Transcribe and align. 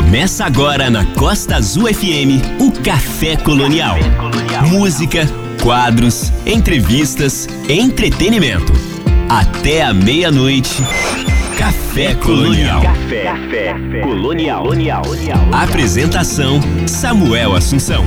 Começa 0.00 0.46
agora 0.46 0.88
na 0.88 1.04
Costa 1.04 1.56
Azul 1.56 1.86
FM 1.92 2.58
o 2.58 2.72
Café 2.72 3.36
Colonial. 3.36 3.96
Música, 4.66 5.26
quadros, 5.62 6.32
entrevistas, 6.46 7.46
entretenimento. 7.68 8.72
Até 9.28 9.82
a 9.82 9.92
meia-noite. 9.92 10.82
Café 11.58 12.14
Colonial. 12.14 12.80
Café, 12.80 13.74
Colonial. 14.02 14.64
Apresentação: 15.52 16.60
Samuel 16.86 17.54
Assunção. 17.54 18.02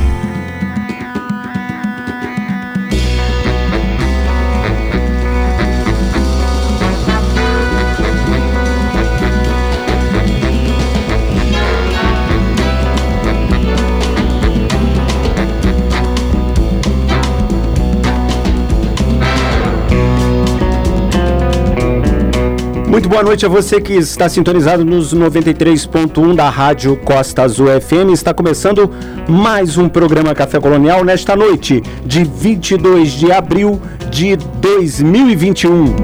Boa 23.14 23.22
noite 23.22 23.46
a 23.46 23.50
você 23.50 23.80
que 23.80 23.94
está 23.94 24.28
sintonizado 24.28 24.84
nos 24.84 25.14
93.1 25.14 26.34
da 26.34 26.50
Rádio 26.50 26.98
Costa 26.98 27.44
Azul 27.44 27.68
FM. 27.80 28.12
Está 28.12 28.34
começando 28.34 28.90
mais 29.30 29.78
um 29.78 29.88
programa 29.88 30.34
Café 30.34 30.60
Colonial 30.60 31.06
nesta 31.06 31.36
noite 31.36 31.84
de 32.04 32.24
22 32.24 33.12
de 33.12 33.32
abril 33.32 33.80
de 34.10 34.36
2021. 34.36 35.96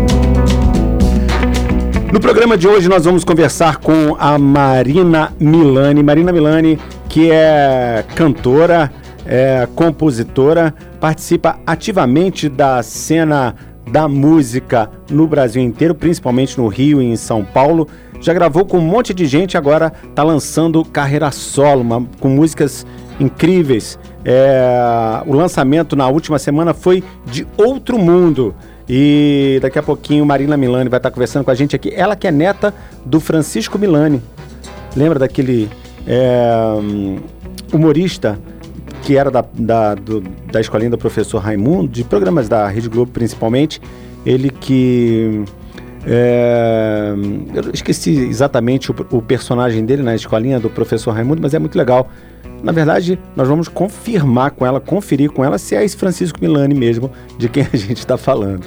No 2.14 2.20
programa 2.20 2.56
de 2.56 2.68
hoje 2.68 2.88
nós 2.88 3.06
vamos 3.06 3.24
conversar 3.24 3.78
com 3.78 4.16
a 4.20 4.38
Marina 4.38 5.34
Milani. 5.40 6.04
Marina 6.04 6.32
Milani, 6.32 6.78
que 7.10 7.32
é 7.32 8.06
cantora, 8.14 8.92
é 9.26 9.68
compositora, 9.74 10.76
participa 11.00 11.58
ativamente 11.66 12.48
da 12.48 12.84
cena 12.84 13.56
da 13.92 14.08
música 14.08 14.90
no 15.10 15.28
Brasil 15.28 15.62
inteiro, 15.62 15.96
principalmente 15.96 16.58
no 16.58 16.68
Rio 16.68 17.02
e 17.02 17.06
em 17.06 17.16
São 17.16 17.44
Paulo. 17.44 17.88
Já 18.22 18.34
gravou 18.34 18.66
com 18.66 18.78
um 18.78 18.82
monte 18.82 19.14
de 19.14 19.26
gente, 19.26 19.58
agora 19.58 19.94
está 20.10 20.24
lançando 20.24 20.84
carreira 20.84 21.32
solo, 21.32 21.82
uma, 21.82 22.06
com 22.20 22.30
músicas 22.30 22.86
incríveis. 23.20 23.98
É, 24.26 25.24
o 25.26 25.34
lançamento 25.34 25.96
na 25.96 26.08
última 26.08 26.38
semana 26.38 26.74
foi 26.74 27.04
de 27.26 27.48
Outro 27.58 27.98
Mundo. 27.98 28.54
E 28.88 29.60
daqui 29.62 29.78
a 29.78 29.84
pouquinho 29.84 30.26
Marina 30.26 30.58
Milani 30.58 30.90
vai 30.90 30.98
estar 30.98 31.12
conversando 31.12 31.46
com 31.46 31.52
a 31.52 31.56
gente 31.56 31.76
aqui. 31.76 31.94
Ela 31.94 32.16
que 32.16 32.28
é 32.28 32.32
neta 32.32 32.74
do 33.06 33.20
Francisco 33.20 33.78
Milani. 33.78 34.22
Lembra 34.96 35.20
daquele 35.20 35.70
é, 36.08 36.50
humorista 37.72 38.40
que 39.04 39.18
era 39.18 39.32
da, 39.32 39.44
da, 39.54 39.96
do, 39.96 40.22
da 40.52 40.60
escolinha 40.60 40.90
do 40.90 40.98
professor 40.98 41.40
Raimundo, 41.40 41.88
de 41.88 42.04
programas 42.04 42.48
da 42.48 42.68
Rede 42.68 42.90
Globo 42.90 43.12
principalmente, 43.12 43.82
ele 44.26 44.50
que. 44.50 45.44
É, 46.06 47.14
eu 47.54 47.72
esqueci 47.74 48.12
exatamente 48.12 48.90
o, 48.90 48.96
o, 49.12 49.22
personagem 49.22 49.84
dele 49.86 50.02
na 50.02 50.16
escolinha 50.16 50.60
do 50.60 50.70
professor 50.70 51.12
Raimundo, 51.12 51.42
mas 51.42 51.54
é 51.54 51.60
muito 51.60 51.78
legal. 51.78 52.10
Na 52.64 52.72
verdade, 52.72 53.20
nós 53.36 53.48
vamos 53.48 53.68
confirmar 53.68 54.52
com 54.52 54.66
ela, 54.66 54.80
conferir 54.80 55.30
com 55.32 55.44
ela 55.44 55.58
se 55.58 55.76
é 55.76 55.84
esse 55.84 55.96
Francisco 55.96 56.40
Milani 56.42 56.74
mesmo 56.74 57.12
de 57.38 57.48
quem 57.50 57.68
a 57.72 57.78
gente 57.78 57.98
está 57.98 58.18
falando. 58.18 58.66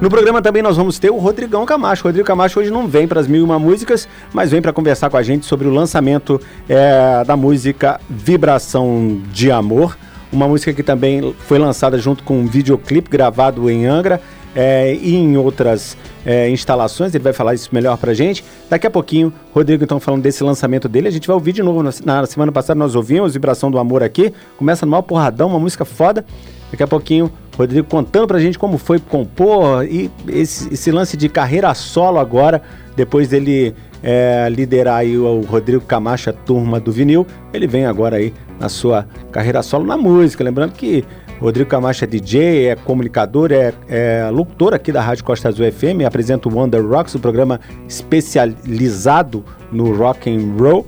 No 0.00 0.10
programa 0.10 0.42
também 0.42 0.62
nós 0.62 0.76
vamos 0.76 0.98
ter 0.98 1.10
o 1.10 1.16
Rodrigão 1.16 1.64
Camacho. 1.64 2.02
O 2.02 2.08
Rodrigo 2.08 2.26
Camacho 2.26 2.60
hoje 2.60 2.70
não 2.70 2.86
vem 2.86 3.08
para 3.08 3.20
as 3.20 3.26
mil 3.26 3.40
e 3.40 3.44
uma 3.44 3.58
músicas, 3.58 4.06
mas 4.32 4.50
vem 4.50 4.60
para 4.60 4.72
conversar 4.72 5.08
com 5.08 5.16
a 5.16 5.22
gente 5.22 5.46
sobre 5.46 5.66
o 5.66 5.70
lançamento 5.70 6.40
é, 6.68 7.24
da 7.24 7.36
música 7.36 8.00
Vibração 8.08 9.20
de 9.32 9.50
Amor. 9.50 9.96
Uma 10.30 10.48
música 10.48 10.72
que 10.72 10.82
também 10.82 11.34
foi 11.46 11.58
lançada 11.58 11.96
junto 11.96 12.22
com 12.22 12.38
um 12.40 12.46
videoclipe 12.46 13.08
gravado 13.08 13.70
em 13.70 13.86
Angra 13.86 14.20
é, 14.54 14.94
e 14.94 15.14
em 15.14 15.36
outras 15.36 15.96
é, 16.26 16.50
instalações. 16.50 17.14
Ele 17.14 17.24
vai 17.24 17.32
falar 17.32 17.54
isso 17.54 17.70
melhor 17.72 17.96
pra 17.96 18.12
gente. 18.12 18.44
Daqui 18.68 18.86
a 18.86 18.90
pouquinho, 18.90 19.32
Rodrigo 19.54 19.84
então 19.84 19.98
falando 20.00 20.22
desse 20.22 20.44
lançamento 20.44 20.88
dele. 20.88 21.08
A 21.08 21.10
gente 21.10 21.26
vai 21.26 21.34
ouvir 21.34 21.52
de 21.52 21.62
novo. 21.62 21.82
Na 21.82 22.26
semana 22.26 22.52
passada 22.52 22.78
nós 22.78 22.94
ouvimos 22.94 23.32
Vibração 23.32 23.70
do 23.70 23.78
Amor 23.78 24.02
aqui. 24.02 24.32
Começa 24.58 24.84
no 24.84 25.02
porradão, 25.02 25.48
uma 25.48 25.58
música 25.58 25.84
foda. 25.84 26.24
Daqui 26.70 26.82
a 26.82 26.88
pouquinho, 26.88 27.30
Rodrigo 27.56 27.88
contando 27.88 28.26
pra 28.26 28.38
gente 28.38 28.58
como 28.58 28.78
foi 28.78 28.98
compor 28.98 29.84
e 29.84 30.10
esse, 30.28 30.72
esse 30.72 30.90
lance 30.90 31.16
de 31.16 31.28
carreira 31.28 31.72
solo 31.74 32.18
agora, 32.18 32.60
depois 32.96 33.28
dele 33.28 33.74
é, 34.02 34.48
liderar 34.50 34.98
aí 34.98 35.16
o, 35.16 35.40
Rodrigo 35.42 35.84
Camacho, 35.84 36.32
turma 36.32 36.78
do 36.78 36.92
vinil, 36.92 37.26
ele 37.52 37.66
vem 37.66 37.86
agora 37.86 38.16
aí 38.16 38.34
na 38.58 38.68
sua 38.68 39.06
carreira 39.32 39.62
solo 39.62 39.86
na 39.86 39.96
música. 39.96 40.42
Lembrando 40.44 40.72
que 40.72 41.04
Rodrigo 41.40 41.68
Camacho 41.68 42.04
é 42.04 42.06
DJ, 42.06 42.68
é 42.68 42.76
comunicador, 42.76 43.50
é, 43.52 43.72
é 43.88 44.28
locutor 44.30 44.74
aqui 44.74 44.92
da 44.92 45.00
Rádio 45.00 45.24
Costa 45.24 45.48
Azul 45.48 45.70
FM, 45.70 46.04
apresenta 46.06 46.48
o 46.48 46.54
Wonder 46.54 46.84
Rocks, 46.84 47.14
o 47.14 47.18
um 47.18 47.20
programa 47.20 47.60
especializado 47.88 49.44
no 49.72 49.94
rock 49.94 50.30
and 50.30 50.54
roll. 50.58 50.86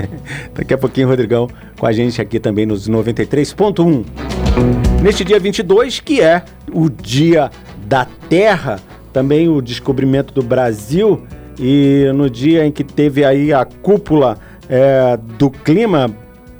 Daqui 0.54 0.74
a 0.74 0.78
pouquinho, 0.78 1.08
Rodrigão, 1.08 1.48
com 1.78 1.86
a 1.86 1.92
gente 1.92 2.20
aqui 2.20 2.38
também 2.38 2.66
nos 2.66 2.88
93.1. 2.88 4.41
Neste 5.02 5.24
dia 5.24 5.38
22, 5.38 6.00
que 6.00 6.20
é 6.20 6.44
o 6.72 6.88
Dia 6.88 7.50
da 7.86 8.06
Terra, 8.28 8.78
também 9.12 9.48
o 9.48 9.60
descobrimento 9.60 10.32
do 10.32 10.42
Brasil, 10.42 11.26
e 11.58 12.10
no 12.14 12.30
dia 12.30 12.64
em 12.64 12.72
que 12.72 12.84
teve 12.84 13.24
aí 13.24 13.52
a 13.52 13.64
cúpula 13.64 14.38
é, 14.68 15.18
do 15.38 15.50
clima, 15.50 16.10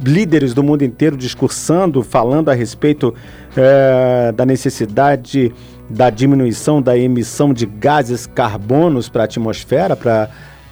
líderes 0.00 0.52
do 0.52 0.62
mundo 0.62 0.82
inteiro 0.82 1.16
discursando, 1.16 2.02
falando 2.02 2.50
a 2.50 2.54
respeito 2.54 3.14
é, 3.56 4.32
da 4.32 4.44
necessidade 4.44 5.52
da 5.88 6.10
diminuição 6.10 6.80
da 6.80 6.96
emissão 6.96 7.52
de 7.52 7.66
gases 7.66 8.26
carbonos 8.26 9.08
para 9.08 9.22
a 9.22 9.24
atmosfera, 9.24 9.94
para 9.94 10.30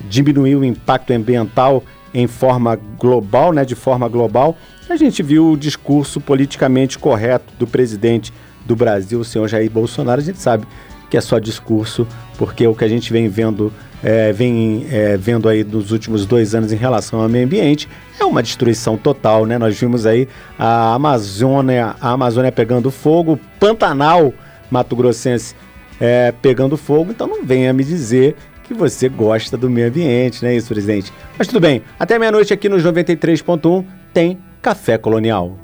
diminuir 0.09 0.57
o 0.57 0.65
impacto 0.65 1.13
ambiental 1.13 1.83
em 2.13 2.27
forma 2.27 2.79
global, 2.99 3.53
né, 3.53 3.65
de 3.65 3.75
forma 3.75 4.09
global, 4.09 4.57
a 4.89 4.97
gente 4.97 5.23
viu 5.23 5.53
o 5.53 5.57
discurso 5.57 6.21
politicamente 6.21 6.99
correto 6.99 7.53
do 7.59 7.67
presidente 7.67 8.33
do 8.67 8.75
Brasil, 8.75 9.21
o 9.21 9.25
senhor 9.25 9.47
Jair 9.49 9.71
Bolsonaro. 9.71 10.21
A 10.21 10.25
gente 10.25 10.41
sabe 10.41 10.67
que 11.09 11.17
é 11.17 11.21
só 11.21 11.39
discurso, 11.39 12.07
porque 12.37 12.67
o 12.67 12.75
que 12.75 12.85
a 12.85 12.89
gente 12.89 13.13
vem 13.13 13.29
vendo, 13.29 13.73
é, 14.03 14.33
vem 14.33 14.87
é, 14.91 15.17
vendo 15.17 15.49
aí 15.49 15.65
nos 15.65 15.93
últimos 15.93 16.27
dois 16.27 16.55
anos 16.55 16.73
em 16.73 16.77
relação 16.77 17.21
ao 17.21 17.29
meio 17.29 17.45
ambiente 17.45 17.89
é 18.19 18.25
uma 18.25 18.43
destruição 18.43 18.97
total, 18.97 19.47
né? 19.47 19.59
Nós 19.59 19.79
vimos 19.79 20.07
aí 20.07 20.29
a 20.59 20.95
Amazônia, 20.95 21.97
a 22.01 22.11
Amazônia 22.11 22.53
pegando 22.53 22.91
fogo, 22.91 23.39
Pantanal, 23.59 24.33
Mato 24.71 24.95
Grossense 24.95 25.55
é, 26.01 26.33
pegando 26.43 26.77
fogo. 26.77 27.11
Então 27.11 27.27
não 27.27 27.45
venha 27.45 27.73
me 27.73 27.83
dizer 27.83 28.37
que 28.71 28.75
você 28.75 29.09
gosta 29.09 29.57
do 29.57 29.69
meio 29.69 29.89
ambiente, 29.89 30.45
né, 30.45 30.55
isso, 30.55 30.69
presidente? 30.69 31.13
Mas 31.37 31.49
tudo 31.49 31.59
bem, 31.59 31.83
até 31.99 32.17
meia-noite 32.21 32.55
aqui 32.55 32.69
nos 32.69 32.85
93.1 32.85 33.85
tem 34.15 34.39
Café 34.63 34.97
Colonial. 34.97 35.59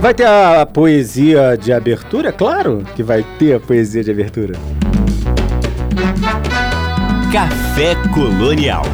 Vai 0.00 0.14
ter 0.14 0.26
a 0.26 0.64
poesia 0.64 1.58
de 1.60 1.72
abertura? 1.72 2.30
Claro 2.30 2.84
que 2.94 3.02
vai 3.02 3.24
ter 3.40 3.56
a 3.56 3.60
poesia 3.60 4.04
de 4.04 4.12
abertura. 4.12 4.54
Café 7.32 7.96
Colonial. 8.14 8.84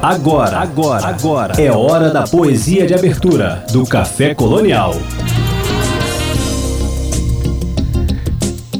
Agora, 0.00 0.58
agora, 0.58 1.04
agora 1.04 1.60
é 1.60 1.72
hora 1.72 2.10
da 2.10 2.22
poesia 2.22 2.86
de 2.86 2.94
abertura 2.94 3.64
do 3.72 3.84
Café 3.84 4.34
Colonial. 4.34 4.94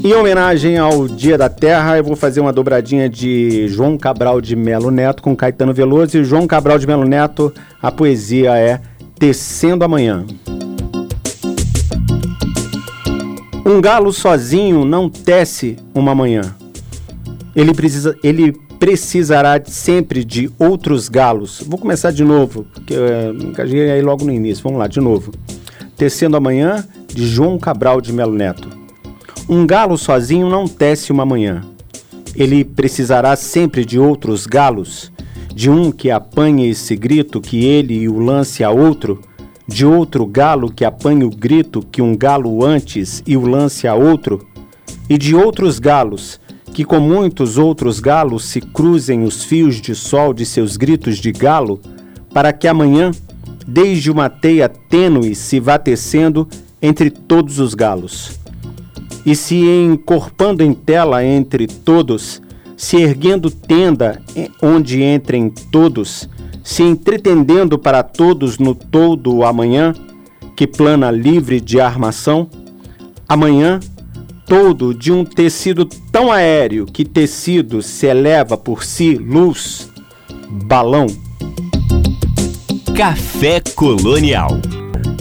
Em 0.09 0.13
homenagem 0.15 0.75
ao 0.75 1.07
Dia 1.07 1.37
da 1.37 1.47
Terra, 1.49 1.95
eu 1.99 2.03
vou 2.03 2.15
fazer 2.15 2.41
uma 2.41 2.51
dobradinha 2.51 3.07
de 3.07 3.67
João 3.67 3.95
Cabral 3.95 4.41
de 4.41 4.55
Melo 4.55 4.89
Neto 4.89 5.21
com 5.21 5.35
Caetano 5.35 5.71
Veloso. 5.71 6.17
E 6.17 6.23
João 6.23 6.47
Cabral 6.47 6.79
de 6.79 6.87
Melo 6.87 7.05
Neto, 7.05 7.53
a 7.79 7.91
poesia 7.91 8.57
é 8.57 8.81
Tecendo 9.19 9.85
Amanhã. 9.85 10.25
Um 13.63 13.79
galo 13.79 14.11
sozinho 14.11 14.83
não 14.83 15.07
tece 15.07 15.77
uma 15.93 16.15
manhã. 16.15 16.55
Ele, 17.55 17.71
precisa, 17.71 18.17
ele 18.23 18.53
precisará 18.79 19.61
sempre 19.63 20.25
de 20.25 20.49
outros 20.57 21.07
galos. 21.07 21.61
Vou 21.67 21.77
começar 21.77 22.09
de 22.09 22.23
novo, 22.23 22.65
porque 22.73 22.95
eu 22.95 23.35
engasguei 23.35 23.91
aí 23.91 24.01
logo 24.01 24.25
no 24.25 24.31
início. 24.31 24.63
Vamos 24.63 24.79
lá, 24.79 24.87
de 24.87 24.99
novo. 24.99 25.31
Tecendo 25.95 26.35
Amanhã, 26.35 26.83
de 27.05 27.27
João 27.27 27.59
Cabral 27.59 28.01
de 28.01 28.11
Melo 28.11 28.33
Neto. 28.33 28.78
Um 29.51 29.65
galo 29.65 29.97
sozinho 29.97 30.47
não 30.47 30.67
tece 30.67 31.11
uma 31.11 31.25
manhã. 31.25 31.63
Ele 32.35 32.63
precisará 32.63 33.35
sempre 33.35 33.83
de 33.83 33.97
outros 33.97 34.45
galos, 34.45 35.11
de 35.55 35.71
um 35.71 35.91
que 35.91 36.11
apanhe 36.11 36.69
esse 36.69 36.95
grito 36.95 37.41
que 37.41 37.65
ele 37.65 38.07
o 38.07 38.19
lance 38.19 38.63
a 38.63 38.69
outro, 38.69 39.19
de 39.67 39.87
outro 39.87 40.23
galo 40.27 40.71
que 40.71 40.85
apanhe 40.85 41.23
o 41.23 41.31
grito 41.31 41.81
que 41.81 41.99
um 41.99 42.15
galo 42.15 42.63
antes 42.63 43.23
e 43.25 43.35
o 43.35 43.41
lance 43.41 43.87
a 43.87 43.95
outro, 43.95 44.45
e 45.09 45.17
de 45.17 45.33
outros 45.33 45.79
galos, 45.79 46.39
que 46.71 46.85
com 46.85 46.99
muitos 46.99 47.57
outros 47.57 47.99
galos 47.99 48.45
se 48.45 48.61
cruzem 48.61 49.23
os 49.23 49.43
fios 49.43 49.81
de 49.81 49.95
sol 49.95 50.31
de 50.31 50.45
seus 50.45 50.77
gritos 50.77 51.17
de 51.17 51.31
galo, 51.31 51.81
para 52.31 52.53
que 52.53 52.67
amanhã, 52.67 53.09
desde 53.67 54.11
uma 54.11 54.29
teia 54.29 54.69
tênue, 54.69 55.33
se 55.33 55.59
vá 55.59 55.79
tecendo 55.79 56.47
entre 56.79 57.09
todos 57.09 57.57
os 57.57 57.73
galos. 57.73 58.38
E 59.29 59.35
se 59.35 59.63
encorpando 59.63 60.63
em 60.63 60.73
tela 60.73 61.23
entre 61.23 61.67
todos, 61.67 62.41
se 62.75 62.97
erguendo 62.97 63.51
tenda 63.51 64.19
onde 64.59 65.03
entrem 65.03 65.51
todos, 65.71 66.27
se 66.63 66.81
entretendendo 66.81 67.77
para 67.77 68.01
todos 68.01 68.57
no 68.57 68.73
todo 68.73 69.43
amanhã, 69.43 69.93
que 70.55 70.65
plana 70.65 71.11
livre 71.11 71.61
de 71.61 71.79
armação, 71.79 72.49
amanhã 73.27 73.79
todo 74.47 74.95
de 74.95 75.11
um 75.11 75.23
tecido 75.23 75.85
tão 76.11 76.31
aéreo 76.31 76.87
que 76.87 77.05
tecido 77.05 77.83
se 77.83 78.07
eleva 78.07 78.57
por 78.57 78.83
si 78.83 79.13
luz, 79.13 79.91
balão. 80.49 81.05
Café 82.97 83.61
Colonial. 83.75 84.59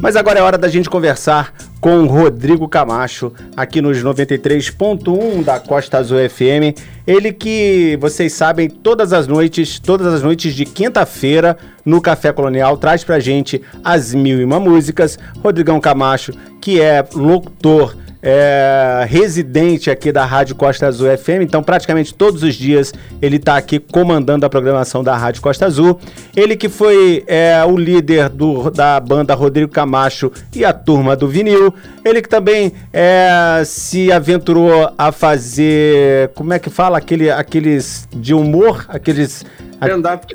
Mas 0.00 0.16
agora 0.16 0.38
é 0.38 0.43
hora 0.43 0.56
da 0.56 0.69
gente 0.69 0.88
conversar 0.88 1.52
com 1.81 2.07
Rodrigo 2.07 2.69
Camacho, 2.69 3.33
aqui 3.57 3.81
nos 3.81 4.03
93.1 4.03 5.45
da 5.45 5.61
Costa 5.61 5.99
Azul 5.99 6.19
FM. 6.29 6.77
Ele 7.07 7.33
que, 7.33 7.97
vocês 8.01 8.33
sabem, 8.33 8.69
todas 8.69 9.13
as 9.13 9.27
noites, 9.27 9.79
todas 9.79 10.07
as 10.13 10.23
noites 10.23 10.55
de 10.55 10.65
quinta-feira, 10.65 11.57
no 11.85 12.01
Café 12.01 12.33
Colonial, 12.33 12.77
traz 12.77 13.05
pra 13.05 13.21
gente 13.21 13.63
as 13.85 14.13
mil 14.13 14.41
e 14.41 14.45
uma 14.45 14.61
músicas. 14.61 15.19
Rodrigão 15.43 15.81
Camacho, 15.81 16.33
que 16.61 16.81
é 16.81 17.05
locutor 17.15 17.97
é, 18.23 19.06
residente 19.09 19.91
aqui 19.91 20.11
da 20.11 20.25
Rádio 20.25 20.56
Costa 20.56 20.87
Azul 20.87 21.09
FM, 21.17 21.43
então 21.43 21.62
praticamente 21.62 22.12
todos 22.12 22.43
os 22.43 22.55
dias 22.55 22.93
ele 23.23 23.37
está 23.37 23.56
aqui 23.56 23.79
comandando 23.79 24.44
a 24.44 24.49
programação 24.49 25.05
da 25.05 25.17
Rádio 25.17 25.41
Costa 25.41 25.67
Azul. 25.67 25.99
Ele 26.37 26.56
que 26.56 26.69
foi 26.69 27.25
é, 27.26 27.65
o 27.65 27.76
líder 27.76 28.29
do, 28.29 28.70
da 28.70 28.99
banda 28.99 29.35
Rodrigo 29.35 29.70
Camacho 29.70 30.32
e 30.55 30.65
a 30.65 30.73
turma 30.73 31.15
do 31.15 31.29
vinil. 31.29 31.73
Ele 32.05 32.20
que 32.20 32.29
também 32.29 32.73
é, 32.93 33.62
se 33.65 34.11
aventurou 34.11 34.93
a 34.97 35.12
fazer, 35.12 36.31
como 36.35 36.53
é 36.53 36.59
que 36.59 36.70
fala, 36.70 36.99
Aquele, 36.99 37.31
aqueles 37.31 38.09
de 38.15 38.35
humor, 38.35 38.85
aqueles 38.88 39.44
stand-up 39.81 40.26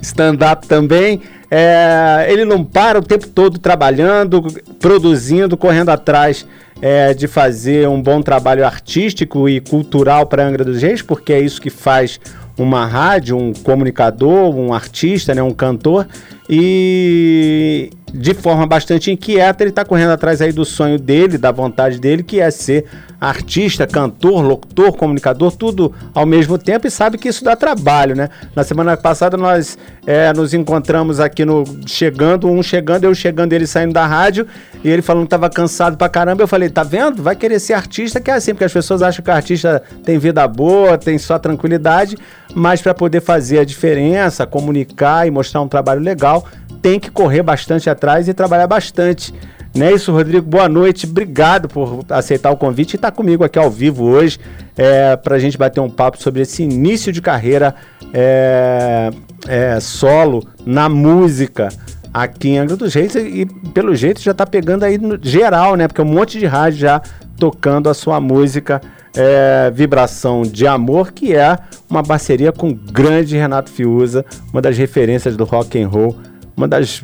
stand-up 0.00 0.66
também. 0.66 1.20
É, 1.50 2.26
ele 2.30 2.46
não 2.46 2.64
para 2.64 2.98
o 2.98 3.02
tempo 3.02 3.28
todo 3.28 3.58
trabalhando, 3.58 4.42
produzindo, 4.80 5.54
correndo 5.56 5.90
atrás 5.90 6.46
é, 6.82 7.14
de 7.14 7.28
fazer 7.28 7.88
um 7.88 8.02
bom 8.02 8.20
trabalho 8.20 8.66
artístico 8.66 9.48
e 9.48 9.60
cultural 9.60 10.26
para 10.26 10.44
Angra 10.44 10.64
dos 10.64 10.82
Reis, 10.82 11.00
porque 11.00 11.32
é 11.32 11.40
isso 11.40 11.62
que 11.62 11.70
faz 11.70 12.18
uma 12.58 12.84
rádio, 12.84 13.38
um 13.38 13.52
comunicador, 13.52 14.54
um 14.54 14.74
artista, 14.74 15.32
né, 15.32 15.42
um 15.42 15.52
cantor, 15.52 16.08
e 16.50 17.88
de 18.12 18.34
forma 18.34 18.66
bastante 18.66 19.10
inquieta 19.10 19.62
ele 19.62 19.70
está 19.70 19.84
correndo 19.84 20.10
atrás 20.10 20.42
aí 20.42 20.52
do 20.52 20.64
sonho 20.64 20.98
dele, 20.98 21.38
da 21.38 21.50
vontade 21.50 21.98
dele, 21.98 22.22
que 22.22 22.40
é 22.40 22.50
ser 22.50 22.84
artista, 23.20 23.86
cantor, 23.86 24.42
locutor, 24.42 24.92
comunicador, 24.96 25.52
tudo 25.52 25.94
ao 26.12 26.26
mesmo 26.26 26.58
tempo 26.58 26.86
e 26.86 26.90
sabe 26.90 27.16
que 27.16 27.28
isso 27.28 27.44
dá 27.44 27.54
trabalho, 27.54 28.16
né? 28.16 28.28
Na 28.54 28.64
semana 28.64 28.96
passada 28.96 29.36
nós 29.36 29.78
é, 30.04 30.32
nos 30.32 30.52
encontramos 30.52 31.20
aqui 31.20 31.44
no 31.44 31.64
chegando, 31.86 32.48
um 32.48 32.62
chegando, 32.62 33.04
eu 33.04 33.14
chegando, 33.14 33.52
ele 33.52 33.66
saindo 33.66 33.92
da 33.92 34.04
rádio 34.04 34.46
e 34.82 34.90
ele 34.90 35.02
falando 35.02 35.24
que 35.24 35.30
tava 35.30 35.48
cansado 35.48 35.96
pra 35.96 36.08
caramba. 36.08 36.42
Eu 36.42 36.48
falei, 36.48 36.68
tá 36.68 36.82
vendo? 36.82 37.22
Vai 37.22 37.36
querer 37.36 37.60
ser 37.60 37.74
artista, 37.74 38.20
que 38.20 38.30
é 38.30 38.34
assim, 38.34 38.52
porque 38.52 38.64
as 38.64 38.72
pessoas 38.72 39.02
acham 39.02 39.24
que 39.24 39.30
artista 39.30 39.82
tem 40.04 40.18
vida 40.18 40.46
boa, 40.48 40.98
tem 40.98 41.16
só 41.16 41.38
tranquilidade, 41.38 42.16
mas 42.54 42.82
para 42.82 42.92
poder 42.92 43.20
fazer 43.20 43.60
a 43.60 43.64
diferença, 43.64 44.44
comunicar 44.46 45.26
e 45.26 45.30
mostrar 45.30 45.60
um 45.60 45.68
trabalho 45.68 46.00
legal, 46.00 46.44
tem 46.82 46.98
que 46.98 47.10
correr 47.10 47.42
bastante 47.42 47.88
atrás 47.88 48.28
e 48.28 48.34
trabalhar 48.34 48.66
bastante. 48.66 49.32
Não 49.74 49.86
é 49.86 49.92
isso, 49.92 50.12
Rodrigo? 50.12 50.44
Boa 50.44 50.68
noite, 50.68 51.06
obrigado 51.06 51.68
por 51.68 52.04
aceitar 52.10 52.50
o 52.50 52.56
convite 52.56 52.94
e 52.94 52.96
estar 52.96 53.10
tá 53.10 53.16
comigo 53.16 53.42
aqui 53.42 53.58
ao 53.58 53.70
vivo 53.70 54.04
hoje 54.04 54.38
é, 54.76 55.16
para 55.16 55.36
a 55.36 55.38
gente 55.38 55.56
bater 55.56 55.80
um 55.80 55.88
papo 55.88 56.22
sobre 56.22 56.42
esse 56.42 56.62
início 56.62 57.10
de 57.10 57.22
carreira 57.22 57.74
é, 58.12 59.10
é, 59.48 59.80
solo 59.80 60.46
na 60.66 60.88
música 60.88 61.68
aqui 62.12 62.50
em 62.50 62.58
Angra 62.58 62.76
dos 62.76 62.92
Reis 62.92 63.14
e, 63.14 63.46
pelo 63.72 63.94
jeito 63.94 64.20
já 64.20 64.32
está 64.32 64.44
pegando 64.44 64.84
aí 64.84 64.98
no 64.98 65.18
geral, 65.22 65.74
né? 65.76 65.88
Porque 65.88 66.02
um 66.02 66.06
monte 66.06 66.38
de 66.38 66.44
rádio 66.44 66.80
já 66.80 67.00
tocando 67.38 67.88
a 67.88 67.94
sua 67.94 68.20
música 68.20 68.80
é, 69.16 69.70
Vibração 69.70 70.42
de 70.42 70.66
Amor, 70.66 71.12
que 71.12 71.34
é 71.34 71.56
uma 71.88 72.02
parceria 72.02 72.52
com 72.52 72.68
o 72.68 72.74
grande 72.74 73.36
Renato 73.36 73.70
Fiuza, 73.70 74.24
uma 74.52 74.60
das 74.60 74.76
referências 74.76 75.34
do 75.36 75.44
rock 75.44 75.80
and 75.80 75.88
roll, 75.88 76.16
uma 76.56 76.68
das 76.68 77.02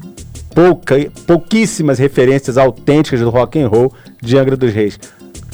pouca, 0.54 0.96
pouquíssimas 1.26 1.98
referências 1.98 2.58
autênticas 2.58 3.20
do 3.20 3.30
rock 3.30 3.60
and 3.60 3.68
roll 3.68 3.92
de 4.20 4.36
Angra 4.36 4.56
dos 4.56 4.72
Reis. 4.72 4.98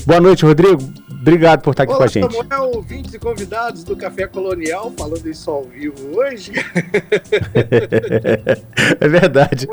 Boa 0.07 0.21
noite, 0.21 0.45
Rodrigo. 0.45 0.83
Obrigado 1.11 1.63
por 1.63 1.71
estar 1.71 1.85
aqui 1.85 1.93
Olá, 1.93 1.99
com 1.99 2.05
a 2.05 2.07
gente. 2.07 2.35
Samuel, 2.35 2.71
ouvintes 2.75 3.15
e 3.15 3.19
convidados 3.19 3.83
do 3.83 3.97
Café 3.97 4.27
Colonial, 4.27 4.93
falando 4.95 5.27
isso 5.27 5.51
ao 5.51 5.65
vivo 5.65 6.19
hoje. 6.19 6.53
é 9.01 9.09
verdade. 9.09 9.67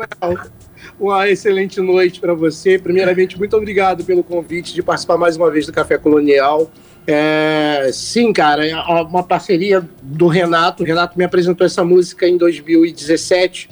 Uma 0.98 1.28
excelente 1.28 1.78
noite 1.78 2.20
para 2.20 2.32
você. 2.32 2.78
Primeiramente, 2.78 3.38
muito 3.38 3.54
obrigado 3.54 4.02
pelo 4.02 4.24
convite 4.24 4.72
de 4.72 4.82
participar 4.82 5.18
mais 5.18 5.36
uma 5.36 5.50
vez 5.50 5.66
do 5.66 5.74
Café 5.74 5.98
Colonial. 5.98 6.70
É, 7.06 7.90
sim, 7.92 8.32
cara, 8.32 8.66
é 8.66 8.74
uma 8.74 9.22
parceria 9.22 9.86
do 10.02 10.28
Renato. 10.28 10.82
O 10.82 10.86
Renato 10.86 11.18
me 11.18 11.24
apresentou 11.24 11.66
essa 11.66 11.84
música 11.84 12.26
em 12.26 12.38
2017 12.38 13.68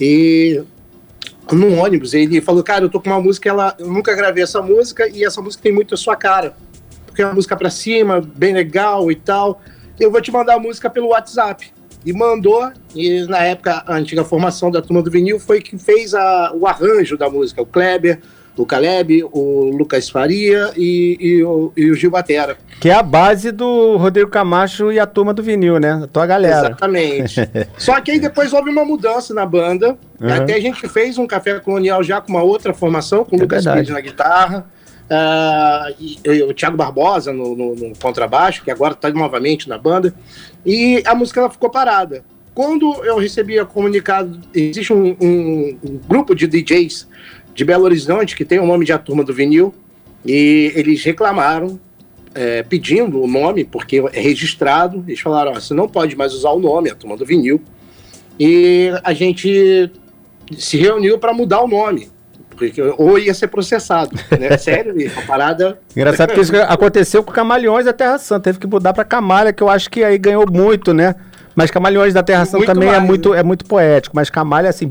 e 0.00 0.62
num 1.52 1.78
ônibus. 1.78 2.14
Ele 2.14 2.40
falou, 2.40 2.62
cara, 2.62 2.84
eu 2.84 2.88
tô 2.88 3.00
com 3.00 3.10
uma 3.10 3.20
música, 3.20 3.48
ela, 3.48 3.74
eu 3.78 3.88
nunca 3.88 4.14
gravei 4.14 4.42
essa 4.42 4.62
música 4.62 5.08
e 5.08 5.24
essa 5.24 5.40
música 5.40 5.62
tem 5.62 5.72
muito 5.72 5.94
a 5.94 5.96
sua 5.96 6.16
cara. 6.16 6.54
Porque 7.06 7.22
é 7.22 7.26
uma 7.26 7.34
música 7.34 7.56
pra 7.56 7.70
cima, 7.70 8.20
bem 8.20 8.54
legal 8.54 9.10
e 9.10 9.14
tal. 9.14 9.60
Eu 9.98 10.10
vou 10.10 10.20
te 10.20 10.32
mandar 10.32 10.54
a 10.54 10.58
música 10.58 10.90
pelo 10.90 11.08
WhatsApp. 11.08 11.72
E 12.04 12.12
mandou, 12.12 12.70
e 12.94 13.22
na 13.26 13.38
época, 13.38 13.82
a 13.86 13.94
antiga 13.94 14.24
formação 14.24 14.70
da 14.70 14.82
turma 14.82 15.02
do 15.02 15.10
vinil 15.10 15.40
foi 15.40 15.62
que 15.62 15.78
fez 15.78 16.12
a, 16.12 16.52
o 16.52 16.66
arranjo 16.66 17.16
da 17.16 17.30
música, 17.30 17.62
o 17.62 17.66
Kleber, 17.66 18.20
o 18.56 18.64
Caleb, 18.64 19.24
o 19.32 19.70
Lucas 19.76 20.08
Faria 20.08 20.70
e, 20.76 21.16
e, 21.20 21.44
o, 21.44 21.72
e 21.76 21.90
o 21.90 21.94
Gil 21.94 22.10
Batera. 22.10 22.56
Que 22.80 22.88
é 22.88 22.94
a 22.94 23.02
base 23.02 23.50
do 23.50 23.96
Rodrigo 23.96 24.30
Camacho 24.30 24.92
e 24.92 24.98
a 24.98 25.06
turma 25.06 25.34
do 25.34 25.42
vinil, 25.42 25.78
né? 25.78 26.02
A 26.04 26.06
tua 26.06 26.26
galera. 26.26 26.68
Exatamente. 26.68 27.40
Só 27.76 28.00
que 28.00 28.12
aí 28.12 28.20
depois 28.20 28.52
houve 28.52 28.70
uma 28.70 28.84
mudança 28.84 29.34
na 29.34 29.44
banda. 29.44 29.96
Uhum. 30.20 30.32
Até 30.32 30.54
a 30.54 30.60
gente 30.60 30.88
fez 30.88 31.18
um 31.18 31.26
café 31.26 31.58
colonial 31.58 32.02
já 32.02 32.20
com 32.20 32.32
uma 32.32 32.42
outra 32.42 32.72
formação, 32.72 33.24
com 33.24 33.36
o 33.36 33.38
é 33.38 33.42
Lucas 33.42 33.64
Pires 33.64 33.88
na 33.88 34.00
guitarra. 34.00 34.66
Uh, 35.04 35.94
e, 36.00 36.18
e, 36.24 36.42
o 36.42 36.54
Thiago 36.54 36.76
Barbosa 36.76 37.32
no, 37.32 37.54
no, 37.54 37.74
no 37.74 37.98
contrabaixo, 37.98 38.64
que 38.64 38.70
agora 38.70 38.94
está 38.94 39.10
novamente 39.10 39.68
na 39.68 39.76
banda. 39.76 40.14
E 40.64 41.02
a 41.06 41.14
música 41.14 41.40
ela 41.40 41.50
ficou 41.50 41.70
parada. 41.70 42.24
Quando 42.54 43.04
eu 43.04 43.18
recebi 43.18 43.58
a 43.58 43.64
comunicado, 43.64 44.40
existe 44.54 44.92
um, 44.92 45.16
um, 45.20 45.78
um 45.82 46.00
grupo 46.08 46.36
de 46.36 46.46
DJs 46.46 47.08
de 47.54 47.64
Belo 47.64 47.84
Horizonte, 47.84 48.36
que 48.36 48.44
tem 48.44 48.58
o 48.58 48.66
nome 48.66 48.84
de 48.84 48.92
A 48.92 48.98
Turma 48.98 49.22
do 49.22 49.32
Vinil, 49.32 49.74
e 50.24 50.72
eles 50.74 51.02
reclamaram, 51.04 51.78
é, 52.34 52.62
pedindo 52.62 53.22
o 53.22 53.26
nome, 53.26 53.64
porque 53.64 54.02
é 54.12 54.20
registrado. 54.20 55.04
Eles 55.06 55.20
falaram: 55.20 55.54
você 55.54 55.72
não 55.72 55.88
pode 55.88 56.16
mais 56.16 56.34
usar 56.34 56.50
o 56.50 56.58
nome, 56.58 56.90
A 56.90 56.94
Turma 56.94 57.16
do 57.16 57.24
Vinil. 57.24 57.62
E 58.38 58.90
a 59.04 59.12
gente 59.12 59.90
se 60.58 60.76
reuniu 60.76 61.18
para 61.18 61.32
mudar 61.32 61.62
o 61.62 61.68
nome. 61.68 62.12
Porque, 62.50 62.80
ou 62.80 63.18
ia 63.18 63.34
ser 63.34 63.48
processado. 63.48 64.16
Né? 64.38 64.56
Sério, 64.58 64.94
a 65.16 65.22
parada. 65.22 65.78
Engraçado 65.94 66.32
que 66.32 66.40
isso 66.40 66.54
aconteceu 66.56 67.22
com 67.22 67.32
Camalhões 67.32 67.84
da 67.84 67.92
Terra 67.92 68.18
Santa. 68.18 68.44
Teve 68.44 68.58
que 68.58 68.66
mudar 68.66 68.92
para 68.92 69.04
Camalha, 69.04 69.52
que 69.52 69.62
eu 69.62 69.68
acho 69.68 69.90
que 69.90 70.04
aí 70.04 70.18
ganhou 70.18 70.44
muito, 70.50 70.94
né? 70.94 71.14
Mas 71.54 71.70
Camalhões 71.70 72.14
da 72.14 72.22
Terra 72.22 72.44
Santa 72.44 72.66
também 72.66 72.88
é 72.88 72.92
mais, 72.92 73.04
é, 73.04 73.06
muito, 73.06 73.30
né? 73.30 73.40
é 73.40 73.42
muito 73.42 73.64
poético. 73.64 74.14
Mas 74.14 74.30
Camalha, 74.30 74.70
assim, 74.70 74.90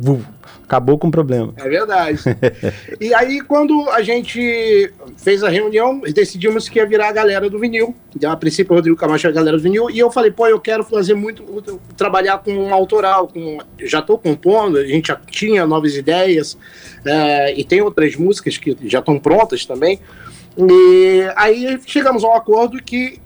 acabou 0.63 0.97
com 0.97 1.07
o 1.07 1.11
problema. 1.11 1.53
É 1.57 1.67
verdade. 1.67 2.19
e 2.99 3.13
aí, 3.13 3.41
quando 3.41 3.89
a 3.89 4.01
gente 4.01 4.91
fez 5.17 5.43
a 5.43 5.49
reunião, 5.49 6.01
decidimos 6.13 6.69
que 6.69 6.79
ia 6.79 6.85
virar 6.85 7.09
a 7.09 7.11
galera 7.11 7.49
do 7.49 7.59
vinil. 7.59 7.95
Então, 8.15 8.31
a 8.31 8.37
princípio, 8.37 8.73
o 8.73 8.75
Rodrigo 8.75 8.97
Camacho 8.97 9.27
é 9.27 9.29
a 9.29 9.33
galera 9.33 9.57
do 9.57 9.63
vinil. 9.63 9.89
E 9.89 9.99
eu 9.99 10.11
falei, 10.11 10.31
pô, 10.31 10.47
eu 10.47 10.59
quero 10.59 10.83
fazer 10.83 11.13
muito, 11.13 11.43
trabalhar 11.95 12.39
com 12.39 12.53
um 12.53 12.73
autoral. 12.73 13.27
Com, 13.27 13.59
já 13.81 13.99
estou 13.99 14.17
compondo, 14.17 14.77
a 14.77 14.85
gente 14.85 15.07
já 15.07 15.15
tinha 15.15 15.65
novas 15.65 15.95
ideias. 15.95 16.57
É, 17.05 17.53
e 17.59 17.63
tem 17.63 17.81
outras 17.81 18.15
músicas 18.15 18.57
que 18.57 18.75
já 18.85 18.99
estão 18.99 19.19
prontas 19.19 19.65
também. 19.65 19.99
E 20.57 21.27
aí 21.35 21.79
chegamos 21.85 22.23
a 22.23 22.27
um 22.27 22.33
acordo 22.33 22.81
que 22.81 23.19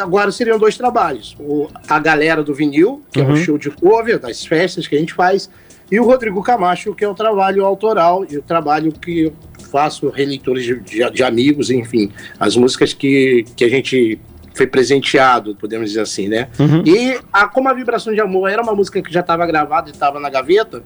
agora 0.00 0.30
seriam 0.32 0.58
dois 0.58 0.76
trabalhos. 0.76 1.36
O, 1.38 1.68
a 1.88 1.98
galera 1.98 2.42
do 2.42 2.54
vinil, 2.54 3.02
que 3.12 3.20
uhum. 3.20 3.30
é 3.30 3.32
um 3.32 3.36
show 3.36 3.58
de 3.58 3.70
cover 3.70 4.18
das 4.18 4.44
festas 4.44 4.86
que 4.86 4.96
a 4.96 4.98
gente 4.98 5.12
faz, 5.12 5.50
e 5.90 6.00
o 6.00 6.04
Rodrigo 6.04 6.42
Camacho, 6.42 6.94
que 6.94 7.04
é 7.04 7.08
o 7.08 7.14
trabalho 7.14 7.64
autoral 7.64 8.26
e 8.28 8.36
o 8.36 8.42
trabalho 8.42 8.92
que 8.92 9.32
faço 9.70 10.08
releituras 10.08 10.64
de, 10.64 10.80
de, 10.80 11.10
de, 11.10 11.22
amigos, 11.22 11.70
enfim, 11.70 12.10
as 12.38 12.56
músicas 12.56 12.92
que, 12.92 13.44
que 13.54 13.64
a 13.64 13.68
gente 13.68 14.18
foi 14.54 14.66
presenteado, 14.66 15.54
podemos 15.54 15.90
dizer 15.90 16.00
assim, 16.00 16.28
né? 16.28 16.48
Uhum. 16.58 16.82
E 16.86 17.18
a 17.32 17.46
Como 17.46 17.68
a 17.68 17.74
Vibração 17.74 18.12
de 18.12 18.20
Amor 18.20 18.48
era 18.48 18.62
uma 18.62 18.74
música 18.74 19.02
que 19.02 19.12
já 19.12 19.20
estava 19.20 19.46
gravada 19.46 19.90
e 19.90 19.92
estava 19.92 20.18
na 20.18 20.30
gaveta, 20.30 20.82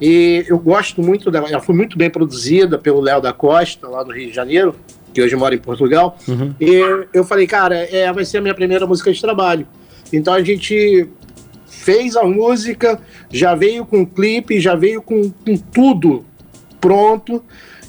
e 0.00 0.44
eu 0.48 0.58
gosto 0.58 1.00
muito 1.00 1.30
dela, 1.30 1.48
ela 1.48 1.60
foi 1.60 1.74
muito 1.74 1.96
bem 1.96 2.10
produzida 2.10 2.78
pelo 2.78 3.00
Léo 3.00 3.20
da 3.20 3.32
Costa, 3.32 3.88
lá 3.88 4.02
do 4.02 4.12
Rio 4.12 4.28
de 4.28 4.34
Janeiro, 4.34 4.74
que 5.14 5.22
hoje 5.22 5.34
mora 5.34 5.54
em 5.54 5.58
Portugal, 5.58 6.18
uhum. 6.28 6.52
e 6.60 7.06
eu 7.14 7.24
falei, 7.24 7.46
cara, 7.46 7.76
é, 7.76 8.12
vai 8.12 8.24
ser 8.24 8.38
a 8.38 8.40
minha 8.42 8.54
primeira 8.54 8.86
música 8.86 9.10
de 9.10 9.20
trabalho. 9.20 9.66
Então 10.12 10.34
a 10.34 10.42
gente 10.42 11.08
fez 11.66 12.16
a 12.16 12.24
música, 12.24 13.00
já 13.30 13.54
veio 13.54 13.84
com 13.84 14.02
o 14.02 14.06
clipe, 14.06 14.60
já 14.60 14.74
veio 14.74 15.02
com, 15.02 15.30
com 15.30 15.56
tudo 15.56 16.24
pronto 16.80 17.42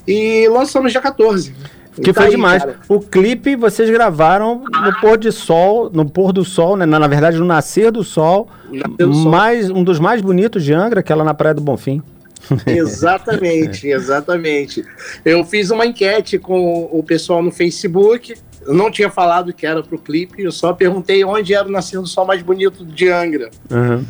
e 0.08 0.48
lançamos 0.50 0.92
dia 0.92 1.02
14. 1.02 1.54
Que 2.02 2.14
tá 2.14 2.22
foi 2.22 2.26
aí, 2.26 2.32
demais. 2.32 2.64
Cara. 2.64 2.80
O 2.88 3.00
clipe 3.00 3.56
vocês 3.56 3.90
gravaram 3.90 4.64
no 4.64 5.00
pôr 5.02 5.18
de 5.18 5.32
sol, 5.32 5.90
no 5.92 6.08
pôr 6.08 6.32
do 6.32 6.46
sol, 6.46 6.78
né? 6.78 6.86
Na, 6.86 7.00
na 7.00 7.08
verdade, 7.08 7.38
no 7.38 7.46
nascer 7.46 7.92
do 7.92 8.04
sol. 8.04 8.48
Do 8.98 9.14
mais, 9.16 9.68
sol. 9.68 9.78
Um 9.78 9.84
dos 9.84 10.00
mais 10.00 10.22
bonitos 10.22 10.64
de 10.64 10.74
Angra, 10.74 11.00
aquela 11.00 11.24
na 11.24 11.34
Praia 11.34 11.56
do 11.56 11.62
Bonfim. 11.62 12.02
Exatamente, 12.66 13.88
exatamente. 13.88 14.86
Eu 15.26 15.44
fiz 15.44 15.70
uma 15.70 15.86
enquete 15.86 16.38
com 16.38 16.88
o 16.92 17.04
pessoal 17.04 17.44
no 17.44 17.52
Facebook. 17.52 18.36
Eu 18.68 18.74
não 18.74 18.92
tinha 18.92 19.10
falado 19.10 19.54
que 19.54 19.66
era 19.66 19.82
pro 19.82 19.98
clipe, 19.98 20.44
eu 20.44 20.52
só 20.52 20.74
perguntei 20.74 21.24
onde 21.24 21.54
era 21.54 21.68
o 21.68 21.72
nascer 21.72 22.00
do 22.02 22.08
sol 22.08 22.26
mais 22.26 22.42
bonito 22.42 22.86
de 22.86 23.10
Angra. 23.10 23.50
Uhum. 23.72 24.06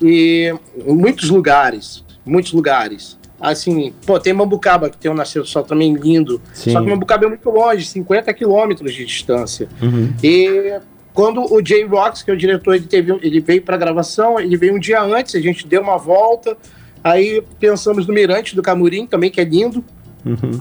E 0.00 0.54
muitos 0.86 1.28
lugares, 1.28 2.02
muitos 2.24 2.52
lugares. 2.52 3.18
Assim, 3.38 3.92
pô, 4.06 4.18
tem 4.18 4.32
Mambucaba, 4.32 4.90
que 4.90 4.96
tem 4.96 5.10
um 5.10 5.14
nascer 5.14 5.40
do 5.40 5.48
sol 5.48 5.62
também 5.62 5.94
lindo. 5.94 6.40
Sim. 6.52 6.72
Só 6.72 6.80
que 6.80 6.88
Mambucaba 6.88 7.26
é 7.26 7.28
muito 7.28 7.50
longe, 7.50 7.86
50 7.86 8.32
quilômetros 8.32 8.94
de 8.94 9.04
distância. 9.04 9.68
Uhum. 9.82 10.12
E 10.22 10.80
quando 11.12 11.42
o 11.52 11.64
Jay 11.64 11.84
Rocks, 11.84 12.22
que 12.22 12.30
é 12.30 12.34
o 12.34 12.36
diretor, 12.36 12.74
ele, 12.74 12.86
teve, 12.86 13.12
ele 13.22 13.40
veio 13.40 13.62
para 13.62 13.76
gravação, 13.76 14.40
ele 14.40 14.56
veio 14.56 14.74
um 14.74 14.78
dia 14.78 15.02
antes, 15.02 15.34
a 15.34 15.40
gente 15.40 15.66
deu 15.66 15.82
uma 15.82 15.98
volta. 15.98 16.56
Aí 17.02 17.42
pensamos 17.58 18.06
no 18.06 18.14
Mirante 18.14 18.54
do 18.54 18.62
Camurim, 18.62 19.06
também, 19.06 19.30
que 19.30 19.40
é 19.40 19.44
lindo. 19.44 19.84
Uhum. 20.24 20.60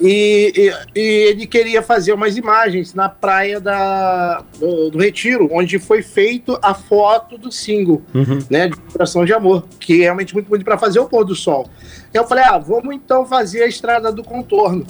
E, 0.00 0.52
e, 0.56 0.98
e, 0.98 1.00
ele 1.28 1.46
queria 1.46 1.82
fazer 1.82 2.12
umas 2.12 2.36
imagens 2.36 2.94
na 2.94 3.08
praia 3.08 3.60
da, 3.60 4.42
do, 4.58 4.90
do, 4.90 4.98
Retiro, 4.98 5.48
onde 5.52 5.78
foi 5.78 6.02
feito 6.02 6.58
a 6.60 6.74
foto 6.74 7.38
do 7.38 7.52
single, 7.52 8.02
uhum. 8.12 8.40
né, 8.50 8.68
de 8.68 8.76
Coração 8.76 9.24
de 9.24 9.32
Amor, 9.32 9.64
que 9.78 10.00
é 10.00 10.04
realmente 10.04 10.34
muito 10.34 10.48
bonito 10.48 10.64
para 10.64 10.78
fazer 10.78 10.98
o 10.98 11.06
pôr 11.06 11.24
do 11.24 11.34
sol. 11.34 11.68
Eu 12.12 12.26
falei, 12.26 12.44
ah, 12.44 12.58
vamos 12.58 12.94
então 12.94 13.24
fazer 13.24 13.62
a 13.62 13.66
estrada 13.66 14.10
do 14.10 14.24
contorno. 14.24 14.84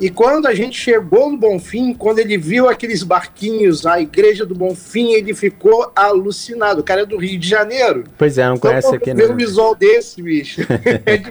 E 0.00 0.08
quando 0.10 0.46
a 0.46 0.54
gente 0.54 0.78
chegou 0.78 1.30
no 1.30 1.36
Bonfim, 1.36 1.92
quando 1.92 2.20
ele 2.20 2.38
viu 2.38 2.68
aqueles 2.68 3.02
barquinhos, 3.02 3.84
a 3.84 4.00
igreja 4.00 4.46
do 4.46 4.54
Bonfim, 4.54 5.12
ele 5.12 5.34
ficou 5.34 5.90
alucinado. 5.94 6.80
O 6.80 6.84
cara 6.84 7.02
é 7.02 7.06
do 7.06 7.16
Rio 7.16 7.38
de 7.38 7.48
Janeiro. 7.48 8.04
Pois 8.16 8.38
é, 8.38 8.46
não 8.46 8.54
então, 8.54 8.70
conhece 8.70 8.94
aqui, 8.94 9.12
né? 9.12 9.26
Um 9.26 9.34
visual 9.34 9.74
desse, 9.74 10.22
bicho. 10.22 10.60
é 11.04 11.16
de 11.16 11.30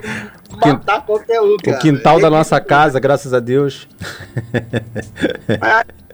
matar 0.54 1.04
qualquer 1.04 1.40
um, 1.40 1.56
cara. 1.56 1.78
O 1.78 1.80
quintal 1.80 2.18
é 2.18 2.22
da 2.22 2.30
nossa 2.30 2.60
casa, 2.60 3.00
graças 3.00 3.32
a 3.32 3.40
Deus. 3.40 3.88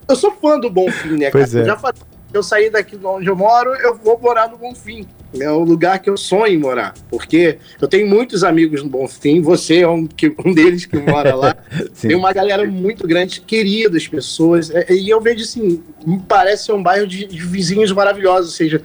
eu 0.09 0.17
sou 0.17 0.33
fã 0.33 0.59
do 0.59 0.71
Bonfim, 0.71 1.17
né, 1.17 1.31
pois 1.31 1.51
cara? 1.51 1.61
É. 1.61 1.63
Eu 1.63 1.67
já 1.67 1.77
falei 1.77 2.01
eu 2.37 2.43
sair 2.43 2.71
daqui 2.71 2.97
de 2.97 3.07
onde 3.07 3.29
eu 3.29 3.37
moro, 3.37 3.71
eu 3.77 3.95
vou 3.97 4.19
morar 4.21 4.49
no 4.49 4.59
Bonfim. 4.59 5.07
É 5.39 5.51
o 5.51 5.61
lugar 5.61 5.99
que 5.99 6.09
eu 6.09 6.17
sonho 6.17 6.55
em 6.55 6.59
morar. 6.59 6.95
Porque 7.11 7.59
eu 7.81 7.89
tenho 7.89 8.09
muitos 8.09 8.45
amigos 8.45 8.83
no 8.83 8.89
Bonfim, 8.89 9.41
você 9.41 9.81
é 9.81 9.89
um, 9.89 10.07
que, 10.07 10.35
um 10.45 10.53
deles 10.53 10.87
que 10.87 10.97
mora 10.97 11.35
lá. 11.35 11.57
Tem 12.01 12.15
uma 12.15 12.33
galera 12.33 12.65
muito 12.65 13.07
grande, 13.07 13.41
querida 13.41 13.91
das 13.91 14.07
pessoas. 14.07 14.71
É, 14.71 14.93
e 14.93 15.11
eu 15.11 15.21
vejo 15.21 15.43
assim, 15.43 15.83
me 16.07 16.21
parece 16.21 16.67
ser 16.67 16.73
um 16.73 16.83
bairro 16.83 17.07
de, 17.07 17.27
de 17.27 17.39
vizinhos 17.39 17.91
maravilhosos, 17.93 18.51
ou 18.51 18.57
seja, 18.57 18.83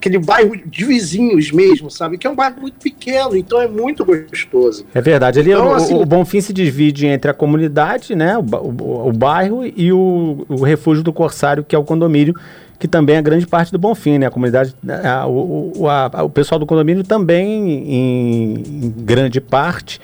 aquele 0.00 0.18
bairro 0.18 0.56
de 0.56 0.84
vizinhos 0.86 1.52
mesmo, 1.52 1.90
sabe? 1.90 2.16
Que 2.16 2.26
é 2.26 2.30
um 2.30 2.34
bairro 2.34 2.62
muito 2.62 2.78
pequeno, 2.78 3.36
então 3.36 3.60
é 3.60 3.68
muito 3.68 4.02
gostoso. 4.04 4.86
É 4.94 5.00
verdade. 5.02 5.38
Ali 5.38 5.52
então, 5.52 5.68
o, 5.68 5.74
assim, 5.74 5.94
o 5.94 6.06
Bonfim 6.06 6.40
se 6.40 6.54
divide 6.54 7.06
entre 7.06 7.30
a 7.30 7.34
comunidade, 7.34 8.14
né? 8.14 8.38
O, 8.38 8.40
o, 8.40 9.08
o 9.08 9.12
bairro 9.12 9.64
e 9.64 9.92
o, 9.92 10.46
o 10.48 10.64
refúgio 10.64 11.04
do 11.04 11.12
Corsário, 11.12 11.62
que 11.62 11.76
é 11.76 11.78
o 11.78 11.84
condomínio 11.84 12.34
que 12.80 12.88
também 12.88 13.16
é 13.16 13.22
grande 13.22 13.46
parte 13.46 13.70
do 13.70 13.78
Bonfim, 13.78 14.18
né? 14.18 14.26
A 14.26 14.30
comunidade, 14.30 14.74
a, 15.04 15.26
o, 15.26 15.86
a, 15.86 16.24
o 16.24 16.30
pessoal 16.30 16.58
do 16.58 16.64
condomínio 16.64 17.04
também, 17.04 17.44
em, 17.46 18.54
em, 18.56 18.94
grande 18.96 19.38
parte, 19.38 20.00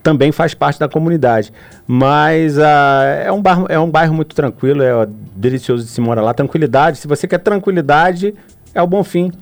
também 0.00 0.30
faz 0.30 0.54
parte 0.54 0.78
da 0.78 0.88
comunidade. 0.88 1.52
Mas 1.88 2.56
a, 2.56 3.02
é, 3.24 3.32
um 3.32 3.42
bairro, 3.42 3.66
é 3.68 3.78
um 3.80 3.90
bairro 3.90 4.14
muito 4.14 4.32
tranquilo, 4.32 4.80
é 4.80 5.08
delicioso 5.34 5.82
de 5.82 5.90
se 5.90 6.00
morar 6.00 6.22
lá. 6.22 6.32
Tranquilidade, 6.32 6.98
se 6.98 7.08
você 7.08 7.26
quer 7.26 7.38
tranquilidade, 7.38 8.32
é 8.72 8.80
o 8.80 8.86
Bonfim. 8.86 9.32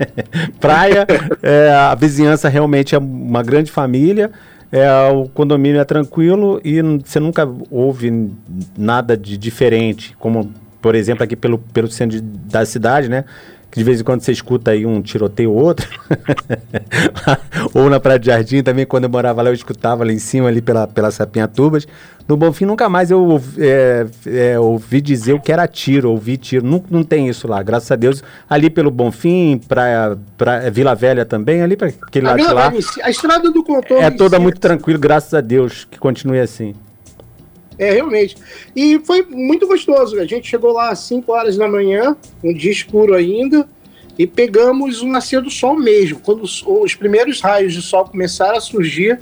Praia, 0.58 1.06
é, 1.42 1.70
a 1.70 1.94
vizinhança 1.94 2.48
realmente 2.48 2.94
é 2.94 2.98
uma 2.98 3.42
grande 3.42 3.70
família. 3.70 4.30
É, 4.72 4.88
o 5.12 5.28
condomínio 5.28 5.78
é 5.78 5.84
tranquilo 5.84 6.58
e 6.64 6.80
você 7.04 7.20
nunca 7.20 7.46
ouve 7.70 8.30
nada 8.78 9.14
de 9.14 9.36
diferente, 9.36 10.16
como 10.18 10.50
por 10.80 10.94
exemplo, 10.94 11.24
aqui 11.24 11.36
pelo, 11.36 11.58
pelo 11.58 11.90
centro 11.90 12.20
de, 12.20 12.22
da 12.22 12.64
cidade, 12.64 13.08
né? 13.08 13.24
Que 13.70 13.78
de 13.78 13.84
vez 13.84 14.00
em 14.00 14.04
quando 14.04 14.20
você 14.20 14.32
escuta 14.32 14.72
aí 14.72 14.84
um 14.84 15.00
tiroteio 15.00 15.52
ou 15.52 15.62
outro. 15.62 15.88
ou 17.72 17.88
na 17.88 18.00
Praia 18.00 18.18
de 18.18 18.26
Jardim 18.26 18.64
também, 18.64 18.84
quando 18.84 19.04
eu 19.04 19.10
morava 19.10 19.42
lá, 19.42 19.50
eu 19.50 19.54
escutava 19.54 20.04
lá 20.04 20.12
em 20.12 20.18
cima, 20.18 20.48
ali 20.48 20.60
pela, 20.60 20.88
pela 20.88 21.10
Sapinhatubas. 21.12 21.86
No 22.26 22.36
Bonfim 22.36 22.64
nunca 22.64 22.88
mais 22.88 23.12
eu 23.12 23.40
é, 23.58 24.06
é, 24.26 24.58
ouvi 24.58 25.00
dizer 25.00 25.34
o 25.34 25.40
que 25.40 25.52
era 25.52 25.68
tiro, 25.68 26.10
ouvi 26.10 26.36
tiro. 26.36 26.66
Não, 26.66 26.82
não 26.90 27.04
tem 27.04 27.28
isso 27.28 27.46
lá, 27.46 27.62
graças 27.62 27.90
a 27.92 27.96
Deus. 27.96 28.24
Ali 28.48 28.70
pelo 28.70 28.90
Bonfim, 28.90 29.60
pra, 29.68 30.16
pra 30.36 30.68
Vila 30.70 30.94
Velha 30.96 31.24
também, 31.24 31.62
ali 31.62 31.76
para 31.76 31.88
aquele 31.88 32.26
lado 32.26 32.54
lá. 32.54 32.72
A 33.04 33.10
estrada 33.10 33.52
do 33.52 33.62
contorno. 33.62 34.02
É 34.02 34.10
toda 34.10 34.40
muito 34.40 34.58
tranquilo, 34.58 34.98
graças 34.98 35.32
a 35.32 35.40
Deus, 35.40 35.86
que 35.88 35.98
continue 35.98 36.40
assim. 36.40 36.74
É, 37.80 37.92
realmente. 37.92 38.36
E 38.76 39.00
foi 39.00 39.22
muito 39.22 39.66
gostoso. 39.66 40.20
A 40.20 40.26
gente 40.26 40.46
chegou 40.46 40.70
lá 40.72 40.90
às 40.90 40.98
5 40.98 41.32
horas 41.32 41.56
da 41.56 41.66
manhã, 41.66 42.14
um 42.44 42.52
dia 42.52 42.70
escuro 42.70 43.14
ainda, 43.14 43.66
e 44.18 44.26
pegamos 44.26 45.00
o 45.00 45.06
nascer 45.06 45.40
do 45.40 45.50
sol 45.50 45.78
mesmo. 45.78 46.20
Quando 46.20 46.42
os, 46.42 46.62
os 46.66 46.94
primeiros 46.94 47.40
raios 47.40 47.72
de 47.72 47.80
sol 47.80 48.04
começaram 48.04 48.58
a 48.58 48.60
surgir, 48.60 49.18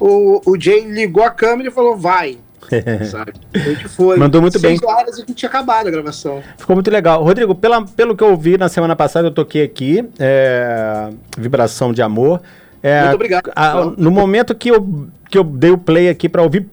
o, 0.00 0.40
o 0.46 0.58
Jay 0.58 0.86
ligou 0.86 1.22
a 1.22 1.28
câmera 1.28 1.68
e 1.68 1.72
falou: 1.72 1.94
vai. 1.94 2.38
Sabe? 3.10 3.34
A 3.52 3.58
gente 3.58 3.86
foi. 3.88 4.16
Mandou 4.16 4.40
muito 4.40 4.58
bem. 4.58 4.78
horas 4.82 5.18
e 5.18 5.22
a 5.22 5.26
gente 5.26 5.34
tinha 5.34 5.50
acabado 5.50 5.88
a 5.88 5.90
gravação. 5.90 6.42
Ficou 6.56 6.74
muito 6.74 6.90
legal. 6.90 7.22
Rodrigo, 7.22 7.54
pela, 7.54 7.84
pelo 7.84 8.16
que 8.16 8.24
eu 8.24 8.34
vi 8.38 8.56
na 8.56 8.70
semana 8.70 8.96
passada, 8.96 9.28
eu 9.28 9.32
toquei 9.32 9.62
aqui, 9.62 10.02
é, 10.18 11.10
Vibração 11.36 11.92
de 11.92 12.00
Amor. 12.00 12.40
É, 12.82 13.02
muito 13.02 13.14
obrigado. 13.16 13.52
A, 13.54 13.84
no 13.98 14.10
momento 14.10 14.54
que 14.54 14.70
eu, 14.70 15.08
que 15.30 15.36
eu 15.36 15.44
dei 15.44 15.70
o 15.70 15.76
play 15.76 16.08
aqui 16.08 16.26
para 16.26 16.42
ouvir 16.42 16.66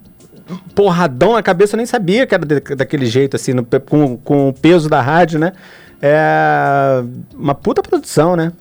porradão 0.74 1.34
na 1.34 1.44
cabeça, 1.44 1.75
eu 1.75 1.77
nem 1.77 1.86
sabia 1.86 2.25
que 2.25 2.34
era 2.34 2.46
daquele 2.46 3.06
jeito, 3.06 3.36
assim, 3.36 3.53
no, 3.53 3.63
com, 3.63 4.18
com 4.18 4.50
o 4.50 4.53
peso 4.53 4.89
da 4.89 5.01
rádio, 5.01 5.39
né? 5.39 5.53
É 6.01 7.03
uma 7.34 7.53
puta 7.53 7.82
produção, 7.82 8.36
né? 8.36 8.53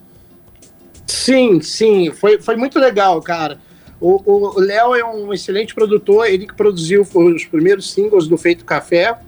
Sim, 1.06 1.60
sim, 1.60 2.10
foi, 2.10 2.40
foi 2.40 2.56
muito 2.56 2.78
legal, 2.78 3.20
cara. 3.22 3.58
O 4.00 4.60
Léo 4.60 4.94
é 4.94 5.04
um 5.04 5.32
excelente 5.32 5.74
produtor, 5.74 6.26
ele 6.26 6.46
que 6.46 6.54
produziu 6.54 7.02
os 7.02 7.44
primeiros 7.44 7.90
singles 7.90 8.28
do 8.28 8.38
Feito 8.38 8.64
Café, 8.64 9.18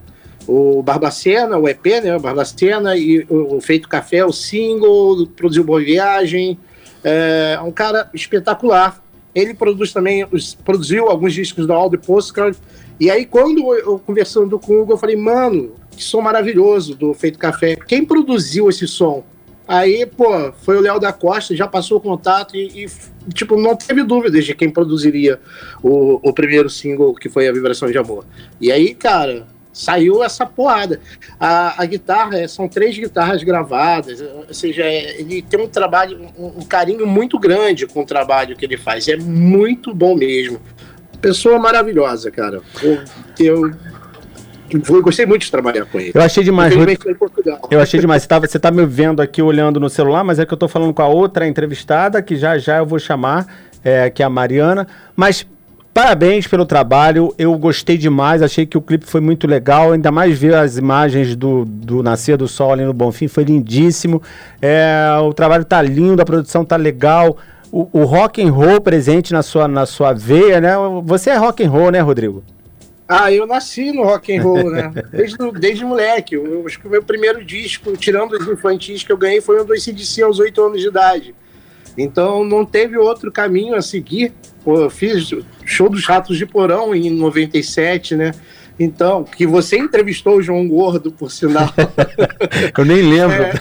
o 0.47 0.81
Barbacena, 0.81 1.59
o 1.59 1.69
EP, 1.69 1.85
né, 2.03 2.17
o 2.17 2.21
Barbacena 2.21 2.97
e 2.97 3.27
o 3.29 3.61
Feito 3.61 3.89
Café, 3.89 4.25
o 4.25 4.33
single, 4.33 5.27
produziu 5.27 5.65
Boa 5.65 5.81
Viagem, 5.81 6.57
é 7.03 7.59
um 7.65 7.73
cara 7.73 8.09
espetacular. 8.15 9.03
Ele 9.35 9.55
produz 9.55 9.93
também, 9.93 10.27
produziu 10.65 11.09
alguns 11.09 11.33
discos 11.33 11.69
All 11.71 11.91
the 11.91 11.97
Postcard. 11.97 12.59
E 12.99 13.11
aí, 13.11 13.25
quando 13.25 13.75
eu 13.75 13.99
conversando 13.99 14.59
com 14.59 14.75
o 14.75 14.83
Hugo, 14.83 14.93
eu 14.93 14.99
falei, 14.99 15.17
mano, 15.17 15.73
que 15.91 16.03
som 16.03 16.21
maravilhoso 16.21 16.95
do 16.95 17.15
Feito 17.15 17.39
Café. 17.39 17.77
Quem 17.77 18.05
produziu 18.05 18.69
esse 18.69 18.87
som? 18.87 19.25
Aí, 19.67 20.05
pô, 20.05 20.53
foi 20.63 20.79
o 20.79 20.81
Léo 20.81 20.99
da 20.99 21.13
Costa, 21.13 21.55
já 21.55 21.67
passou 21.67 21.99
o 21.99 22.01
contato 22.01 22.57
e, 22.57 22.85
e, 22.85 23.33
tipo, 23.33 23.57
não 23.57 23.77
teve 23.77 24.03
dúvidas 24.03 24.45
de 24.45 24.53
quem 24.53 24.69
produziria 24.69 25.39
o, 25.81 26.29
o 26.29 26.33
primeiro 26.33 26.69
single, 26.69 27.15
que 27.15 27.29
foi 27.29 27.47
A 27.47 27.53
Vibração 27.53 27.89
de 27.89 27.97
Amor. 27.97 28.27
E 28.61 28.73
aí, 28.73 28.95
cara, 28.95 29.47
saiu 29.73 30.23
essa 30.23 30.45
porrada. 30.45 31.01
A, 31.39 31.83
a 31.83 31.87
guitarra, 31.87 32.39
é, 32.39 32.49
são 32.49 32.69
três 32.69 32.97
guitarras 32.99 33.43
gravadas, 33.43 34.21
ou 34.21 34.53
seja, 34.53 34.83
é, 34.83 35.21
ele 35.21 35.43
tem 35.43 35.61
um 35.61 35.69
trabalho, 35.69 36.29
um, 36.39 36.47
um, 36.59 36.65
carinho 36.65 37.07
muito 37.07 37.39
grande 37.39 37.87
com 37.87 38.03
o 38.03 38.07
trabalho 38.07 38.57
que 38.57 38.65
ele 38.65 38.77
faz, 38.77 39.09
é 39.09 39.17
muito 39.17 39.95
bom 39.95 40.15
mesmo. 40.15 40.61
Pessoa 41.21 41.59
maravilhosa, 41.59 42.31
cara. 42.31 42.63
Eu, 42.83 42.99
eu, 43.39 43.71
eu 44.71 45.03
gostei 45.03 45.27
muito 45.27 45.43
de 45.43 45.51
trabalhar 45.51 45.85
com 45.85 46.01
ele. 46.01 46.13
Eu 46.15 46.23
achei 46.23 46.43
demais. 46.43 46.73
Eu 47.71 47.81
achei 47.81 48.01
demais. 48.01 48.23
Você 48.23 48.29
tá, 48.29 48.39
você 48.39 48.59
tá 48.59 48.71
me 48.71 48.87
vendo 48.87 49.21
aqui 49.21 49.43
olhando 49.43 49.79
no 49.79 49.91
celular, 49.91 50.25
mas 50.25 50.39
é 50.39 50.47
que 50.47 50.55
eu 50.55 50.59
tô 50.59 50.67
falando 50.67 50.95
com 50.95 51.03
a 51.03 51.09
outra 51.09 51.47
entrevistada, 51.47 52.23
que 52.23 52.37
já 52.37 52.57
já 52.57 52.79
eu 52.79 52.87
vou 52.87 52.99
chamar, 52.99 53.47
é, 53.85 54.09
que 54.09 54.23
é 54.23 54.27
a 54.27 54.31
Mariana. 54.31 54.87
Mas 55.15 55.47
Parabéns 55.93 56.47
pelo 56.47 56.65
trabalho, 56.65 57.35
eu 57.37 57.57
gostei 57.59 57.99
demais, 57.99 58.43
achei 58.43 58.65
que 58.65 58.79
o 58.79 58.81
clipe 58.81 59.05
foi 59.05 59.21
muito 59.21 59.47
legal, 59.49 59.93
ainda 59.93 60.13
mais 60.13 60.39
ver 60.39 60.55
as 60.55 60.79
imagens 60.79 61.35
do, 61.35 61.65
do 61.65 62.01
Nascer 62.01 62.37
do 62.37 62.47
Sol 62.47 62.73
ali 62.73 62.85
no 62.85 62.93
Bonfim, 62.93 63.27
foi 63.27 63.43
lindíssimo. 63.43 64.23
É, 64.63 65.05
o 65.21 65.35
trabalho 65.35 65.65
tá 65.65 65.83
lindo, 65.83 66.23
a 66.23 66.25
produção 66.25 66.65
tá 66.65 66.77
legal, 66.77 67.37
o, 67.73 67.89
o 67.93 68.05
rock 68.05 68.41
and 68.41 68.53
roll 68.53 68.81
presente 68.81 69.33
na 69.33 69.43
sua, 69.43 69.67
na 69.67 69.85
sua 69.85 70.13
veia, 70.13 70.61
né? 70.61 70.75
Você 71.05 71.31
é 71.31 71.37
rock 71.37 71.65
and 71.65 71.71
roll, 71.71 71.91
né, 71.91 72.01
Rodrigo? 72.01 72.45
Ah, 73.09 73.33
eu 73.33 73.45
nasci 73.45 73.91
no 73.91 74.05
rock 74.05 74.37
and 74.37 74.41
roll, 74.41 74.71
né? 74.71 74.93
Desde, 75.11 75.37
desde 75.59 75.85
moleque. 75.85 76.37
Eu, 76.37 76.65
acho 76.65 76.79
que 76.79 76.87
o 76.87 76.91
meu 76.91 77.03
primeiro 77.03 77.45
disco, 77.45 77.97
tirando 77.97 78.35
os 78.35 78.47
infantis 78.47 79.03
que 79.03 79.11
eu 79.11 79.17
ganhei, 79.17 79.41
foi 79.41 79.61
um 79.61 79.65
do 79.65 79.73
ACDC 79.73 80.23
aos 80.23 80.39
8 80.39 80.63
anos 80.63 80.81
de 80.81 80.87
idade. 80.87 81.35
Então 81.97 82.45
não 82.45 82.65
teve 82.65 82.97
outro 82.97 83.31
caminho 83.31 83.75
a 83.75 83.83
seguir. 83.83 84.33
Eu 84.67 84.91
fiz 84.91 85.35
show 85.65 85.89
dos 85.89 86.05
Ratos 86.05 86.37
de 86.37 86.47
Porão 86.47 86.95
em 86.95 87.11
97, 87.11 88.15
né? 88.15 88.33
Então, 88.83 89.25
que 89.25 89.47
você 89.47 89.77
entrevistou 89.77 90.39
o 90.39 90.43
João 90.43 90.67
Gordo, 90.67 91.13
por 91.13 91.31
sinal. 91.31 91.69
eu 92.77 92.85
nem 92.87 93.03
lembro. 93.03 93.43
É, 93.43 93.53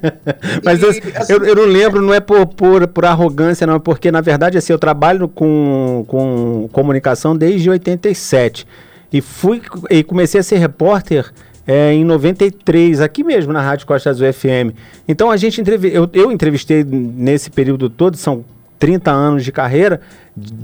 Mas 0.64 0.80
e, 0.80 0.84
eu, 0.84 0.90
assim, 0.90 1.00
eu, 1.28 1.44
eu, 1.44 1.54
não 1.54 1.66
lembro, 1.66 2.00
não 2.00 2.14
é 2.14 2.20
por, 2.20 2.46
por, 2.46 2.88
por 2.88 3.04
arrogância, 3.04 3.66
não, 3.66 3.74
é 3.74 3.78
porque, 3.78 4.10
na 4.10 4.22
verdade, 4.22 4.56
assim, 4.56 4.72
eu 4.72 4.78
trabalho 4.78 5.28
com, 5.28 6.06
com 6.08 6.70
comunicação 6.72 7.36
desde 7.36 7.68
87. 7.68 8.66
E 9.12 9.20
fui 9.20 9.60
e 9.90 10.02
comecei 10.02 10.40
a 10.40 10.42
ser 10.42 10.56
repórter 10.56 11.30
é, 11.66 11.92
em 11.92 12.04
93, 12.04 13.00
aqui 13.00 13.22
mesmo 13.22 13.52
na 13.52 13.60
Rádio 13.60 13.86
Costa 13.86 14.10
Azul 14.10 14.32
FM. 14.32 14.74
Então 15.06 15.30
a 15.30 15.36
gente 15.36 15.62
eu, 15.92 16.08
eu 16.12 16.32
entrevistei 16.32 16.84
nesse 16.84 17.50
período 17.50 17.88
todo, 17.88 18.16
são 18.16 18.44
30 18.78 19.10
anos 19.12 19.44
de 19.44 19.52
carreira 19.52 20.00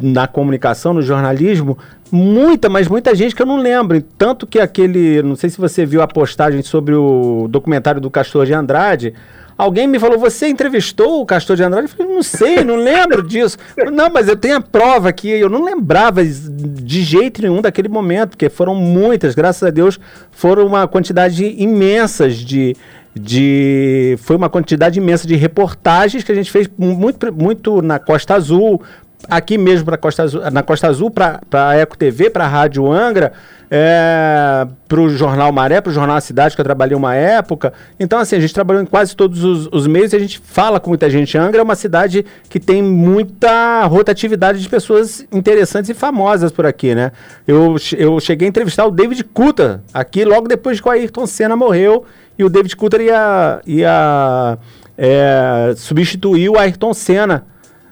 na 0.03 0.27
comunicação, 0.27 0.93
no 0.93 1.01
jornalismo, 1.01 1.79
muita, 2.11 2.69
mas 2.69 2.89
muita 2.89 3.15
gente 3.15 3.35
que 3.35 3.41
eu 3.41 3.47
não 3.47 3.59
lembro. 3.59 4.03
Tanto 4.17 4.47
que 4.47 4.59
aquele, 4.59 5.23
não 5.23 5.37
sei 5.37 5.51
se 5.51 5.59
você 5.59 5.87
viu 5.87 6.03
a 6.03 6.09
postagem 6.09 6.63
sobre 6.63 6.95
o 6.95 7.47
documentário 7.49 8.01
do 8.01 8.11
Castor 8.11 8.45
de 8.45 8.55
Andrade, 8.55 9.15
Alguém 9.59 9.89
me 9.89 9.99
falou, 9.99 10.17
você 10.17 10.47
entrevistou 10.47 11.21
o 11.21 11.27
Castor 11.27 11.57
de 11.57 11.65
Andrade? 11.65 11.89
Eu 11.89 11.97
falei, 11.97 12.15
não 12.15 12.23
sei, 12.23 12.63
não 12.63 12.77
lembro 12.77 13.25
disso. 13.25 13.59
Não, 13.93 14.09
mas 14.09 14.29
eu 14.29 14.37
tenho 14.37 14.57
a 14.57 14.61
prova 14.61 15.09
aqui, 15.09 15.29
eu 15.29 15.49
não 15.49 15.65
lembrava 15.65 16.25
de 16.25 17.03
jeito 17.03 17.43
nenhum 17.43 17.61
daquele 17.61 17.89
momento, 17.89 18.31
porque 18.31 18.49
foram 18.49 18.75
muitas, 18.75 19.35
graças 19.35 19.63
a 19.65 19.71
Deus, 19.71 19.99
foram 20.31 20.67
uma 20.67 20.87
quantidade 20.87 21.45
imensa 21.59 22.29
de, 22.29 22.77
de 23.15 24.17
foi 24.19 24.37
uma 24.37 24.49
quantidade 24.49 24.99
imensa 24.99 25.27
de 25.27 25.35
reportagens 25.35 26.23
que 26.23 26.31
a 26.31 26.35
gente 26.35 26.51
fez 26.51 26.69
muito, 26.79 27.33
muito 27.33 27.83
na 27.83 27.99
Costa 27.99 28.35
Azul, 28.35 28.81
aqui 29.29 29.59
mesmo 29.59 29.97
Costa 29.99 30.23
Azul, 30.23 30.51
na 30.51 30.63
Costa 30.63 30.87
Azul, 30.89 31.11
para 31.11 31.41
a 31.53 31.77
Eco 31.77 31.97
TV, 31.97 32.31
para 32.31 32.45
a 32.45 32.49
Rádio 32.49 32.91
Angra, 32.91 33.33
é, 33.71 34.67
para 34.87 35.01
o 35.01 35.11
Jornal 35.11 35.53
Maré, 35.53 35.81
para 35.81 35.91
o 35.91 35.93
Jornal 35.93 36.21
Cidade, 36.21 36.55
que 36.55 36.61
eu 36.61 36.65
trabalhei 36.65 36.97
uma 36.97 37.15
época. 37.15 37.73
Então, 37.99 38.19
assim, 38.19 38.37
a 38.37 38.41
gente 38.41 38.55
trabalhou 38.55 38.83
em 38.83 38.87
quase 38.87 39.15
todos 39.15 39.45
os, 39.45 39.69
os 39.73 39.87
meios 39.87 40.13
e 40.13 40.17
a 40.17 40.19
gente 40.19 40.39
fala 40.39 40.81
com 40.81 40.91
muita 40.91 41.11
gente. 41.11 41.37
Angra 41.37 41.61
é 41.61 41.63
uma 41.63 41.75
cidade 41.75 42.25
que 42.49 42.59
tem 42.59 42.83
muita 42.83 43.85
rotatividade 43.85 44.61
de 44.61 44.69
pessoas 44.69 45.27
interessantes 45.33 45.91
e 45.91 45.95
famosas 45.95 46.51
por 46.51 46.65
aqui, 46.65 46.95
né? 46.95 47.13
Eu, 47.47 47.77
eu 47.97 48.19
cheguei 48.21 48.47
a 48.47 48.49
entrevistar 48.49 48.87
o 48.87 48.91
David 48.91 49.25
Cutter 49.25 49.81
aqui 49.93 50.25
logo 50.25 50.49
depois 50.49 50.81
que 50.81 50.89
o 50.89 50.91
Ayrton 50.91 51.27
Senna 51.27 51.57
morreu 51.57 52.05
e 52.39 52.45
o 52.45 52.49
David 52.49 52.75
Cutter 52.77 53.01
ia, 53.03 53.61
ia 53.67 54.59
é, 54.97 55.75
substituir 55.77 56.49
o 56.49 56.59
Ayrton 56.59 56.95
Senna 56.95 57.45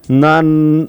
na, 0.09 0.41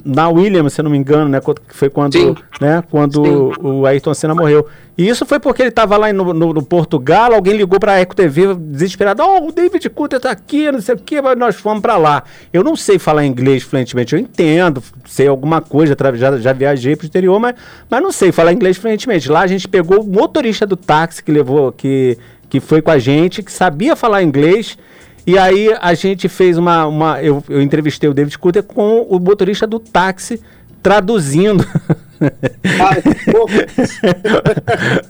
na 0.05 0.29
Williams, 0.29 0.73
se 0.73 0.83
não 0.83 0.91
me 0.91 0.97
engano, 0.97 1.29
né? 1.29 1.39
Foi 1.69 1.89
quando, 1.89 2.37
né, 2.61 2.83
quando 2.89 3.51
o 3.61 3.85
Ayrton 3.85 4.13
Senna 4.13 4.35
morreu. 4.35 4.67
E 4.97 5.07
isso 5.07 5.25
foi 5.25 5.39
porque 5.39 5.61
ele 5.61 5.69
estava 5.69 5.95
lá 5.95 6.11
no, 6.11 6.33
no, 6.33 6.53
no, 6.53 6.63
Portugal, 6.63 7.31
alguém 7.33 7.55
ligou 7.55 7.79
para 7.79 7.93
a 7.93 7.99
Eco 7.99 8.15
TV 8.15 8.55
desesperado, 8.55 9.21
oh, 9.23 9.47
o 9.47 9.51
David 9.51 9.87
Cutter 9.91 10.17
está 10.17 10.31
aqui, 10.31 10.71
não 10.71 10.81
sei 10.81 10.95
o 10.95 10.97
que, 10.97 11.21
mas 11.21 11.37
nós 11.37 11.55
fomos 11.55 11.81
para 11.81 11.97
lá. 11.97 12.23
Eu 12.51 12.63
não 12.63 12.75
sei 12.75 12.97
falar 12.97 13.23
inglês 13.23 13.61
fluentemente, 13.61 14.13
eu 14.13 14.19
entendo, 14.19 14.81
sei 15.05 15.27
alguma 15.27 15.61
coisa, 15.61 15.95
já, 16.15 16.37
já 16.37 16.51
viajei 16.51 16.95
para 16.95 17.03
o 17.03 17.05
exterior, 17.05 17.39
mas, 17.39 17.55
mas 17.87 18.01
não 18.01 18.11
sei 18.11 18.31
falar 18.31 18.53
inglês 18.53 18.77
fluentemente. 18.77 19.29
Lá 19.29 19.41
a 19.41 19.47
gente 19.47 19.67
pegou 19.67 20.01
o 20.01 20.07
motorista 20.07 20.65
do 20.65 20.75
táxi 20.75 21.23
que 21.23 21.31
levou, 21.31 21.71
que, 21.71 22.17
que 22.49 22.59
foi 22.59 22.81
com 22.81 22.89
a 22.89 22.97
gente, 22.97 23.43
que 23.43 23.51
sabia 23.51 23.95
falar 23.95 24.23
inglês, 24.23 24.79
e 25.27 25.37
aí 25.37 25.75
a 25.81 25.93
gente 25.93 26.29
fez 26.29 26.57
uma. 26.57 26.87
uma 26.87 27.21
eu, 27.21 27.43
eu 27.49 27.61
entrevistei 27.61 28.09
o 28.09 28.13
David 28.13 28.37
Cutter 28.39 28.63
com 28.63 29.01
o 29.01 29.19
motorista 29.19 29.67
do 29.67 29.77
táxi 29.77 30.41
traduzindo. 30.81 31.65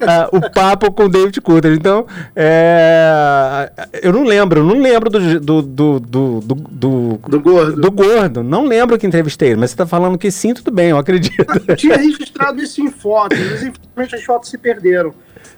Ah, 0.02 0.28
o 0.30 0.42
papo 0.52 0.92
com 0.92 1.06
o 1.06 1.10
David 1.10 1.40
Cutter. 1.40 1.72
Então, 1.72 2.06
é, 2.36 3.72
eu 4.04 4.12
não 4.12 4.26
lembro, 4.26 4.62
não 4.62 4.78
lembro 4.78 5.10
do 5.10 5.40
do, 5.40 5.62
do, 5.62 6.00
do, 6.02 6.42
do, 6.42 6.56
do, 6.56 7.20
do 7.30 7.40
gordo. 7.40 7.82
do 7.82 7.92
gordo. 7.92 8.44
Não 8.44 8.66
lembro 8.66 8.98
que 8.98 9.08
entrevistei 9.08 9.52
ele, 9.52 9.62
mas 9.62 9.70
você 9.70 9.76
está 9.76 9.88
falando 9.88 10.18
que 10.18 10.30
sim, 10.30 10.54
tudo 10.54 10.70
bem, 10.70 10.90
eu 10.90 10.98
acredito. 10.98 11.46
Eu 11.66 11.78
tinha 11.78 11.96
registrado 11.96 12.62
isso 12.62 12.82
em 12.82 12.92
fotos, 12.92 13.40
mas 13.40 13.64
infelizmente 13.64 14.16
as 14.16 14.24
fotos 14.26 14.50
se 14.50 14.58
perderam. 14.58 15.14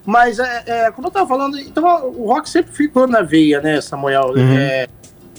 Mas, 0.05 0.39
é, 0.39 0.63
é, 0.65 0.91
como 0.91 1.07
eu 1.07 1.09
estava 1.09 1.27
falando, 1.27 1.57
então 1.59 2.09
o 2.09 2.27
rock 2.27 2.49
sempre 2.49 2.71
ficou 2.71 3.07
na 3.07 3.21
veia, 3.21 3.61
né, 3.61 3.79
Samuel? 3.81 4.33
Uhum. 4.35 4.57
É, 4.57 4.87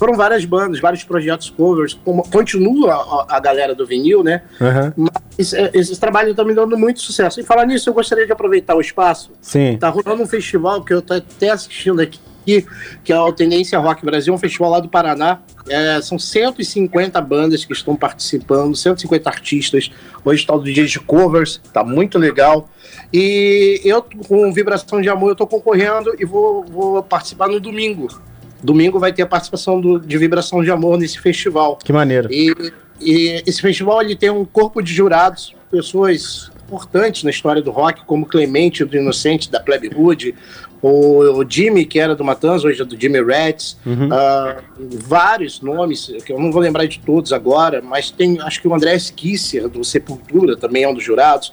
foram 0.00 0.14
várias 0.14 0.46
bandas, 0.46 0.80
vários 0.80 1.04
projetos 1.04 1.50
covers, 1.50 1.92
como, 1.92 2.22
continua 2.30 2.94
a, 2.94 3.36
a, 3.36 3.40
galera 3.40 3.74
do 3.74 3.86
vinil, 3.86 4.24
né? 4.24 4.40
Uhum. 4.58 5.10
Mas 5.36 5.52
é, 5.52 5.70
esse 5.74 6.00
trabalho 6.00 6.30
está 6.30 6.42
me 6.42 6.54
dando 6.54 6.78
muito 6.78 7.00
sucesso. 7.00 7.38
E 7.38 7.42
falar 7.42 7.66
nisso, 7.66 7.90
eu 7.90 7.94
gostaria 7.94 8.24
de 8.24 8.32
aproveitar 8.32 8.74
o 8.74 8.80
espaço. 8.80 9.30
Sim. 9.42 9.76
Tá 9.76 9.90
rolando 9.90 10.22
um 10.22 10.26
festival 10.26 10.82
que 10.82 10.94
eu 10.94 11.00
estou 11.00 11.18
até 11.18 11.50
assistindo 11.50 12.00
aqui, 12.00 12.18
que 13.04 13.12
é 13.12 13.18
o 13.18 13.32
Tendência 13.32 13.78
Rock 13.78 14.04
Brasil, 14.04 14.32
um 14.32 14.38
festival 14.38 14.70
lá 14.70 14.80
do 14.80 14.88
Paraná. 14.88 15.40
É, 15.68 16.00
são 16.00 16.18
150 16.18 17.20
bandas 17.20 17.64
que 17.64 17.72
estão 17.72 17.94
participando, 17.96 18.76
150 18.76 19.28
artistas. 19.28 19.90
Hoje 20.24 20.42
está 20.42 20.54
o 20.54 20.62
dia 20.62 20.86
de 20.86 20.98
covers, 21.00 21.60
tá 21.72 21.84
muito 21.84 22.18
legal. 22.18 22.68
E 23.12 23.80
eu, 23.84 24.04
com 24.26 24.52
Vibração 24.52 25.00
de 25.00 25.08
Amor, 25.08 25.30
eu 25.30 25.36
tô 25.36 25.46
concorrendo 25.46 26.14
e 26.18 26.24
vou, 26.24 26.64
vou 26.64 27.02
participar 27.02 27.48
no 27.48 27.60
domingo. 27.60 28.08
Domingo 28.62 28.98
vai 28.98 29.12
ter 29.12 29.22
a 29.22 29.26
participação 29.26 29.80
do, 29.80 29.98
de 29.98 30.18
Vibração 30.18 30.62
de 30.62 30.70
Amor 30.70 30.98
nesse 30.98 31.18
festival. 31.18 31.76
Que 31.76 31.92
maneiro. 31.92 32.28
E, 32.30 32.54
e 33.00 33.42
esse 33.46 33.60
festival 33.60 34.02
ele 34.02 34.14
tem 34.14 34.30
um 34.30 34.44
corpo 34.44 34.82
de 34.82 34.92
jurados, 34.92 35.54
pessoas 35.70 36.50
importantes 36.70 37.24
na 37.24 37.30
história 37.30 37.60
do 37.60 37.70
rock, 37.70 38.04
como 38.04 38.24
Clemente 38.24 38.84
do 38.84 38.96
Inocente, 38.96 39.50
da 39.50 39.58
Plebe 39.58 39.90
Hood, 39.94 40.34
o, 40.82 41.44
Jimmy, 41.46 41.84
que 41.84 41.98
era 41.98 42.14
do 42.14 42.24
Matanza, 42.24 42.66
hoje 42.66 42.80
é 42.80 42.84
do 42.84 42.98
Jimmy 42.98 43.20
Rats, 43.20 43.76
uhum. 43.84 44.08
uh, 44.08 44.62
vários 45.06 45.60
nomes, 45.60 46.10
que 46.24 46.32
eu 46.32 46.38
não 46.38 46.50
vou 46.50 46.62
lembrar 46.62 46.86
de 46.86 46.98
todos 47.00 47.32
agora, 47.32 47.82
mas 47.82 48.10
tem, 48.10 48.40
acho 48.40 48.62
que 48.62 48.68
o 48.68 48.74
André 48.74 48.96
Kisser, 49.14 49.68
do 49.68 49.84
Sepultura, 49.84 50.56
também 50.56 50.84
é 50.84 50.88
um 50.88 50.94
dos 50.94 51.04
jurados. 51.04 51.52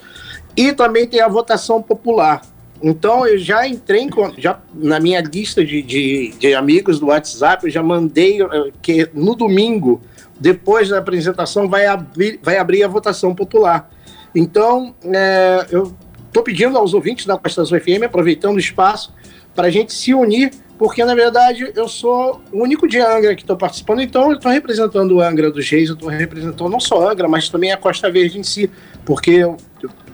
E 0.55 0.73
também 0.73 1.05
tem 1.05 1.21
a 1.21 1.27
votação 1.27 1.81
popular. 1.81 2.41
Então 2.81 3.25
eu 3.25 3.37
já 3.37 3.67
entrei 3.67 4.07
já 4.37 4.59
na 4.73 4.99
minha 4.99 5.19
lista 5.21 5.65
de, 5.65 5.81
de, 5.81 6.33
de, 6.37 6.53
amigos 6.53 6.99
do 6.99 7.07
WhatsApp, 7.07 7.65
eu 7.65 7.71
já 7.71 7.81
mandei 7.81 8.41
eh, 8.41 8.71
que 8.81 9.09
no 9.13 9.35
domingo, 9.35 10.01
depois 10.39 10.89
da 10.89 10.99
apresentação, 10.99 11.67
vai 11.67 11.87
abrir, 11.87 12.39
vai 12.41 12.57
abrir 12.57 12.83
a 12.83 12.87
votação 12.87 13.33
popular. 13.33 13.89
Então 14.35 14.93
é, 15.03 15.65
eu 15.71 15.91
estou 16.27 16.43
pedindo 16.43 16.77
aos 16.77 16.93
ouvintes 16.93 17.25
da 17.25 17.37
Costa 17.37 17.61
Azul 17.61 17.79
FM, 17.79 18.03
aproveitando 18.05 18.55
o 18.55 18.59
espaço, 18.59 19.13
para 19.55 19.67
a 19.67 19.71
gente 19.71 19.91
se 19.91 20.13
unir, 20.13 20.51
porque 20.77 21.03
na 21.03 21.15
verdade 21.15 21.71
eu 21.75 21.87
sou 21.87 22.39
o 22.51 22.61
único 22.61 22.87
de 22.87 22.99
Angra 22.99 23.35
que 23.35 23.41
estou 23.41 23.57
participando, 23.57 24.01
então 24.01 24.29
eu 24.29 24.37
estou 24.37 24.51
representando 24.51 25.15
o 25.15 25.21
Angra 25.21 25.49
dos 25.49 25.67
Reis, 25.67 25.89
eu 25.89 25.95
estou 25.95 26.09
representando 26.09 26.69
não 26.69 26.79
só 26.79 27.09
Angra, 27.09 27.27
mas 27.27 27.49
também 27.49 27.71
a 27.71 27.77
Costa 27.77 28.11
Verde 28.11 28.37
em 28.37 28.43
si, 28.43 28.69
porque 29.03 29.31
eu, 29.31 29.57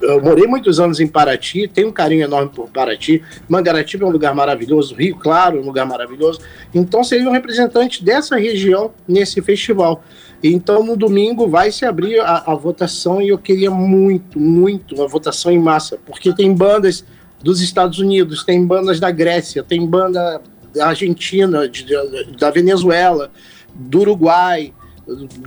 eu 0.02 0.22
morei 0.24 0.48
muitos 0.48 0.80
anos 0.80 1.02
em 1.02 1.08
Paraty, 1.08 1.68
tenho 1.68 1.90
um 1.90 1.92
carinho 1.92 2.24
enorme 2.24 2.50
por 2.56 2.70
Paraty, 2.70 3.22
Mangaratiba 3.50 4.06
é 4.06 4.08
um 4.08 4.12
lugar 4.12 4.34
maravilhoso, 4.34 4.96
Rio 4.96 5.18
Claro 5.18 5.58
é 5.58 5.60
um 5.60 5.66
lugar 5.66 5.86
maravilhoso, 5.86 6.40
então 6.74 7.04
seria 7.04 7.28
um 7.28 7.34
representante 7.34 8.02
dessa 8.02 8.38
região 8.38 8.92
nesse 9.06 9.42
festival. 9.42 10.02
Então, 10.44 10.84
no 10.84 10.98
domingo 10.98 11.48
vai 11.48 11.72
se 11.72 11.86
abrir 11.86 12.20
a, 12.20 12.44
a, 12.48 12.54
votação 12.54 13.22
e 13.22 13.30
eu 13.30 13.38
queria 13.38 13.72
muito, 13.72 14.38
muito 14.38 15.02
a 15.02 15.08
votação 15.08 15.50
em 15.50 15.58
massa, 15.58 15.98
porque 16.06 16.34
tem 16.34 16.54
bandas 16.54 17.06
dos 17.42 17.62
Estados 17.62 17.98
Unidos, 18.00 18.44
tem 18.44 18.66
bandas 18.66 19.00
da 19.00 19.10
Grécia, 19.10 19.64
tem 19.64 19.88
banda 19.88 20.42
da 20.76 20.88
Argentina, 20.88 21.68
de, 21.68 21.86
de, 21.86 22.38
da 22.38 22.52
Venezuela, 22.52 23.32
do 23.74 24.02
Uruguai, 24.02 24.74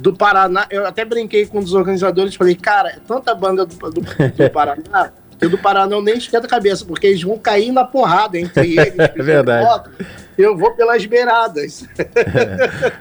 do 0.01 0.15
Paraná. 0.15 0.67
Eu 0.71 0.87
até 0.87 1.05
brinquei 1.05 1.45
com 1.45 1.59
um 1.59 1.63
dos 1.63 1.75
organizadores, 1.75 2.35
falei, 2.35 2.55
cara, 2.55 2.89
é 2.91 2.99
tanta 3.07 3.35
banda 3.35 3.67
do, 3.67 3.77
do, 3.77 4.01
do 4.01 4.51
Paraná 4.51 5.13
que 5.39 5.49
do 5.49 5.59
Paraná 5.59 6.01
nem 6.01 6.17
esquenta 6.17 6.47
a 6.47 6.51
cabeça, 6.51 6.85
porque 6.85 7.07
eles 7.07 7.23
vão 7.23 7.39
cair 7.39 7.73
na 7.73 7.85
porrada 7.85 8.39
entre 8.39 8.73
eles. 8.79 8.95
é 8.99 9.23
verdade. 9.23 9.91
Eu 10.37 10.57
vou 10.57 10.73
pelas 10.73 11.05
beiradas. 11.07 11.85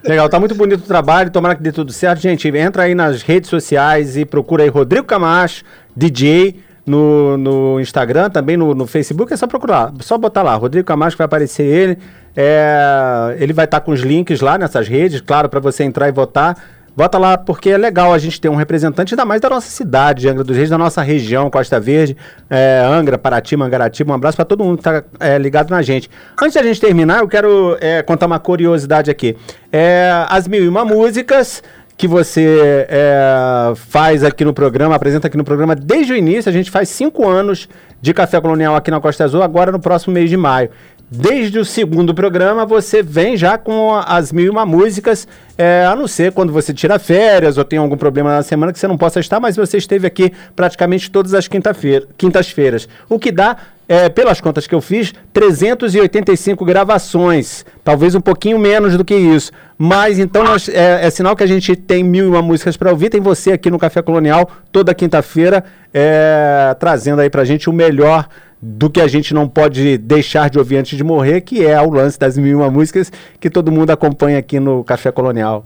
Legal, 0.04 0.30
tá 0.30 0.40
muito 0.40 0.56
bonito 0.56 0.82
o 0.82 0.88
trabalho, 0.88 1.30
tomara 1.30 1.56
que 1.56 1.62
dê 1.62 1.72
tudo 1.72 1.92
certo. 1.92 2.22
Gente, 2.22 2.48
entra 2.48 2.84
aí 2.84 2.96
nas 2.96 3.22
redes 3.22 3.50
sociais 3.50 4.16
e 4.16 4.26
procura 4.26 4.64
aí 4.64 4.70
Rodrigo 4.70 5.06
Camacho, 5.06 5.64
DJ, 5.96 6.64
no, 6.86 7.38
no 7.38 7.80
Instagram, 7.80 8.30
também 8.30 8.56
no, 8.56 8.76
no 8.76 8.86
Facebook, 8.86 9.34
é 9.34 9.38
só 9.38 9.48
procurar, 9.48 9.92
só 10.02 10.18
botar 10.18 10.44
lá, 10.44 10.56
Rodrigo 10.56 10.86
Camacho, 10.86 11.18
vai 11.18 11.26
aparecer 11.26 11.64
ele. 11.64 11.98
É, 12.38 13.36
ele 13.40 13.54
vai 13.54 13.66
estar 13.66 13.80
tá 13.80 13.86
com 13.86 13.92
os 13.92 14.02
links 14.02 14.42
lá 14.42 14.58
nessas 14.58 14.88
redes, 14.88 15.22
claro, 15.22 15.50
para 15.50 15.60
você 15.60 15.84
entrar 15.84 16.08
e 16.10 16.12
votar. 16.12 16.58
Vota 16.96 17.18
lá, 17.18 17.38
porque 17.38 17.72
é 17.72 17.78
legal 17.78 18.14
a 18.14 18.18
gente 18.18 18.40
ter 18.40 18.48
um 18.48 18.56
representante, 18.56 19.14
ainda 19.14 19.26
mais 19.26 19.42
da 19.42 19.50
nossa 19.50 19.70
cidade, 19.70 20.30
Angra 20.30 20.44
dos 20.44 20.56
Reis, 20.56 20.70
da 20.70 20.78
nossa 20.78 21.02
região, 21.02 21.50
Costa 21.50 21.78
Verde, 21.78 22.16
é, 22.50 22.82
Angra, 22.88 23.18
Paraty, 23.18 23.58
Mangaratiba. 23.58 24.14
Um 24.14 24.16
abraço 24.16 24.38
para 24.38 24.46
todo 24.46 24.64
mundo 24.64 24.78
que 24.78 24.88
está 24.88 25.04
é, 25.20 25.38
ligado 25.38 25.70
na 25.70 25.82
gente. 25.82 26.10
Antes 26.42 26.54
da 26.54 26.64
gente 26.64 26.80
terminar, 26.80 27.20
eu 27.20 27.28
quero 27.28 27.78
é, 27.82 28.02
contar 28.02 28.28
uma 28.28 28.40
curiosidade 28.40 29.12
aqui. 29.12 29.36
É, 29.74 30.10
as 30.30 30.48
mil 30.48 30.64
e 30.64 30.68
uma 30.70 30.86
músicas 30.86 31.62
que 31.98 32.08
você 32.08 32.86
é, 32.90 33.74
faz 33.76 34.24
aqui 34.24 34.44
no 34.44 34.54
programa, 34.54 34.96
apresenta 34.96 35.28
aqui 35.28 35.38
no 35.38 35.44
programa 35.44 35.76
desde 35.76 36.14
o 36.14 36.16
início. 36.16 36.50
A 36.50 36.54
gente 36.54 36.70
faz 36.72 36.90
cinco 36.90 37.28
anos 37.28 37.70
de 38.02 38.14
Café 38.14 38.40
Colonial 38.40 38.76
aqui 38.76 38.92
na 38.92 39.00
Costa 39.00 39.24
Azul, 39.24 39.42
agora 39.42 39.72
no 39.72 39.80
próximo 39.80 40.14
mês 40.14 40.30
de 40.30 40.38
maio. 40.38 40.70
Desde 41.10 41.60
o 41.60 41.66
segundo 41.66 42.16
programa, 42.16 42.66
você 42.66 43.04
vem 43.04 43.38
já 43.38 43.60
com 43.60 43.94
as 43.94 44.32
mil 44.32 44.46
e 44.46 44.50
uma 44.50 44.66
músicas, 44.66 45.28
é, 45.56 45.86
a 45.86 45.96
não 45.96 46.08
ser 46.08 46.32
quando 46.32 46.52
você 46.52 46.74
tira 46.74 46.98
férias 46.98 47.60
ou 47.60 47.64
tem 47.64 47.78
algum 47.78 47.96
problema 47.96 48.32
na 48.36 48.42
semana 48.42 48.74
que 48.74 48.80
você 48.80 48.88
não 48.88 48.98
possa 48.98 49.20
estar, 49.20 49.40
mas 49.40 49.56
você 49.56 49.78
esteve 49.78 50.08
aqui 50.08 50.34
praticamente 50.56 51.12
todas 51.12 51.36
as 51.36 51.48
quintas-feiras. 51.48 52.90
O 53.08 53.20
que 53.20 53.32
dá, 53.32 53.56
é, 53.88 54.10
pelas 54.10 54.42
contas 54.42 54.66
que 54.66 54.74
eu 54.74 54.82
fiz, 54.82 55.14
385 55.32 56.66
gravações. 56.66 57.64
Talvez 57.84 58.16
um 58.16 58.22
pouquinho 58.22 58.58
menos 58.58 58.98
do 58.98 59.06
que 59.06 59.16
isso. 59.16 59.52
Mas 59.78 60.18
então 60.18 60.44
nós, 60.44 60.68
é, 60.70 61.06
é, 61.06 61.10
sinal 61.12 61.36
que 61.36 61.44
a 61.44 61.48
gente 61.48 61.76
tem 61.76 62.04
mil 62.04 62.26
e 62.26 62.28
uma 62.30 62.42
músicas 62.42 62.76
para 62.76 62.90
ouvir. 62.90 63.12
Tem 63.12 63.22
você 63.22 63.52
aqui 63.52 63.70
no 63.70 63.78
Café 63.78 64.02
Colonial 64.02 64.50
toda 64.72 64.94
quinta-feira, 64.96 65.64
é, 65.94 66.76
trazendo 66.80 67.22
aí 67.22 67.30
pra 67.30 67.46
gente 67.46 67.70
o 67.70 67.74
melhor 67.74 68.28
do 68.62 68.90
que 68.90 69.02
a 69.02 69.08
gente 69.08 69.34
não 69.34 69.48
pode 69.48 69.98
deixar 69.98 70.50
de 70.50 70.58
ouvir 70.58 70.78
antes 70.78 70.98
de 70.98 71.04
morrer, 71.04 71.42
que 71.42 71.66
é 71.66 71.80
o 71.82 71.90
lance 71.90 72.18
das 72.18 72.38
mil 72.38 72.52
e 72.52 72.56
uma 72.56 72.70
músicas 72.70 73.12
que 73.40 73.50
todo 73.50 73.72
mundo 73.72 73.92
acompanha 73.92 74.40
aqui 74.40 74.60
no 74.60 74.84
Café 74.84 75.12
Colonial. 75.12 75.66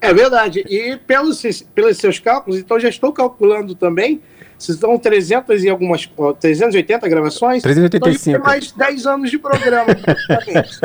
É 0.00 0.12
verdade. 0.14 0.64
E 0.68 0.96
pelos, 1.06 1.42
pelos 1.74 1.96
seus 1.96 2.18
cálculos, 2.18 2.58
então 2.58 2.78
já 2.78 2.88
estou 2.88 3.12
calculando 3.12 3.74
também, 3.74 4.20
se 4.58 4.72
estão 4.72 4.96
300 4.98 5.64
e 5.64 5.68
algumas, 5.68 6.08
380 6.40 7.08
gravações, 7.08 7.62
385. 7.62 8.36
Então 8.38 8.46
mais 8.46 8.72
10 8.72 9.06
anos 9.06 9.30
de 9.30 9.38
programa, 9.38 9.88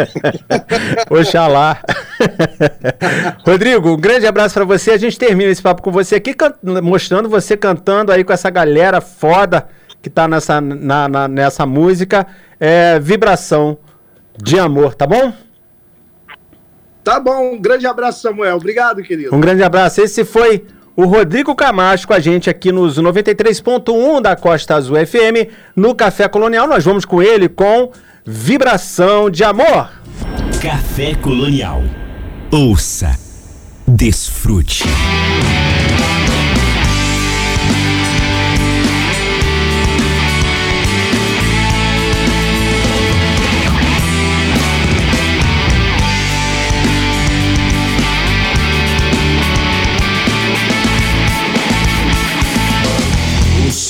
Oxalá. 1.10 1.82
Rodrigo, 3.46 3.92
um 3.92 3.98
grande 3.98 4.26
abraço 4.26 4.56
para 4.56 4.66
você. 4.66 4.92
A 4.92 4.98
gente 4.98 5.18
termina 5.18 5.52
esse 5.52 5.62
papo 5.62 5.82
com 5.82 5.92
você 5.92 6.16
aqui, 6.16 6.36
mostrando 6.84 7.30
você 7.30 7.56
cantando 7.56 8.12
aí 8.12 8.24
com 8.24 8.34
essa 8.34 8.50
galera 8.50 9.00
foda 9.00 9.68
que 10.02 10.10
está 10.10 10.28
nessa, 10.28 10.60
na, 10.60 11.08
na, 11.08 11.28
nessa 11.28 11.66
música. 11.66 12.26
É 12.60 13.00
Vibração 13.00 13.78
de 14.38 14.58
Amor, 14.60 14.96
tá 14.96 15.06
bom? 15.06 15.34
Tá 17.04 17.20
bom, 17.20 17.54
um 17.54 17.62
grande 17.62 17.88
abraço, 17.88 18.22
Samuel. 18.22 18.58
Obrigado, 18.58 19.02
querido. 19.02 19.36
Um 19.36 19.40
grande 19.40 19.64
abraço. 19.64 20.02
Esse 20.02 20.24
foi 20.24 20.66
o 20.96 21.06
Rodrigo 21.06 21.56
Camacho 21.56 22.08
com 22.08 22.14
a 22.14 22.20
gente 22.20 22.50
aqui 22.50 22.72
nos 22.72 23.00
93.1 23.00 24.22
da 24.22 24.36
Costa 24.36 24.76
Azul 24.76 24.98
FM, 24.98 25.50
no 25.76 25.96
Café 25.96 26.28
Colonial. 26.28 26.68
Nós 26.68 26.84
vamos 26.84 27.06
com 27.06 27.22
ele 27.22 27.50
com 27.50 27.92
Vibração 28.26 29.30
de 29.30 29.44
Amor. 29.44 29.90
Café 30.62 31.16
Colonial. 31.16 31.82
Ouça, 32.52 33.18
desfrute. 33.88 34.84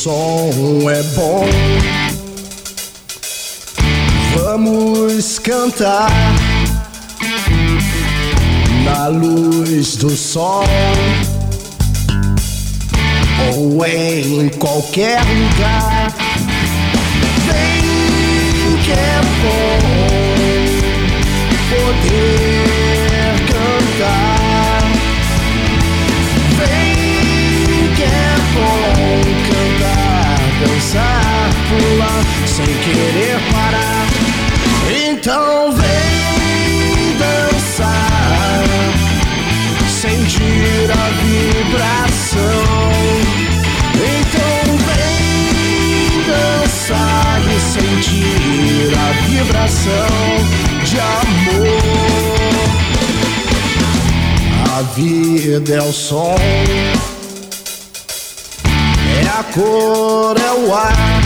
Som 0.01 0.89
é 0.89 1.03
bom. 1.13 1.45
Vamos 4.33 5.37
cantar 5.37 6.09
na 8.83 9.09
luz 9.09 9.97
do 9.97 10.09
sol 10.09 10.63
ou 13.53 13.85
em 13.85 14.49
qualquer 14.57 15.21
lugar. 15.21 16.11
Vem 17.45 18.77
que 18.83 18.91
é 18.91 19.21
bom 19.43 19.81
poder 21.69 22.60
dançar, 30.91 31.49
pular 31.69 32.23
sem 32.45 32.65
querer 32.65 33.39
parar. 33.51 34.07
Então 35.09 35.71
vem 35.71 37.17
dançar, 37.17 38.63
sentir 39.87 40.91
a 40.91 41.09
vibração. 41.23 42.91
Então 43.95 44.77
vem 44.87 46.11
dançar 46.27 47.41
e 47.47 47.59
sentir 47.59 48.91
a 48.97 49.11
vibração 49.27 50.11
de 50.83 50.99
amor. 50.99 51.81
A 54.77 54.81
vida 54.93 55.73
é 55.73 55.81
o 55.81 55.93
som 55.93 56.35
a 59.39 59.43
cor, 59.43 60.35
é 60.37 60.51
o 60.51 60.73
ar, 60.75 61.21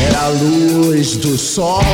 é 0.00 0.14
a 0.16 0.28
luz 0.28 1.16
do 1.16 1.38
sol, 1.38 1.84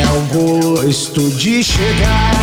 é 0.00 0.06
o 0.06 0.20
gosto 0.34 1.30
de 1.30 1.62
chegar. 1.62 2.34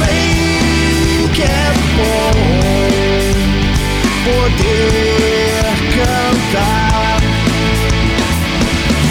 Vem 0.00 1.28
que 1.34 1.42
é 1.42 1.72
bom 1.96 2.32
poder 4.24 5.62
cantar. 5.94 7.20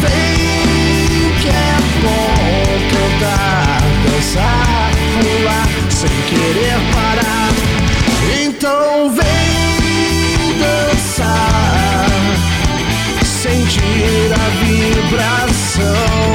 Vem 0.01 1.41
que 1.41 1.47
é 1.47 1.77
bom 2.03 2.35
cantar, 2.91 3.81
dançar, 4.03 4.91
pular 5.21 5.69
sem 5.89 6.09
querer. 6.29 6.96
Então 9.07 9.11
vem 9.11 10.59
dançar, 10.59 12.07
sentir 13.23 14.33
a 14.33 14.49
vibração. 14.65 16.26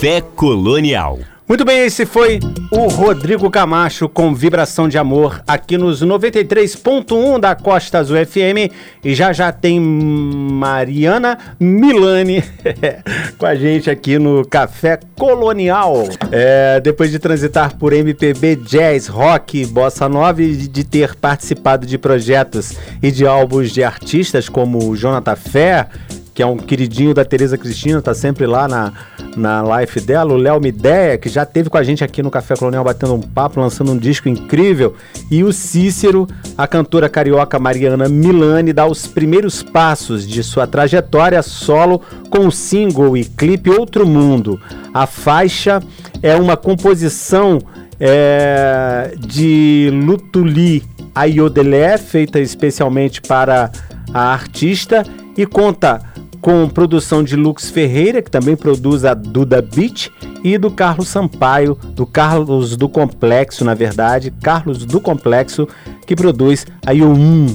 Café 0.00 0.22
Colonial. 0.34 1.18
Muito 1.46 1.62
bem, 1.62 1.84
esse 1.84 2.06
foi 2.06 2.40
o 2.70 2.88
Rodrigo 2.88 3.50
Camacho 3.50 4.08
com 4.08 4.34
Vibração 4.34 4.88
de 4.88 4.96
Amor 4.96 5.42
aqui 5.46 5.76
nos 5.76 6.02
93.1 6.02 7.38
da 7.38 7.54
Costa 7.54 7.98
Azul 7.98 8.16
FM 8.24 8.72
e 9.04 9.14
já 9.14 9.30
já 9.34 9.52
tem 9.52 9.78
Mariana 9.78 11.36
Milani 11.60 12.42
com 13.36 13.44
a 13.44 13.54
gente 13.54 13.90
aqui 13.90 14.18
no 14.18 14.42
Café 14.46 14.98
Colonial. 15.18 16.08
É, 16.32 16.80
depois 16.80 17.10
de 17.10 17.18
transitar 17.18 17.76
por 17.76 17.92
MPB, 17.92 18.56
jazz, 18.56 19.06
rock, 19.06 19.66
bossa 19.66 20.08
nova 20.08 20.42
e 20.42 20.56
de 20.56 20.82
ter 20.82 21.14
participado 21.14 21.86
de 21.86 21.98
projetos 21.98 22.72
e 23.02 23.10
de 23.10 23.26
álbuns 23.26 23.70
de 23.70 23.84
artistas 23.84 24.48
como 24.48 24.96
Jonathan 24.96 25.36
Fé, 25.36 25.88
que 26.34 26.42
é 26.42 26.46
um 26.46 26.56
queridinho 26.56 27.12
da 27.12 27.24
Tereza 27.24 27.58
Cristina, 27.58 28.00
tá 28.00 28.14
sempre 28.14 28.46
lá 28.46 28.68
na, 28.68 28.92
na 29.36 29.62
live 29.62 30.00
dela. 30.00 30.32
O 30.32 30.36
Léo 30.36 30.60
Mideia, 30.60 31.18
que 31.18 31.28
já 31.28 31.44
teve 31.44 31.68
com 31.68 31.76
a 31.76 31.82
gente 31.82 32.04
aqui 32.04 32.22
no 32.22 32.30
Café 32.30 32.54
Colonial 32.56 32.84
batendo 32.84 33.14
um 33.14 33.20
papo, 33.20 33.60
lançando 33.60 33.92
um 33.92 33.98
disco 33.98 34.28
incrível. 34.28 34.94
E 35.30 35.42
o 35.42 35.52
Cícero, 35.52 36.28
a 36.56 36.66
cantora 36.66 37.08
carioca 37.08 37.58
Mariana 37.58 38.08
Milani, 38.08 38.72
dá 38.72 38.86
os 38.86 39.06
primeiros 39.06 39.62
passos 39.62 40.26
de 40.26 40.42
sua 40.42 40.66
trajetória 40.66 41.42
solo 41.42 42.00
com 42.30 42.46
o 42.46 42.52
single 42.52 43.16
e 43.16 43.24
clipe 43.24 43.70
Outro 43.70 44.06
Mundo. 44.06 44.60
A 44.94 45.06
faixa 45.06 45.82
é 46.22 46.34
uma 46.36 46.56
composição 46.56 47.58
é, 47.98 49.14
de 49.18 49.90
Lutuli 49.92 50.82
Ayodelé, 51.14 51.98
feita 51.98 52.40
especialmente 52.40 53.20
para 53.20 53.70
a 54.12 54.32
artista, 54.32 55.04
e 55.36 55.46
conta 55.46 56.00
com 56.40 56.68
produção 56.68 57.22
de 57.22 57.36
Lux 57.36 57.70
Ferreira, 57.70 58.22
que 58.22 58.30
também 58.30 58.56
produz 58.56 59.04
a 59.04 59.14
Duda 59.14 59.60
Beat, 59.60 60.10
e 60.42 60.56
do 60.56 60.70
Carlos 60.70 61.08
Sampaio, 61.08 61.76
do 61.94 62.06
Carlos 62.06 62.76
do 62.76 62.88
Complexo, 62.88 63.64
na 63.64 63.74
verdade, 63.74 64.32
Carlos 64.42 64.84
do 64.86 65.00
Complexo, 65.00 65.68
que 66.06 66.16
produz 66.16 66.66
a 66.84 66.92
Yum. 66.92 67.46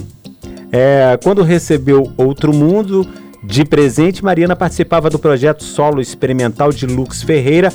É, 0.70 1.18
quando 1.22 1.42
recebeu 1.42 2.12
Outro 2.16 2.54
Mundo 2.54 3.06
de 3.42 3.64
presente, 3.64 4.24
Mariana 4.24 4.56
participava 4.56 5.10
do 5.10 5.18
projeto 5.18 5.64
solo 5.64 6.00
experimental 6.00 6.72
de 6.72 6.86
Lux 6.86 7.22
Ferreira, 7.22 7.72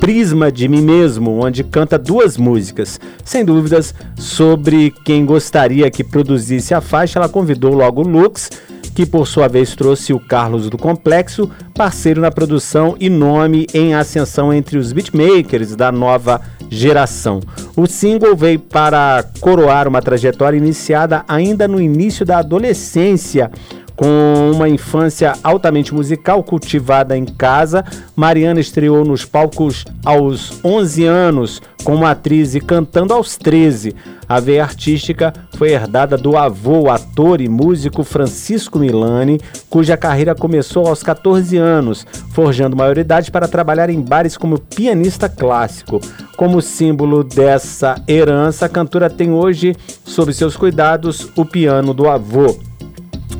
Prisma 0.00 0.50
de 0.50 0.66
Mim 0.66 0.82
Mesmo, 0.82 1.44
onde 1.44 1.62
canta 1.62 1.98
duas 1.98 2.36
músicas. 2.36 2.98
Sem 3.24 3.44
dúvidas, 3.44 3.94
sobre 4.16 4.92
quem 5.04 5.24
gostaria 5.24 5.90
que 5.90 6.02
produzisse 6.02 6.74
a 6.74 6.80
faixa, 6.80 7.18
ela 7.18 7.28
convidou 7.28 7.74
logo 7.74 8.02
Lux 8.02 8.50
que 8.94 9.04
por 9.04 9.26
sua 9.26 9.48
vez 9.48 9.74
trouxe 9.74 10.12
o 10.12 10.20
Carlos 10.20 10.70
do 10.70 10.78
Complexo, 10.78 11.50
parceiro 11.74 12.20
na 12.20 12.30
produção 12.30 12.94
e 13.00 13.10
nome 13.10 13.66
em 13.74 13.94
ascensão 13.94 14.54
entre 14.54 14.78
os 14.78 14.92
beatmakers 14.92 15.74
da 15.74 15.90
nova 15.90 16.40
geração. 16.70 17.40
O 17.76 17.86
single 17.86 18.36
veio 18.36 18.60
para 18.60 19.24
coroar 19.40 19.88
uma 19.88 20.00
trajetória 20.00 20.56
iniciada 20.56 21.24
ainda 21.26 21.66
no 21.66 21.80
início 21.80 22.24
da 22.24 22.38
adolescência 22.38 23.50
com 23.96 24.50
uma 24.52 24.68
infância 24.68 25.34
altamente 25.42 25.94
musical 25.94 26.42
cultivada 26.42 27.16
em 27.16 27.24
casa, 27.24 27.84
Mariana 28.16 28.60
estreou 28.60 29.04
nos 29.04 29.24
palcos 29.24 29.84
aos 30.04 30.60
11 30.64 31.04
anos 31.04 31.62
como 31.84 32.06
atriz 32.06 32.54
e 32.54 32.60
cantando 32.60 33.12
aos 33.12 33.36
13. 33.36 33.94
A 34.26 34.40
veia 34.40 34.62
artística 34.62 35.34
foi 35.56 35.72
herdada 35.72 36.16
do 36.16 36.36
avô, 36.36 36.90
ator 36.90 37.42
e 37.42 37.48
músico 37.48 38.02
Francisco 38.02 38.78
Milani, 38.78 39.38
cuja 39.68 39.96
carreira 39.96 40.34
começou 40.34 40.86
aos 40.86 41.02
14 41.02 41.58
anos, 41.58 42.06
forjando 42.30 42.74
maioridade 42.74 43.30
para 43.30 43.46
trabalhar 43.46 43.90
em 43.90 44.00
bares 44.00 44.36
como 44.36 44.58
pianista 44.58 45.28
clássico. 45.28 46.00
Como 46.38 46.62
símbolo 46.62 47.22
dessa 47.22 48.02
herança, 48.08 48.64
a 48.64 48.68
cantora 48.68 49.10
tem 49.10 49.30
hoje, 49.30 49.76
sob 50.04 50.32
seus 50.32 50.56
cuidados, 50.56 51.28
o 51.36 51.44
piano 51.44 51.92
do 51.92 52.08
avô 52.08 52.56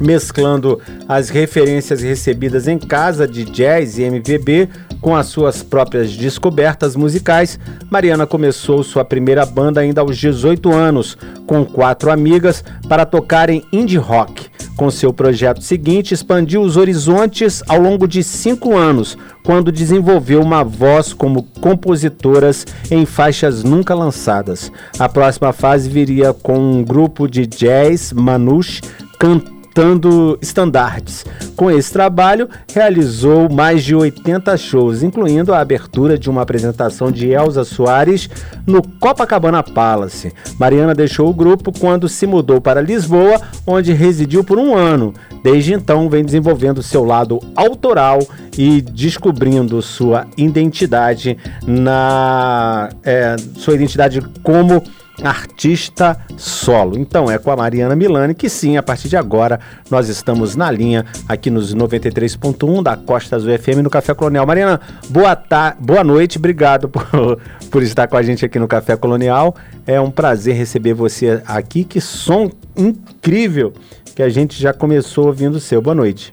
mesclando 0.00 0.80
as 1.08 1.28
referências 1.28 2.02
recebidas 2.02 2.68
em 2.68 2.78
casa 2.78 3.26
de 3.26 3.44
jazz 3.44 3.98
e 3.98 4.02
MPB 4.02 4.68
com 5.00 5.14
as 5.14 5.26
suas 5.26 5.62
próprias 5.62 6.16
descobertas 6.16 6.96
musicais, 6.96 7.58
Mariana 7.90 8.26
começou 8.26 8.82
sua 8.82 9.04
primeira 9.04 9.44
banda 9.44 9.80
ainda 9.80 10.00
aos 10.00 10.16
18 10.16 10.72
anos, 10.72 11.18
com 11.46 11.62
quatro 11.62 12.10
amigas, 12.10 12.64
para 12.88 13.04
tocar 13.04 13.50
em 13.50 13.62
indie 13.70 13.98
rock. 13.98 14.46
Com 14.76 14.90
seu 14.90 15.12
projeto 15.12 15.62
seguinte, 15.62 16.14
expandiu 16.14 16.62
os 16.62 16.76
horizontes 16.76 17.62
ao 17.68 17.78
longo 17.78 18.08
de 18.08 18.24
cinco 18.24 18.74
anos, 18.74 19.16
quando 19.44 19.70
desenvolveu 19.70 20.40
uma 20.40 20.64
voz 20.64 21.12
como 21.12 21.42
compositoras 21.60 22.66
em 22.90 23.04
faixas 23.04 23.62
nunca 23.62 23.94
lançadas. 23.94 24.72
A 24.98 25.08
próxima 25.08 25.52
fase 25.52 25.88
viria 25.88 26.32
com 26.32 26.58
um 26.58 26.82
grupo 26.82 27.28
de 27.28 27.46
jazz, 27.46 28.10
Manouche, 28.10 28.80
cantando 29.18 29.53
cantando 29.74 30.38
estandartes. 30.40 31.26
Com 31.56 31.68
esse 31.68 31.92
trabalho, 31.92 32.48
realizou 32.72 33.50
mais 33.50 33.82
de 33.82 33.94
80 33.94 34.56
shows, 34.56 35.02
incluindo 35.02 35.52
a 35.52 35.58
abertura 35.58 36.16
de 36.16 36.30
uma 36.30 36.42
apresentação 36.42 37.10
de 37.10 37.30
Elza 37.30 37.64
Soares 37.64 38.30
no 38.64 38.80
Copacabana 38.80 39.64
Palace. 39.64 40.32
Mariana 40.60 40.94
deixou 40.94 41.28
o 41.28 41.34
grupo 41.34 41.76
quando 41.76 42.08
se 42.08 42.24
mudou 42.24 42.60
para 42.60 42.80
Lisboa, 42.80 43.40
onde 43.66 43.92
residiu 43.92 44.44
por 44.44 44.58
um 44.58 44.76
ano. 44.76 45.12
Desde 45.42 45.74
então, 45.74 46.08
vem 46.08 46.24
desenvolvendo 46.24 46.82
seu 46.82 47.04
lado 47.04 47.40
autoral 47.56 48.20
e 48.56 48.80
descobrindo 48.80 49.82
sua 49.82 50.26
identidade 50.36 51.36
na 51.66 52.90
é, 53.02 53.34
sua 53.56 53.74
identidade 53.74 54.22
como 54.42 54.82
artista 55.22 56.18
solo. 56.36 56.98
Então 56.98 57.30
é 57.30 57.38
com 57.38 57.50
a 57.50 57.56
Mariana 57.56 57.94
Milani 57.94 58.34
que 58.34 58.48
sim, 58.48 58.76
a 58.76 58.82
partir 58.82 59.08
de 59.08 59.16
agora 59.16 59.60
nós 59.90 60.08
estamos 60.08 60.56
na 60.56 60.70
linha 60.70 61.04
aqui 61.28 61.50
nos 61.50 61.74
93.1 61.74 62.82
da 62.82 62.96
Costa 62.96 63.36
Azul 63.36 63.56
FM 63.56 63.82
no 63.82 63.90
Café 63.90 64.14
Colonial. 64.14 64.46
Mariana, 64.46 64.80
boa 65.08 65.36
tarde, 65.36 65.78
boa 65.80 66.02
noite, 66.02 66.38
obrigado 66.38 66.88
por, 66.88 67.06
por 67.70 67.82
estar 67.82 68.08
com 68.08 68.16
a 68.16 68.22
gente 68.22 68.44
aqui 68.44 68.58
no 68.58 68.66
Café 68.66 68.96
Colonial. 68.96 69.54
É 69.86 70.00
um 70.00 70.10
prazer 70.10 70.56
receber 70.56 70.94
você 70.94 71.42
aqui. 71.46 71.84
Que 71.84 72.00
som 72.00 72.50
incrível 72.76 73.72
que 74.14 74.22
a 74.22 74.28
gente 74.28 74.60
já 74.60 74.72
começou 74.72 75.26
ouvindo 75.26 75.56
o 75.56 75.60
seu. 75.60 75.82
Boa 75.82 75.94
noite. 75.94 76.32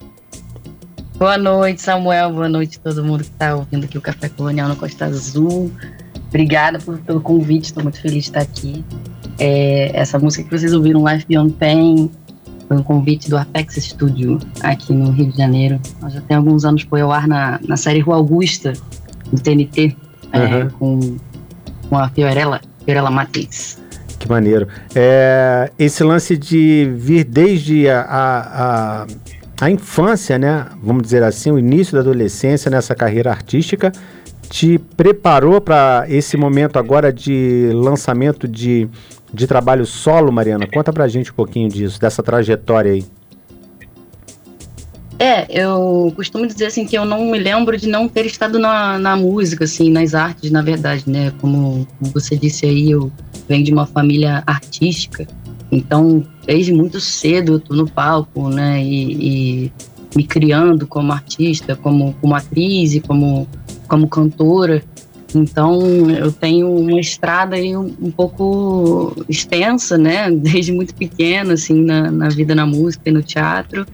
Boa 1.15 1.37
noite, 1.37 1.81
Samuel. 1.81 2.31
Boa 2.31 2.49
noite 2.49 2.79
a 2.79 2.89
todo 2.89 3.03
mundo 3.03 3.23
que 3.23 3.29
está 3.29 3.55
ouvindo 3.55 3.85
aqui 3.85 3.97
o 3.97 4.01
Café 4.01 4.29
Colonial 4.29 4.69
no 4.69 4.75
Costa 4.75 5.05
Azul. 5.05 5.71
Obrigada 6.31 6.79
por, 6.79 6.97
pelo 6.99 7.19
convite, 7.19 7.65
estou 7.65 7.83
muito 7.83 7.99
feliz 7.99 8.23
de 8.23 8.29
estar 8.29 8.41
aqui. 8.41 8.85
É, 9.37 9.91
essa 9.93 10.17
música 10.17 10.45
que 10.45 10.57
vocês 10.57 10.73
ouviram, 10.73 11.03
Life 11.05 11.25
Beyond 11.27 11.53
Pain, 11.53 12.09
foi 12.69 12.77
um 12.77 12.83
convite 12.83 13.29
do 13.29 13.37
Apex 13.37 13.75
Studio, 13.75 14.39
aqui 14.61 14.93
no 14.93 15.11
Rio 15.11 15.29
de 15.29 15.37
Janeiro. 15.37 15.77
Nós 16.01 16.13
já 16.13 16.21
tem 16.21 16.37
alguns 16.37 16.63
anos 16.63 16.83
foi 16.83 17.01
ao 17.01 17.11
ar 17.11 17.27
na, 17.27 17.59
na 17.67 17.75
série 17.75 17.99
Rua 17.99 18.15
Augusta, 18.15 18.71
do 19.29 19.41
TNT, 19.41 19.93
uhum. 20.33 20.41
é, 20.41 20.69
com, 20.79 21.17
com 21.89 21.97
a 21.97 22.07
Fiorella, 22.07 22.61
Fiorella 22.85 23.11
Matheus. 23.11 23.77
Que 24.17 24.29
maneiro. 24.29 24.69
É, 24.95 25.69
esse 25.77 26.01
lance 26.01 26.37
de 26.37 26.93
vir 26.95 27.25
desde 27.25 27.89
a, 27.89 28.01
a, 28.01 29.01
a, 29.01 29.07
a 29.59 29.69
infância, 29.69 30.39
né? 30.39 30.67
Vamos 30.81 31.03
dizer 31.03 31.23
assim, 31.23 31.51
o 31.51 31.59
início 31.59 31.93
da 31.93 31.99
adolescência 31.99 32.71
nessa 32.71 32.95
carreira 32.95 33.31
artística 33.31 33.91
te 34.51 34.77
preparou 34.77 35.61
para 35.61 36.05
esse 36.09 36.35
momento 36.35 36.77
agora 36.77 37.11
de 37.11 37.69
lançamento 37.73 38.49
de, 38.49 38.85
de 39.33 39.47
trabalho 39.47 39.85
solo, 39.85 40.29
Mariana? 40.29 40.67
Conta 40.67 40.91
pra 40.91 41.07
gente 41.07 41.31
um 41.31 41.33
pouquinho 41.33 41.69
disso, 41.69 41.97
dessa 41.97 42.21
trajetória 42.21 42.91
aí. 42.91 43.05
É, 45.17 45.47
eu 45.49 46.11
costumo 46.17 46.45
dizer 46.45 46.65
assim 46.65 46.85
que 46.85 46.97
eu 46.97 47.05
não 47.05 47.31
me 47.31 47.39
lembro 47.39 47.77
de 47.77 47.87
não 47.87 48.09
ter 48.09 48.25
estado 48.25 48.59
na, 48.59 48.99
na 48.99 49.15
música, 49.15 49.63
assim, 49.63 49.89
nas 49.89 50.13
artes, 50.13 50.51
na 50.51 50.61
verdade, 50.61 51.09
né? 51.09 51.31
Como, 51.39 51.87
como 51.97 52.11
você 52.11 52.35
disse 52.35 52.65
aí, 52.65 52.91
eu 52.91 53.09
venho 53.47 53.63
de 53.63 53.71
uma 53.71 53.85
família 53.85 54.43
artística, 54.45 55.25
então 55.71 56.25
desde 56.45 56.73
muito 56.73 56.99
cedo 56.99 57.53
eu 57.53 57.59
tô 57.61 57.73
no 57.73 57.89
palco, 57.89 58.49
né? 58.49 58.83
E, 58.83 59.67
e 59.67 59.71
me 60.13 60.25
criando 60.25 60.85
como 60.85 61.13
artista, 61.13 61.73
como, 61.73 62.13
como 62.19 62.35
atriz 62.35 62.95
e 62.95 62.99
como 62.99 63.47
como 63.91 64.07
cantora. 64.07 64.81
Então, 65.35 66.09
eu 66.09 66.31
tenho 66.31 66.73
uma 66.73 66.99
estrada 66.99 67.57
aí 67.57 67.75
um, 67.75 67.93
um, 68.01 68.09
pouco 68.09 69.13
extensa, 69.27 69.97
né? 69.97 70.31
Desde 70.31 70.71
muito 70.71 70.95
pequena, 70.95 71.53
assim, 71.53 71.83
na, 71.83 72.09
na 72.09 72.29
vida 72.29 72.55
na 72.55 72.65
música 72.65 73.09
e 73.09 73.11
no 73.11 73.21
teatro. 73.21 73.85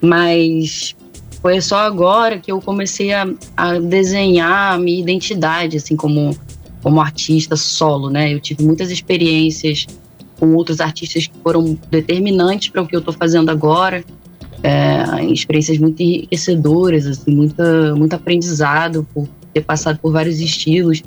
Mas 0.00 0.94
foi 1.40 1.60
só 1.60 1.78
agora 1.78 2.38
que 2.38 2.52
eu 2.52 2.60
comecei 2.60 3.12
a, 3.12 3.26
a 3.56 3.78
desenhar 3.80 4.74
a 4.74 4.78
minha 4.78 5.00
identidade, 5.00 5.76
assim, 5.76 5.96
como, 5.96 6.36
como 6.80 7.00
artista 7.00 7.56
solo, 7.56 8.10
né? 8.10 8.32
Eu 8.32 8.38
tive 8.38 8.62
muitas 8.62 8.92
experiências 8.92 9.88
com 10.38 10.54
outros 10.54 10.80
artistas 10.80 11.26
que 11.26 11.34
foram 11.42 11.76
determinantes 11.90 12.68
para 12.68 12.82
o 12.82 12.86
que 12.86 12.94
eu 12.94 13.00
estou 13.00 13.14
fazendo 13.14 13.50
agora. 13.50 14.04
É, 14.62 15.24
experiências 15.24 15.78
muito 15.78 16.00
enriquecedoras, 16.00 17.06
assim, 17.06 17.34
muita, 17.34 17.94
muito 17.96 18.14
aprendizado 18.14 19.06
por 19.12 19.28
ter 19.52 19.62
passado 19.62 19.98
por 19.98 20.12
vários 20.12 20.40
estilos 20.40 21.02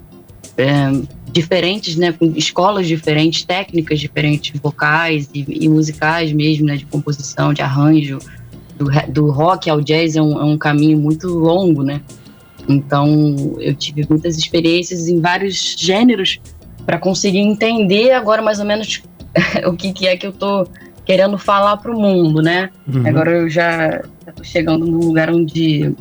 é, 0.57 0.91
diferentes, 1.31 1.95
né, 1.95 2.11
com 2.11 2.25
escolas 2.35 2.87
diferentes, 2.87 3.43
técnicas 3.43 3.99
diferentes, 3.99 4.59
vocais 4.61 5.29
e, 5.33 5.45
e, 5.65 5.69
musicais 5.69 6.31
mesmo, 6.31 6.65
né, 6.65 6.77
de 6.77 6.85
composição, 6.85 7.53
de 7.53 7.61
arranjo. 7.61 8.19
Do, 8.77 8.87
do 9.09 9.31
rock 9.31 9.69
ao 9.69 9.79
jazz 9.79 10.17
é 10.17 10.21
um, 10.21 10.37
é 10.37 10.43
um 10.43 10.57
caminho 10.57 10.97
muito 10.97 11.29
longo, 11.29 11.81
né? 11.81 12.01
Então, 12.67 13.55
eu 13.59 13.73
tive 13.73 14.05
muitas 14.09 14.37
experiências 14.37 15.07
em 15.07 15.21
vários 15.21 15.75
gêneros 15.77 16.41
para 16.85 16.97
conseguir 16.97 17.39
entender 17.39 18.11
agora 18.11 18.41
mais 18.41 18.59
ou 18.59 18.65
menos 18.65 19.01
o 19.65 19.73
que, 19.73 19.93
que 19.93 20.07
é 20.07 20.17
que 20.17 20.27
eu 20.27 20.33
tô 20.33 20.67
querendo 21.05 21.37
falar 21.37 21.77
para 21.77 21.91
o 21.91 21.99
mundo, 21.99 22.41
né? 22.41 22.69
Uhum. 22.87 23.07
Agora 23.07 23.31
eu 23.31 23.49
já 23.49 24.01
estou 24.27 24.43
chegando 24.43 24.85
num 24.85 24.99
lugar 24.99 25.29
onde 25.29 25.93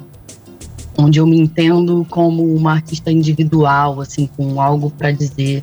onde 0.96 1.18
eu 1.18 1.26
me 1.26 1.38
entendo 1.38 2.06
como 2.08 2.54
uma 2.54 2.72
artista 2.72 3.10
individual, 3.10 4.00
assim, 4.00 4.28
com 4.36 4.60
algo 4.60 4.90
para 4.90 5.10
dizer 5.10 5.62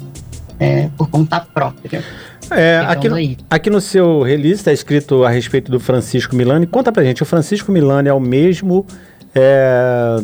é, 0.59 0.89
por 0.97 1.09
conta 1.09 1.39
própria. 1.39 2.03
É, 2.51 2.79
aqui, 2.85 3.07
no, 3.07 3.15
aqui 3.49 3.69
no 3.69 3.79
seu 3.79 4.21
release 4.21 4.55
está 4.55 4.73
escrito 4.73 5.23
a 5.23 5.29
respeito 5.29 5.71
do 5.71 5.79
Francisco 5.79 6.35
Milani. 6.35 6.67
Conta 6.67 6.91
pra 6.91 7.01
gente, 7.03 7.23
o 7.23 7.25
Francisco 7.25 7.71
Milani 7.71 8.09
é 8.09 8.13
o 8.13 8.19
mesmo 8.19 8.85
é, 9.33 10.17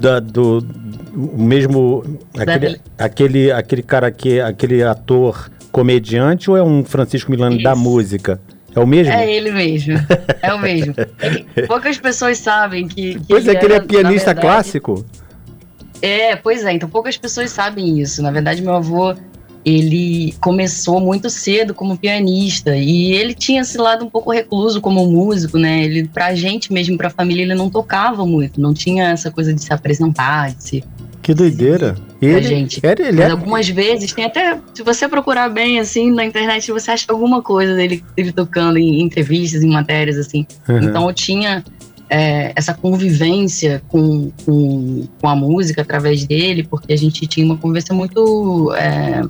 da, 0.00 0.18
do 0.18 0.66
o 1.16 1.42
mesmo 1.42 2.04
aquele, 2.36 2.80
aquele, 2.98 3.52
aquele 3.52 3.82
cara 3.82 4.10
que 4.10 4.38
aquele 4.38 4.82
ator 4.82 5.50
comediante 5.76 6.50
ou 6.50 6.56
é 6.56 6.62
um 6.62 6.82
Francisco 6.82 7.30
Milani 7.30 7.56
Isso. 7.56 7.64
da 7.64 7.76
música? 7.76 8.40
É 8.74 8.80
o 8.80 8.86
mesmo? 8.86 9.12
É 9.12 9.30
ele 9.30 9.50
mesmo. 9.50 9.94
É 10.40 10.54
o 10.54 10.58
mesmo. 10.58 10.94
poucas 11.68 11.98
pessoas 11.98 12.38
sabem 12.38 12.88
que. 12.88 13.18
que 13.18 13.26
pois 13.28 13.46
é, 13.46 13.54
que 13.54 13.64
ele 13.66 13.74
é 13.74 13.80
pianista 13.80 14.32
verdade, 14.32 14.40
clássico. 14.40 15.04
É, 16.00 16.34
pois 16.34 16.64
é, 16.64 16.72
então 16.72 16.88
poucas 16.88 17.18
pessoas 17.18 17.50
sabem 17.50 18.00
isso. 18.00 18.22
Na 18.22 18.30
verdade, 18.30 18.62
meu 18.62 18.72
avô, 18.72 19.14
ele 19.66 20.34
começou 20.40 20.98
muito 20.98 21.28
cedo 21.28 21.74
como 21.74 21.98
pianista 21.98 22.74
e 22.74 23.12
ele 23.12 23.34
tinha 23.34 23.60
esse 23.60 23.76
lado 23.76 24.02
um 24.02 24.08
pouco 24.08 24.32
recluso 24.32 24.80
como 24.80 25.06
músico, 25.06 25.58
né? 25.58 25.84
Ele, 25.84 26.08
pra 26.08 26.34
gente 26.34 26.72
mesmo, 26.72 26.96
pra 26.96 27.10
família, 27.10 27.42
ele 27.42 27.54
não 27.54 27.68
tocava 27.68 28.24
muito, 28.24 28.60
não 28.60 28.72
tinha 28.72 29.10
essa 29.10 29.30
coisa 29.30 29.52
de 29.52 29.62
se 29.62 29.72
apresentar, 29.74 30.54
de 30.54 30.62
se 30.62 30.84
que 31.26 31.34
doideira. 31.34 31.96
Ele, 32.22 32.40
gente. 32.40 32.80
Ele, 32.80 33.02
ele 33.02 33.20
é... 33.20 33.28
algumas 33.28 33.68
vezes 33.68 34.12
tem 34.12 34.24
até. 34.24 34.60
Se 34.72 34.84
você 34.84 35.08
procurar 35.08 35.48
bem 35.48 35.80
assim 35.80 36.12
na 36.12 36.24
internet, 36.24 36.70
você 36.70 36.92
acha 36.92 37.04
alguma 37.08 37.42
coisa 37.42 37.74
dele, 37.74 38.04
dele 38.14 38.30
tocando 38.30 38.78
em 38.78 39.02
entrevistas, 39.02 39.64
em 39.64 39.68
matérias, 39.68 40.16
assim. 40.18 40.46
Uhum. 40.68 40.84
Então 40.84 41.08
eu 41.08 41.12
tinha 41.12 41.64
é, 42.08 42.52
essa 42.54 42.72
convivência 42.72 43.82
com, 43.88 44.30
com, 44.44 45.08
com, 45.20 45.28
a 45.28 45.34
música 45.34 45.82
através 45.82 46.24
dele, 46.24 46.62
porque 46.62 46.92
a 46.92 46.96
gente 46.96 47.26
tinha 47.26 47.44
uma 47.44 47.56
conversa 47.56 47.92
muito. 47.92 48.72
É, 48.76 49.22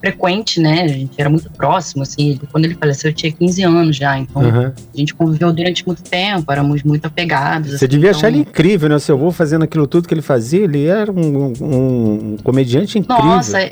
frequente, 0.00 0.60
né? 0.60 0.82
A 0.82 0.88
gente 0.88 1.12
era 1.18 1.28
muito 1.28 1.50
próximo, 1.50 2.02
assim. 2.02 2.40
Quando 2.50 2.64
ele 2.64 2.74
faleceu, 2.74 3.10
eu 3.10 3.14
tinha 3.14 3.30
15 3.30 3.62
anos 3.62 3.96
já. 3.96 4.18
Então, 4.18 4.42
uhum. 4.42 4.66
a 4.66 4.96
gente 4.96 5.14
conviveu 5.14 5.52
durante 5.52 5.86
muito 5.86 6.02
tempo, 6.02 6.50
éramos 6.50 6.82
muito 6.82 7.06
apegados. 7.06 7.70
Você 7.70 7.76
assim, 7.76 7.88
devia 7.88 8.08
então... 8.08 8.18
achar 8.18 8.28
ele 8.28 8.38
incrível, 8.38 8.88
né? 8.88 8.98
Seu 8.98 9.16
avô 9.16 9.30
fazendo 9.30 9.62
aquilo 9.62 9.86
tudo 9.86 10.08
que 10.08 10.14
ele 10.14 10.22
fazia, 10.22 10.64
ele 10.64 10.86
era 10.86 11.12
um, 11.12 11.52
um, 11.60 12.32
um 12.32 12.36
comediante 12.42 12.98
incrível. 12.98 13.24
Nossa, 13.24 13.70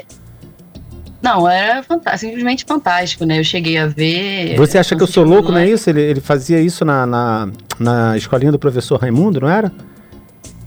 não, 1.23 1.49
era 1.49 1.83
fantástico, 1.83 2.31
simplesmente 2.31 2.65
fantástico, 2.65 3.25
né? 3.25 3.41
Eu 3.41 3.45
cheguei 3.45 3.77
a 3.77 3.87
ver. 3.87 4.57
Você 4.57 4.79
acha 4.79 4.95
que 4.95 5.03
eu 5.03 5.07
sou 5.07 5.25
louco, 5.25 5.51
não 5.51 5.59
é 5.59 5.69
isso? 5.69 5.91
Ele, 5.91 6.01
ele 6.01 6.21
fazia 6.21 6.61
isso 6.61 6.85
na, 6.85 7.05
na, 7.05 7.49
na 7.79 8.17
escolinha 8.17 8.53
do 8.53 8.59
professor 8.59 9.01
Raimundo, 9.01 9.41
não 9.41 9.49
era? 9.49 9.73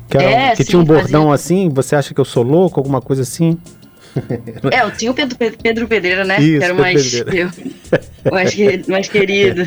Que, 0.09 0.17
era, 0.17 0.29
é, 0.29 0.49
que 0.51 0.63
sim, 0.63 0.71
tinha 0.71 0.79
um 0.81 0.83
bordão 0.83 1.29
fazia... 1.29 1.33
assim, 1.33 1.69
você 1.69 1.95
acha 1.95 2.13
que 2.13 2.19
eu 2.19 2.25
sou 2.25 2.43
louco, 2.43 2.79
alguma 2.79 3.01
coisa 3.01 3.21
assim? 3.21 3.57
É, 4.71 4.81
eu 4.81 4.91
tinha 4.91 5.11
o 5.11 5.13
Pedro, 5.13 5.37
Pedro 5.61 5.87
Pedreira, 5.87 6.23
né? 6.23 6.41
Isso, 6.41 6.59
que 6.59 6.63
era 6.63 6.73
mais, 6.73 7.13
eu, 7.13 7.49
mais, 8.31 8.87
mais 8.87 9.07
querido. 9.07 9.63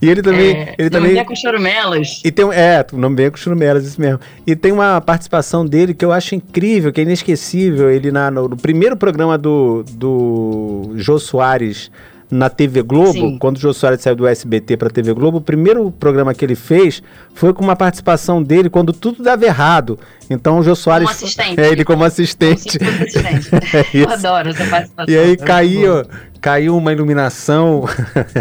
E 0.00 0.08
ele 0.08 0.22
também. 0.22 0.56
É, 0.56 0.74
ele 0.78 0.90
também 0.90 1.18
é 1.18 1.24
com 1.24 1.34
Chorumelas. 1.34 2.22
E 2.24 2.30
tem, 2.30 2.44
é, 2.52 2.84
o 2.92 2.96
nome 2.96 3.16
bem 3.16 3.26
é 3.26 3.30
com 3.30 3.36
Chorumelas, 3.36 3.86
isso 3.86 4.00
mesmo. 4.00 4.20
E 4.46 4.56
tem 4.56 4.72
uma 4.72 5.00
participação 5.00 5.66
dele 5.66 5.94
que 5.94 6.04
eu 6.04 6.12
acho 6.12 6.34
incrível, 6.34 6.92
que 6.92 7.00
é 7.00 7.04
inesquecível. 7.04 7.90
Ele 7.90 8.10
na, 8.10 8.30
no, 8.30 8.48
no 8.48 8.56
primeiro 8.56 8.96
programa 8.96 9.36
do, 9.36 9.84
do 9.92 10.92
Jô 10.96 11.18
Soares 11.18 11.90
na 12.32 12.48
TV 12.48 12.82
Globo, 12.82 13.12
Sim. 13.12 13.36
quando 13.38 13.58
o 13.58 13.60
Jô 13.60 13.74
Soares 13.74 14.00
saiu 14.00 14.16
do 14.16 14.26
SBT 14.26 14.78
para 14.78 14.88
a 14.88 14.90
TV 14.90 15.12
Globo, 15.12 15.36
o 15.36 15.40
primeiro 15.42 15.90
programa 15.90 16.32
que 16.32 16.42
ele 16.42 16.54
fez 16.54 17.02
foi 17.34 17.52
com 17.52 17.62
uma 17.62 17.76
participação 17.76 18.42
dele 18.42 18.70
quando 18.70 18.90
tudo 18.90 19.22
dava 19.22 19.44
errado. 19.44 19.98
Então 20.30 20.58
o 20.58 20.62
Jô 20.62 20.74
Soares. 20.74 21.06
Como 21.06 21.26
assistente. 21.26 21.60
É, 21.60 21.68
ele 21.68 21.84
como 21.84 22.04
assistente. 22.04 22.78
Como 22.78 22.90
assistente. 22.90 23.50
Eu 23.92 24.08
adoro 24.08 24.48
essa 24.48 24.64
participação. 24.64 25.14
E 25.14 25.18
aí 25.18 25.36
caiu, 25.36 26.06
caiu 26.42 26.76
uma 26.76 26.92
iluminação 26.92 27.84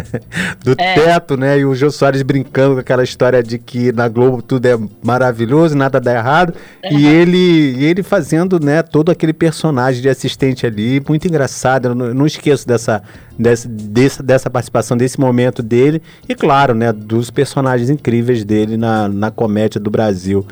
do 0.66 0.72
é. 0.76 0.96
teto, 0.96 1.38
né? 1.38 1.60
E 1.60 1.66
o 1.66 1.76
Jô 1.76 1.92
Soares 1.92 2.24
brincando 2.24 2.74
com 2.74 2.80
aquela 2.80 3.04
história 3.04 3.44
de 3.44 3.60
que 3.60 3.92
na 3.92 4.08
Globo 4.08 4.42
tudo 4.42 4.66
é 4.66 4.78
maravilhoso, 5.04 5.78
nada 5.78 6.02
dá 6.02 6.16
errado. 6.16 6.56
É. 6.82 6.92
E 6.92 7.06
ele, 7.06 7.86
ele 7.86 8.02
fazendo, 8.02 8.60
né, 8.60 8.82
todo 8.82 9.12
aquele 9.12 9.34
personagem 9.34 10.02
de 10.02 10.10
assistente 10.10 10.66
ali, 10.66 11.00
muito 11.08 11.28
engraçado. 11.28 11.90
Eu 11.90 11.96
não, 11.96 12.12
não 12.12 12.26
esqueço 12.26 12.68
dessa, 12.68 13.04
dessa, 13.38 13.70
dessa, 13.70 14.24
dessa 14.24 14.50
participação, 14.50 14.98
desse 14.98 15.20
momento 15.20 15.62
dele. 15.62 16.02
E 16.28 16.34
claro, 16.34 16.74
né, 16.74 16.92
dos 16.92 17.30
personagens 17.30 17.92
incríveis 17.92 18.44
dele 18.44 18.78
na, 18.78 19.08
na 19.08 19.30
comédia 19.30 19.80
do 19.80 19.92
Brasil. 19.92 20.44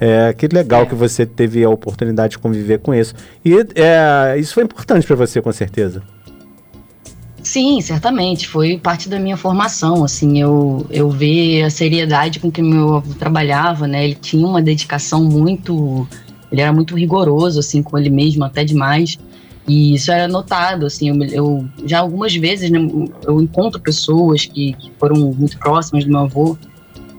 É, 0.00 0.34
que 0.36 0.48
legal 0.48 0.82
é. 0.82 0.86
que 0.86 0.94
você 0.94 1.24
teve 1.24 1.62
a 1.62 1.70
oportunidade 1.70 2.32
de 2.32 2.38
conviver 2.40 2.80
com 2.80 2.92
isso. 2.92 3.14
E 3.44 3.54
é, 3.76 4.36
isso 4.38 4.52
foi 4.54 4.64
importante 4.64 5.06
para 5.06 5.14
você, 5.14 5.40
com 5.40 5.52
certeza. 5.52 6.02
Sim, 7.46 7.80
certamente. 7.80 8.48
Foi 8.48 8.76
parte 8.76 9.08
da 9.08 9.20
minha 9.20 9.36
formação. 9.36 10.02
Assim, 10.02 10.40
eu, 10.40 10.84
eu 10.90 11.08
ver 11.08 11.62
a 11.62 11.70
seriedade 11.70 12.40
com 12.40 12.50
que 12.50 12.60
meu 12.60 12.96
avô 12.96 13.14
trabalhava, 13.14 13.86
né? 13.86 14.04
Ele 14.04 14.16
tinha 14.16 14.44
uma 14.44 14.60
dedicação 14.60 15.22
muito. 15.22 16.08
Ele 16.50 16.60
era 16.60 16.72
muito 16.72 16.96
rigoroso, 16.96 17.60
assim, 17.60 17.84
com 17.84 17.96
ele 17.96 18.10
mesmo, 18.10 18.42
até 18.42 18.64
demais. 18.64 19.16
E 19.68 19.94
isso 19.94 20.10
era 20.10 20.26
notado, 20.26 20.86
assim, 20.86 21.08
eu, 21.08 21.24
eu 21.24 21.68
já 21.84 22.00
algumas 22.00 22.34
vezes 22.34 22.70
né, 22.70 22.78
eu 23.24 23.40
encontro 23.40 23.80
pessoas 23.80 24.44
que, 24.46 24.74
que 24.74 24.92
foram 24.98 25.16
muito 25.32 25.58
próximas 25.58 26.04
do 26.04 26.10
meu 26.10 26.20
avô 26.20 26.56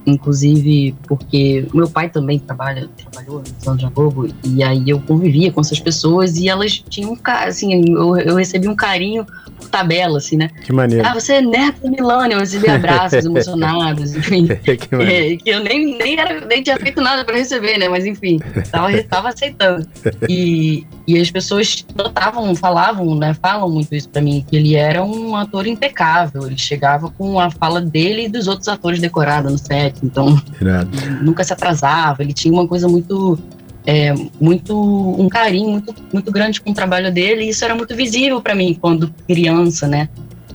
inclusive 0.07 0.95
porque 1.07 1.67
meu 1.73 1.89
pai 1.89 2.09
também 2.09 2.39
trabalha, 2.39 2.89
trabalhou 2.97 3.39
no 3.39 3.63
São 3.79 3.91
Globo, 3.91 4.27
e 4.43 4.63
aí 4.63 4.89
eu 4.89 4.99
convivia 5.01 5.51
com 5.51 5.61
essas 5.61 5.79
pessoas 5.79 6.37
e 6.37 6.47
elas 6.47 6.83
tinham 6.89 7.11
um 7.11 7.17
assim, 7.25 7.93
eu, 7.93 8.17
eu 8.17 8.35
recebi 8.35 8.67
um 8.67 8.75
carinho 8.75 9.25
por 9.57 9.69
tabela, 9.69 10.17
assim, 10.17 10.37
né? 10.37 10.49
Que 10.63 10.71
maneiro. 10.71 11.05
Ah, 11.05 11.13
você 11.13 11.33
é 11.33 11.41
neto 11.41 11.81
do 11.81 11.89
Milani, 11.89 12.33
eu 12.33 12.39
recebi 12.39 12.69
abraços 12.69 13.23
emocionados, 13.25 14.15
enfim. 14.15 14.47
que, 14.63 14.71
é, 14.71 15.35
que 15.35 15.49
eu 15.49 15.59
nem, 15.61 15.97
nem, 15.97 16.19
era, 16.19 16.45
nem 16.45 16.63
tinha 16.63 16.77
feito 16.77 17.01
nada 17.01 17.25
para 17.25 17.35
receber, 17.35 17.77
né? 17.77 17.89
Mas 17.89 18.05
enfim, 18.05 18.39
tava, 18.71 19.03
tava 19.03 19.29
aceitando. 19.29 19.87
E, 20.29 20.85
e 21.07 21.19
as 21.19 21.29
pessoas 21.29 21.85
notavam, 21.95 22.55
falavam, 22.55 23.15
né? 23.15 23.35
Falam 23.41 23.69
muito 23.69 23.93
isso 23.93 24.09
para 24.09 24.21
mim, 24.21 24.45
que 24.47 24.55
ele 24.55 24.75
era 24.75 25.03
um 25.03 25.35
ator 25.35 25.67
impecável, 25.67 26.45
ele 26.45 26.57
chegava 26.57 27.09
com 27.09 27.39
a 27.39 27.49
fala 27.49 27.81
dele 27.81 28.25
e 28.25 28.29
dos 28.29 28.47
outros 28.47 28.67
atores 28.67 28.99
decorada 28.99 29.49
no 29.49 29.57
set, 29.57 29.96
então 30.03 30.41
Irado. 30.59 30.89
nunca 31.21 31.43
se 31.43 31.53
atrasava. 31.53 32.23
Ele 32.23 32.33
tinha 32.33 32.53
uma 32.53 32.67
coisa 32.67 32.87
muito, 32.87 33.37
é, 33.85 34.13
muito 34.39 34.75
um 35.19 35.29
carinho 35.29 35.71
muito, 35.71 35.95
muito 36.13 36.31
grande 36.31 36.61
com 36.61 36.71
o 36.71 36.73
trabalho 36.73 37.11
dele. 37.11 37.45
E 37.45 37.49
isso 37.49 37.63
era 37.63 37.75
muito 37.75 37.95
visível 37.95 38.41
para 38.41 38.55
mim 38.55 38.77
quando 38.79 39.13
criança, 39.27 39.87
né? 39.87 40.09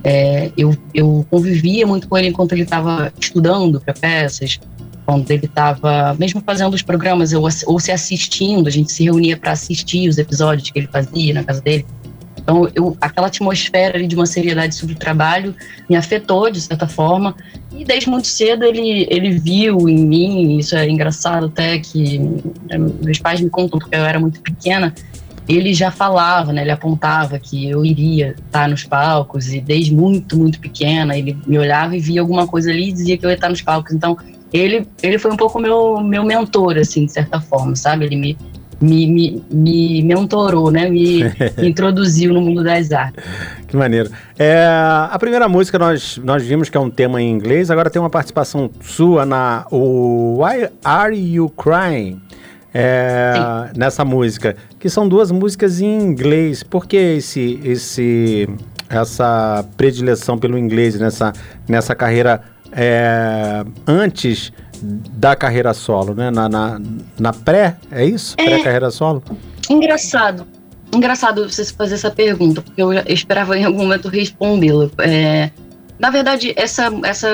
É, 0.04 0.50
eu, 0.56 0.76
eu 0.92 1.24
convivia 1.30 1.86
muito 1.86 2.08
com 2.08 2.18
ele 2.18 2.28
enquanto 2.28 2.52
ele 2.52 2.62
estava 2.62 3.12
estudando 3.20 3.80
para 3.80 3.94
peças, 3.94 4.58
quando 5.06 5.30
ele 5.30 5.46
estava 5.46 6.14
mesmo 6.18 6.42
fazendo 6.44 6.74
os 6.74 6.82
programas 6.82 7.32
ou, 7.32 7.48
ou 7.66 7.78
se 7.78 7.92
assistindo, 7.92 8.66
a 8.66 8.70
gente 8.70 8.90
se 8.90 9.04
reunia 9.04 9.36
para 9.36 9.52
assistir 9.52 10.08
os 10.08 10.18
episódios 10.18 10.70
que 10.70 10.78
ele 10.78 10.88
fazia 10.88 11.34
na 11.34 11.44
casa 11.44 11.60
dele. 11.60 11.86
Então, 12.42 12.68
eu, 12.74 12.96
aquela 13.00 13.28
atmosfera 13.28 13.96
ali 13.96 14.06
de 14.06 14.16
uma 14.16 14.26
seriedade 14.26 14.74
sobre 14.74 14.94
o 14.94 14.98
trabalho 14.98 15.54
me 15.88 15.96
afetou 15.96 16.50
de 16.50 16.60
certa 16.60 16.88
forma. 16.88 17.34
E 17.72 17.84
desde 17.84 18.10
muito 18.10 18.26
cedo 18.26 18.64
ele, 18.64 19.06
ele 19.08 19.38
viu 19.38 19.88
em 19.88 20.04
mim, 20.04 20.58
isso 20.58 20.76
é 20.76 20.88
engraçado 20.88 21.46
até 21.46 21.78
que 21.78 22.18
né, 22.18 22.78
meus 23.02 23.18
pais 23.18 23.40
me 23.40 23.48
contam 23.48 23.78
porque 23.78 23.94
eu 23.94 24.04
era 24.04 24.18
muito 24.18 24.40
pequena, 24.40 24.92
ele 25.48 25.72
já 25.72 25.90
falava, 25.90 26.52
né, 26.52 26.62
ele 26.62 26.70
apontava 26.70 27.38
que 27.38 27.68
eu 27.68 27.84
iria 27.84 28.34
estar 28.46 28.68
nos 28.68 28.84
palcos 28.84 29.52
e 29.52 29.60
desde 29.60 29.94
muito, 29.94 30.36
muito 30.36 30.60
pequena 30.60 31.16
ele 31.16 31.36
me 31.46 31.58
olhava 31.58 31.96
e 31.96 32.00
via 32.00 32.20
alguma 32.20 32.46
coisa 32.46 32.70
ali 32.70 32.88
e 32.88 32.92
dizia 32.92 33.16
que 33.16 33.24
eu 33.24 33.30
ia 33.30 33.34
estar 33.34 33.48
nos 33.48 33.62
palcos. 33.62 33.92
Então, 33.92 34.16
ele, 34.52 34.86
ele 35.02 35.18
foi 35.18 35.32
um 35.32 35.36
pouco 35.36 35.58
meu, 35.58 36.00
meu 36.00 36.24
mentor, 36.24 36.76
assim, 36.76 37.06
de 37.06 37.12
certa 37.12 37.40
forma, 37.40 37.74
sabe? 37.74 38.04
Ele 38.04 38.16
me 38.16 38.36
me, 38.82 39.06
me, 39.06 39.42
me 39.50 40.02
mentorou, 40.02 40.70
né? 40.70 40.90
Me, 40.90 41.22
me 41.56 41.68
introduziu 41.70 42.34
no 42.34 42.40
mundo 42.40 42.64
das 42.64 42.90
artes. 42.90 43.22
Que 43.68 43.76
maneiro. 43.76 44.10
É, 44.36 44.66
a 45.10 45.16
primeira 45.18 45.48
música 45.48 45.78
nós, 45.78 46.18
nós 46.22 46.42
vimos 46.42 46.68
que 46.68 46.76
é 46.76 46.80
um 46.80 46.90
tema 46.90 47.22
em 47.22 47.30
inglês, 47.30 47.70
agora 47.70 47.88
tem 47.88 48.02
uma 48.02 48.10
participação 48.10 48.68
sua 48.80 49.24
na 49.24 49.66
o 49.70 50.42
Why 50.42 50.68
Are 50.84 51.16
You 51.16 51.48
Crying? 51.50 52.20
É, 52.74 53.34
nessa 53.76 54.02
música, 54.02 54.56
que 54.78 54.88
são 54.88 55.06
duas 55.06 55.30
músicas 55.30 55.78
em 55.82 56.00
inglês. 56.00 56.62
Por 56.62 56.86
que 56.86 56.96
esse, 56.96 57.60
esse, 57.62 58.48
essa 58.88 59.62
predileção 59.76 60.38
pelo 60.38 60.56
inglês 60.56 60.98
nessa, 60.98 61.34
nessa 61.68 61.94
carreira 61.94 62.40
é, 62.72 63.62
antes 63.86 64.50
da 64.82 65.36
carreira 65.36 65.72
solo, 65.72 66.14
né? 66.14 66.30
Na, 66.30 66.48
na, 66.48 66.80
na 67.18 67.32
pré, 67.32 67.76
é 67.90 68.04
isso? 68.04 68.34
É, 68.38 68.44
Pré-carreira 68.44 68.90
solo? 68.90 69.22
Engraçado. 69.70 70.46
Engraçado 70.94 71.48
você 71.48 71.64
fazer 71.64 71.94
essa 71.94 72.10
pergunta, 72.10 72.60
porque 72.60 72.82
eu 72.82 72.92
esperava 73.06 73.56
em 73.56 73.64
algum 73.64 73.82
momento 73.82 74.08
respondê-la. 74.08 74.90
É, 74.98 75.50
na 75.98 76.10
verdade, 76.10 76.52
essa, 76.56 76.90
essa, 77.04 77.28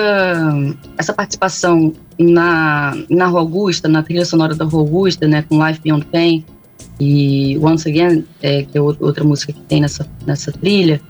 essa 0.97 1.13
participação 1.13 1.91
na, 2.17 2.95
na 3.09 3.25
Rua 3.25 3.41
Augusta, 3.41 3.87
na 3.87 4.03
trilha 4.03 4.23
sonora 4.23 4.55
da 4.55 4.63
Rua 4.63 4.81
Augusta, 4.81 5.27
né, 5.27 5.41
com 5.41 5.65
Life 5.65 5.81
Beyond 5.81 6.05
Pain 6.05 6.45
e 6.99 7.57
Once 7.57 7.89
Again, 7.89 8.25
é, 8.41 8.63
que 8.63 8.77
é 8.77 8.81
outra 8.81 9.23
música 9.23 9.51
que 9.51 9.61
tem 9.61 9.81
nessa, 9.81 10.07
nessa 10.25 10.51
trilha, 10.51 11.01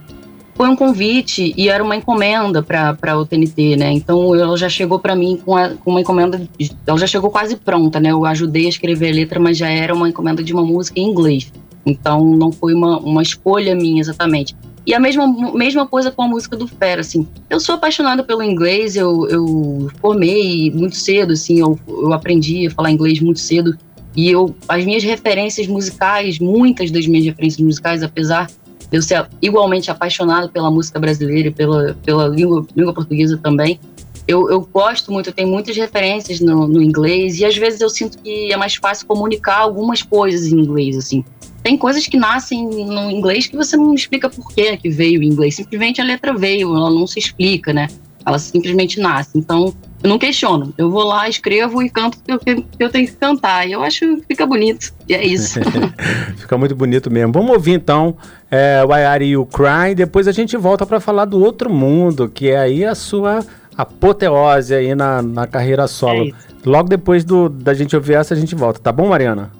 foi 0.60 0.68
um 0.68 0.76
convite 0.76 1.54
e 1.56 1.70
era 1.70 1.82
uma 1.82 1.96
encomenda 1.96 2.62
para 2.62 3.18
o 3.18 3.24
TNT, 3.24 3.76
né? 3.78 3.92
Então 3.92 4.34
ela 4.34 4.58
já 4.58 4.68
chegou 4.68 4.98
para 4.98 5.16
mim 5.16 5.40
com, 5.42 5.56
a, 5.56 5.70
com, 5.70 5.90
uma 5.90 6.02
encomenda, 6.02 6.38
ela 6.86 6.98
já 6.98 7.06
chegou 7.06 7.30
quase 7.30 7.56
pronta, 7.56 7.98
né? 7.98 8.12
Eu 8.12 8.26
ajudei 8.26 8.66
a 8.66 8.68
escrever 8.68 9.10
a 9.10 9.14
letra, 9.14 9.40
mas 9.40 9.56
já 9.56 9.70
era 9.70 9.94
uma 9.94 10.06
encomenda 10.06 10.42
de 10.42 10.52
uma 10.52 10.62
música 10.62 11.00
em 11.00 11.04
inglês. 11.04 11.50
Então 11.86 12.22
não 12.36 12.52
foi 12.52 12.74
uma, 12.74 12.98
uma 12.98 13.22
escolha 13.22 13.74
minha 13.74 14.02
exatamente. 14.02 14.54
E 14.84 14.92
a 14.92 15.00
mesma, 15.00 15.26
mesma 15.54 15.86
coisa 15.86 16.10
com 16.10 16.20
a 16.24 16.28
música 16.28 16.54
do 16.54 16.66
Fera, 16.68 17.00
assim. 17.00 17.26
Eu 17.48 17.58
sou 17.58 17.76
apaixonada 17.76 18.22
pelo 18.22 18.42
inglês, 18.42 18.96
eu, 18.96 19.26
eu 19.30 19.88
formei 19.98 20.70
muito 20.72 20.96
cedo, 20.96 21.32
assim, 21.32 21.58
eu, 21.58 21.80
eu 21.88 22.12
aprendi 22.12 22.66
a 22.66 22.70
falar 22.70 22.90
inglês 22.90 23.18
muito 23.18 23.40
cedo. 23.40 23.78
E 24.14 24.28
eu, 24.28 24.54
as 24.68 24.84
minhas 24.84 25.04
referências 25.04 25.66
musicais, 25.66 26.38
muitas 26.38 26.90
das 26.90 27.06
minhas 27.06 27.24
referências 27.24 27.64
musicais, 27.64 28.02
apesar 28.02 28.46
eu 28.92 29.02
ser 29.02 29.28
igualmente 29.40 29.90
apaixonado 29.90 30.48
pela 30.48 30.70
música 30.70 30.98
brasileira 30.98 31.48
e 31.48 31.50
pela, 31.50 31.96
pela 32.04 32.28
língua, 32.28 32.66
língua 32.74 32.92
portuguesa 32.92 33.38
também. 33.38 33.78
Eu, 34.26 34.50
eu 34.50 34.60
gosto 34.60 35.10
muito, 35.10 35.28
eu 35.28 35.32
tenho 35.32 35.48
muitas 35.48 35.76
referências 35.76 36.40
no, 36.40 36.68
no 36.68 36.82
inglês 36.82 37.38
e 37.38 37.44
às 37.44 37.56
vezes 37.56 37.80
eu 37.80 37.90
sinto 37.90 38.18
que 38.18 38.52
é 38.52 38.56
mais 38.56 38.74
fácil 38.76 39.06
comunicar 39.06 39.58
algumas 39.58 40.02
coisas 40.02 40.46
em 40.52 40.58
inglês, 40.58 40.96
assim. 40.96 41.24
Tem 41.62 41.76
coisas 41.76 42.06
que 42.06 42.16
nascem 42.16 42.66
no 42.66 43.10
inglês 43.10 43.46
que 43.46 43.56
você 43.56 43.76
não 43.76 43.94
explica 43.94 44.30
por 44.30 44.52
que 44.52 44.76
que 44.76 44.88
veio 44.88 45.22
em 45.22 45.26
inglês. 45.26 45.56
Simplesmente 45.56 46.00
a 46.00 46.04
letra 46.04 46.34
veio, 46.34 46.74
ela 46.74 46.90
não 46.90 47.06
se 47.06 47.18
explica, 47.18 47.72
né? 47.72 47.88
Ela 48.24 48.38
simplesmente 48.38 48.98
nasce. 48.98 49.36
Então, 49.36 49.74
eu 50.02 50.08
não 50.08 50.18
questiono. 50.18 50.72
Eu 50.78 50.90
vou 50.90 51.04
lá, 51.04 51.28
escrevo 51.28 51.82
e 51.82 51.90
canto 51.90 52.18
o 52.18 52.38
que 52.38 52.64
eu, 52.78 52.88
tenho 52.90 53.06
que 53.06 53.12
cantar. 53.12 53.68
E 53.68 53.72
eu 53.72 53.82
acho 53.82 54.00
que 54.00 54.22
fica 54.28 54.46
bonito. 54.46 54.92
E 55.08 55.14
é 55.14 55.24
isso. 55.24 55.60
fica 56.36 56.56
muito 56.56 56.74
bonito 56.74 57.10
mesmo. 57.10 57.32
Vamos 57.32 57.50
ouvir 57.50 57.72
então 57.72 58.16
é, 58.50 58.82
Why 58.84 59.04
Are 59.04 59.24
You 59.24 59.46
Crying? 59.46 59.94
Depois 59.94 60.26
a 60.26 60.32
gente 60.32 60.56
volta 60.56 60.86
para 60.86 61.00
falar 61.00 61.26
do 61.26 61.42
outro 61.42 61.70
mundo, 61.70 62.28
que 62.28 62.50
é 62.50 62.58
aí 62.58 62.84
a 62.84 62.94
sua 62.94 63.44
apoteose 63.76 64.74
aí 64.74 64.94
na, 64.94 65.20
na 65.20 65.46
carreira 65.46 65.86
solo. 65.86 66.28
É 66.28 66.50
Logo 66.64 66.88
depois 66.88 67.24
do, 67.24 67.48
da 67.48 67.72
gente 67.72 67.96
ouvir 67.96 68.14
essa, 68.14 68.34
a 68.34 68.36
gente 68.36 68.54
volta. 68.54 68.80
Tá 68.80 68.92
bom, 68.92 69.08
Mariana? 69.08 69.50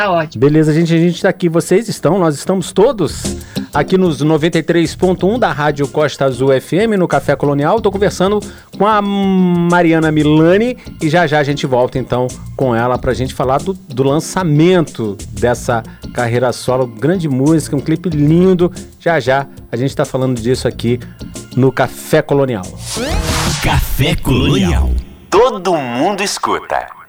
Tá 0.00 0.10
ótimo. 0.10 0.40
Beleza, 0.40 0.72
gente, 0.72 0.94
a 0.94 0.96
gente 0.96 1.20
tá 1.20 1.28
aqui. 1.28 1.46
Vocês 1.46 1.86
estão, 1.86 2.18
nós 2.18 2.34
estamos 2.34 2.72
todos 2.72 3.36
aqui 3.74 3.98
nos 3.98 4.24
93.1 4.24 5.38
da 5.38 5.52
Rádio 5.52 5.86
Costa 5.88 6.24
Azul 6.24 6.58
FM, 6.58 6.96
no 6.98 7.06
Café 7.06 7.36
Colonial. 7.36 7.76
Estou 7.76 7.92
conversando 7.92 8.40
com 8.78 8.86
a 8.86 9.02
Mariana 9.02 10.10
Milani 10.10 10.78
e 11.02 11.10
já 11.10 11.26
já 11.26 11.38
a 11.38 11.42
gente 11.42 11.66
volta 11.66 11.98
então 11.98 12.28
com 12.56 12.74
ela 12.74 12.96
para 12.96 13.10
a 13.10 13.14
gente 13.14 13.34
falar 13.34 13.58
do, 13.58 13.74
do 13.74 14.02
lançamento 14.02 15.18
dessa 15.32 15.82
carreira 16.14 16.50
solo. 16.50 16.86
Grande 16.86 17.28
música, 17.28 17.76
um 17.76 17.80
clipe 17.80 18.08
lindo. 18.08 18.72
Já 18.98 19.20
já 19.20 19.46
a 19.70 19.76
gente 19.76 19.90
está 19.90 20.06
falando 20.06 20.40
disso 20.40 20.66
aqui 20.66 20.98
no 21.54 21.70
Café 21.70 22.22
Colonial. 22.22 22.64
Café 23.62 24.16
Colonial. 24.16 24.88
Todo 25.28 25.74
mundo 25.76 26.22
escuta. 26.22 26.99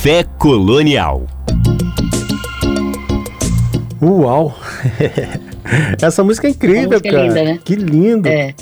Café 0.00 0.24
Colonial. 0.38 1.26
Uau! 4.00 4.56
Essa 6.00 6.24
música 6.24 6.46
é 6.46 6.52
incrível, 6.52 6.88
música 6.88 7.08
é 7.08 7.10
cara. 7.10 7.22
É 7.22 7.28
linda, 7.28 7.44
né? 7.44 7.60
Que 7.62 7.76
lindo. 7.76 8.26
É. 8.26 8.54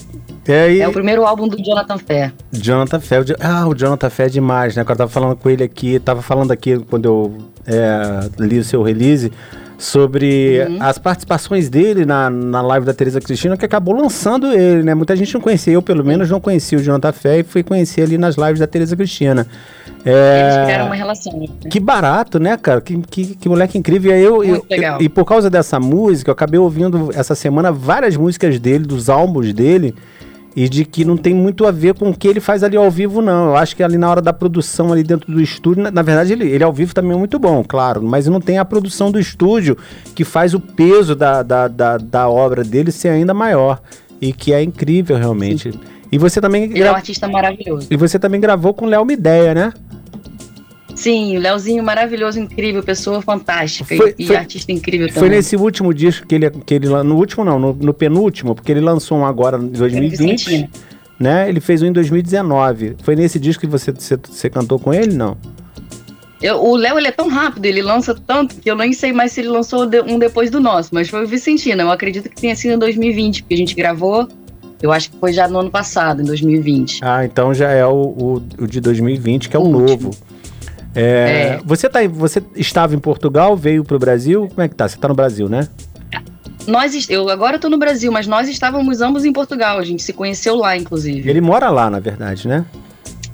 É, 0.49 0.72
e... 0.72 0.80
é, 0.80 0.89
o 0.89 0.93
primeiro 0.93 1.24
álbum 1.24 1.47
do 1.47 1.57
Jonathan 1.62 1.97
Fair. 1.97 2.34
Jonathan 2.51 2.99
Fair. 2.99 3.24
Ah, 3.39 3.68
o 3.68 3.72
Jonathan 3.72 4.11
Fair 4.11 4.26
é 4.26 4.32
demais, 4.32 4.74
né? 4.74 4.82
Quando 4.82 4.91
eu 4.91 4.97
tava 4.97 5.11
falando 5.12 5.36
com 5.36 5.49
ele 5.49 5.62
aqui, 5.62 6.01
tava 6.01 6.22
falando 6.22 6.51
aqui 6.51 6.76
quando 6.91 7.05
eu 7.05 7.39
é, 7.68 8.28
li 8.41 8.59
o 8.59 8.64
seu 8.64 8.82
release 8.82 9.30
sobre 9.79 10.66
uhum. 10.68 10.79
as 10.81 10.99
participações 10.99 11.68
dele 11.68 12.05
na, 12.05 12.29
na 12.29 12.61
live 12.61 12.85
da 12.85 12.93
Teresa 12.93 13.20
Cristina, 13.20 13.57
que 13.57 13.64
acabou 13.64 13.95
lançando 13.95 14.53
ele, 14.53 14.83
né? 14.83 14.93
Muita 14.93 15.14
gente 15.14 15.33
não 15.33 15.41
conhecia, 15.41 15.72
eu 15.72 15.81
pelo 15.81 16.05
menos 16.05 16.29
não 16.29 16.41
conhecia 16.41 16.76
o 16.76 16.83
Jonathan 16.83 17.12
Fé 17.12 17.39
e 17.39 17.45
fui 17.45 17.62
conhecer 17.62 18.03
ali 18.03 18.18
nas 18.18 18.35
lives 18.35 18.59
da 18.59 18.66
Teresa 18.66 18.97
Cristina. 18.97 19.47
É... 20.05 20.41
Eles 20.43 20.64
criaram 20.64 20.87
uma 20.87 20.95
relação. 20.97 21.39
Né? 21.39 21.47
Que 21.70 21.79
barato, 21.79 22.41
né, 22.41 22.57
cara? 22.57 22.81
Que, 22.81 22.99
que, 22.99 23.37
que 23.37 23.49
moleque 23.49 23.79
incrível. 23.79 24.11
E, 24.11 24.20
eu, 24.20 24.43
eu, 24.43 24.66
eu, 24.68 25.01
e 25.01 25.09
por 25.09 25.24
causa 25.24 25.49
dessa 25.49 25.79
música, 25.79 26.31
eu 26.31 26.33
acabei 26.33 26.59
ouvindo 26.59 27.11
essa 27.14 27.37
semana 27.37 27.70
várias 27.70 28.16
músicas 28.16 28.59
dele, 28.59 28.85
dos 28.85 29.09
álbuns 29.09 29.53
dele 29.53 29.95
e 30.59 30.68
de 30.68 30.84
que 30.84 31.04
não 31.04 31.16
tem 31.16 31.32
muito 31.32 31.64
a 31.68 31.70
ver 31.70 31.94
com 31.94 32.11
o 32.11 32.16
que 32.16 32.26
ele 32.26 32.40
faz 32.40 32.64
ali 32.64 32.76
ao 32.76 32.90
vivo, 32.90 33.22
não. 33.22 33.50
Eu 33.50 33.56
acho 33.56 33.76
que 33.76 33.82
ali 33.82 33.96
na 33.96 34.11
hora 34.11 34.20
da 34.20 34.32
produção, 34.32 34.92
ali 34.92 35.04
dentro 35.04 35.30
do 35.32 35.40
estúdio, 35.40 35.84
na, 35.84 35.90
na 35.92 36.02
verdade, 36.02 36.32
ele, 36.32 36.50
ele 36.50 36.64
ao 36.64 36.72
vivo 36.72 36.92
também 36.92 37.12
é 37.12 37.16
muito 37.16 37.38
bom, 37.38 37.62
claro, 37.62 38.02
mas 38.02 38.26
não 38.26 38.40
tem 38.40 38.59
a 38.59 38.64
produção 38.64 39.12
do 39.12 39.20
estúdio 39.20 39.78
que 40.16 40.24
faz 40.24 40.54
o 40.54 40.59
peso 40.59 41.14
da, 41.14 41.44
da, 41.44 41.68
da, 41.68 41.96
da 41.96 42.28
obra 42.28 42.64
dele 42.64 42.90
ser 42.90 43.11
ainda 43.11 43.32
maior. 43.32 43.80
E 44.20 44.32
que 44.32 44.52
é 44.52 44.61
incrível, 44.61 45.16
realmente. 45.16 45.70
Sim. 45.70 45.78
E 46.11 46.18
você 46.18 46.40
também. 46.40 46.64
Ele 46.64 46.82
é 46.82 46.90
um 46.90 46.96
artista 46.96 47.28
maravilhoso. 47.28 47.86
E 47.88 47.96
você 47.96 48.18
também 48.18 48.40
gravou 48.40 48.74
com 48.74 48.84
Léo 48.84 49.04
Mideia, 49.04 49.54
né? 49.54 49.72
Sim, 50.99 51.36
o 51.36 51.40
Leozinho 51.40 51.80
maravilhoso, 51.80 52.40
incrível, 52.40 52.82
pessoa 52.82 53.22
fantástica 53.22 53.96
foi, 53.96 54.16
e, 54.18 54.26
foi, 54.26 54.34
artista 54.34 54.72
incrível 54.72 55.07
também. 55.07 55.20
Foi 55.20 55.28
nesse 55.28 55.55
último 55.55 55.94
disco 55.94 56.26
que 56.26 56.34
ele, 56.34 56.51
que 56.51 56.74
ele 56.74 56.88
no 56.88 57.14
último 57.14 57.44
não, 57.44 57.57
no, 57.57 57.72
no 57.72 57.94
penúltimo, 57.94 58.53
porque 58.53 58.72
ele 58.72 58.80
lançou 58.80 59.18
um 59.18 59.24
agora 59.24 59.57
em 59.59 59.68
2020, 59.68 60.68
né? 61.16 61.49
Ele 61.49 61.61
fez 61.61 61.82
um 61.82 61.86
em 61.86 61.92
2019. 61.92 62.96
Foi 63.05 63.14
nesse 63.14 63.38
disco 63.38 63.61
que 63.61 63.68
você, 63.68 63.92
você, 63.92 64.16
você 64.16 64.51
cantou 64.51 64.76
com 64.80 64.92
ele, 64.92 65.14
não? 65.14 65.36
Eu, 66.42 66.61
o 66.64 66.74
Léo 66.74 66.99
ele 66.99 67.07
é 67.07 67.12
tão 67.12 67.28
rápido, 67.28 67.66
ele 67.66 67.80
lança 67.80 68.12
tanto 68.12 68.57
que 68.57 68.68
eu 68.68 68.74
nem 68.74 68.92
sei 68.92 69.12
mais 69.12 69.30
se 69.30 69.40
ele 69.40 69.51
lançou 69.51 69.88
um 70.05 70.18
depois 70.18 70.51
do 70.51 70.59
nosso, 70.59 70.90
mas 70.92 71.09
foi 71.09 71.22
o 71.22 71.28
Vicentina. 71.28 71.80
Eu 71.80 71.92
acredito 71.92 72.28
que 72.28 72.40
tenha 72.40 72.57
sido 72.57 72.72
em 72.72 72.78
2020, 72.78 73.44
porque 73.44 73.55
a 73.55 73.59
gente 73.59 73.74
gravou 73.76 74.28
eu 74.80 74.92
acho 74.92 75.11
que 75.11 75.18
foi 75.18 75.32
já 75.32 75.49
no 75.49 75.59
ano 75.59 75.70
passado, 75.70 76.22
em 76.22 76.24
2020. 76.24 77.01
Ah, 77.03 77.24
então 77.24 77.53
já 77.53 77.70
é 77.70 77.84
o, 77.84 77.90
o, 77.90 78.34
o 78.61 78.66
de 78.66 78.80
2020, 78.80 79.49
que 79.49 79.57
é 79.57 79.59
o, 79.59 79.62
o 79.62 79.68
novo. 79.68 80.11
É, 80.99 81.03
é. 81.03 81.61
Você, 81.64 81.88
tá, 81.88 82.01
você 82.09 82.42
estava 82.57 82.94
em 82.94 82.99
Portugal, 82.99 83.57
veio 83.57 83.84
para 83.84 83.96
o 83.96 83.99
Brasil? 83.99 84.49
Como 84.49 84.62
é 84.62 84.68
que 84.68 84.74
tá? 84.74 84.88
Você 84.88 84.96
está 84.96 85.07
no 85.07 85.14
Brasil, 85.14 85.49
né? 85.49 85.68
Nós, 86.66 87.09
eu 87.09 87.28
agora 87.30 87.57
estou 87.57 87.70
no 87.70 87.78
Brasil, 87.78 88.11
mas 88.11 88.26
nós 88.26 88.49
estávamos 88.49 89.01
ambos 89.01 89.24
em 89.24 89.32
Portugal. 89.32 89.78
A 89.78 89.84
gente 89.84 90.03
se 90.03 90.12
conheceu 90.12 90.57
lá, 90.57 90.76
inclusive. 90.76 91.28
Ele 91.28 91.40
mora 91.40 91.70
lá, 91.70 91.88
na 91.88 92.01
verdade, 92.01 92.49
né? 92.49 92.64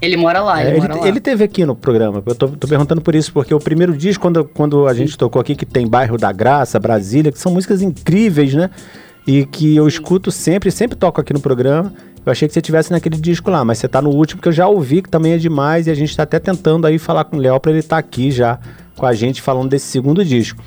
Ele 0.01 0.17
mora 0.17 0.43
lá, 0.43 0.63
é, 0.63 0.69
ele, 0.69 0.79
mora 0.79 0.93
ele, 0.93 1.01
lá. 1.01 1.09
ele 1.09 1.21
teve 1.21 1.43
aqui 1.43 1.65
no 1.65 1.75
programa. 1.75 2.23
Eu 2.27 2.35
tô, 2.35 2.49
tô, 2.49 2.69
perguntando 2.69 3.01
por 3.01 3.15
isso, 3.15 3.33
porque 3.33 3.55
o 3.55 3.59
primeiro 3.59 3.97
disco, 3.97 4.23
quando, 4.23 4.45
quando 4.45 4.87
a 4.87 4.93
Sim. 4.93 4.99
gente 4.99 5.17
tocou 5.17 5.41
aqui, 5.41 5.57
que 5.57 5.65
tem 5.65 5.89
Bairro 5.89 6.19
da 6.19 6.31
Graça, 6.31 6.79
Brasília, 6.79 7.33
que 7.33 7.39
são 7.39 7.51
músicas 7.51 7.81
incríveis, 7.81 8.53
né? 8.53 8.71
e 9.27 9.47
que 9.47 9.75
eu 9.75 9.89
escuto 9.89 10.31
sempre, 10.31 10.71
sempre 10.71 10.97
toco 10.97 11.21
aqui 11.21 11.33
no 11.33 11.41
programa. 11.41 11.93
Eu 12.25 12.33
achei 12.33 12.49
que 12.49 12.55
você 12.55 12.61
tivesse 12.63 12.91
naquele 12.91 13.17
disco 13.17 13.51
lá, 13.51 13.65
mas 13.65 13.79
você 13.79 13.89
tá 13.89 14.01
no 14.01 14.11
último 14.11 14.41
que 14.41 14.49
eu 14.49 14.53
já 14.53 14.67
ouvi, 14.67 15.03
que 15.03 15.11
também 15.11 15.33
é 15.33 15.39
demais, 15.39 15.87
e 15.87 15.91
a 15.91 15.95
gente 15.95 16.17
tá 16.17 16.23
até 16.23 16.39
tentando 16.39 16.87
aí 16.87 16.99
falar 16.99 17.25
com 17.25 17.37
o 17.37 17.41
Léo 17.41 17.61
para 17.61 17.71
ele 17.71 17.81
estar 17.81 17.97
tá 17.97 18.01
aqui 18.01 18.31
já 18.31 18.59
com 18.97 19.05
a 19.05 19.13
gente 19.13 19.43
falando 19.43 19.69
desse 19.71 19.87
segundo 19.87 20.25
disco. 20.25 20.63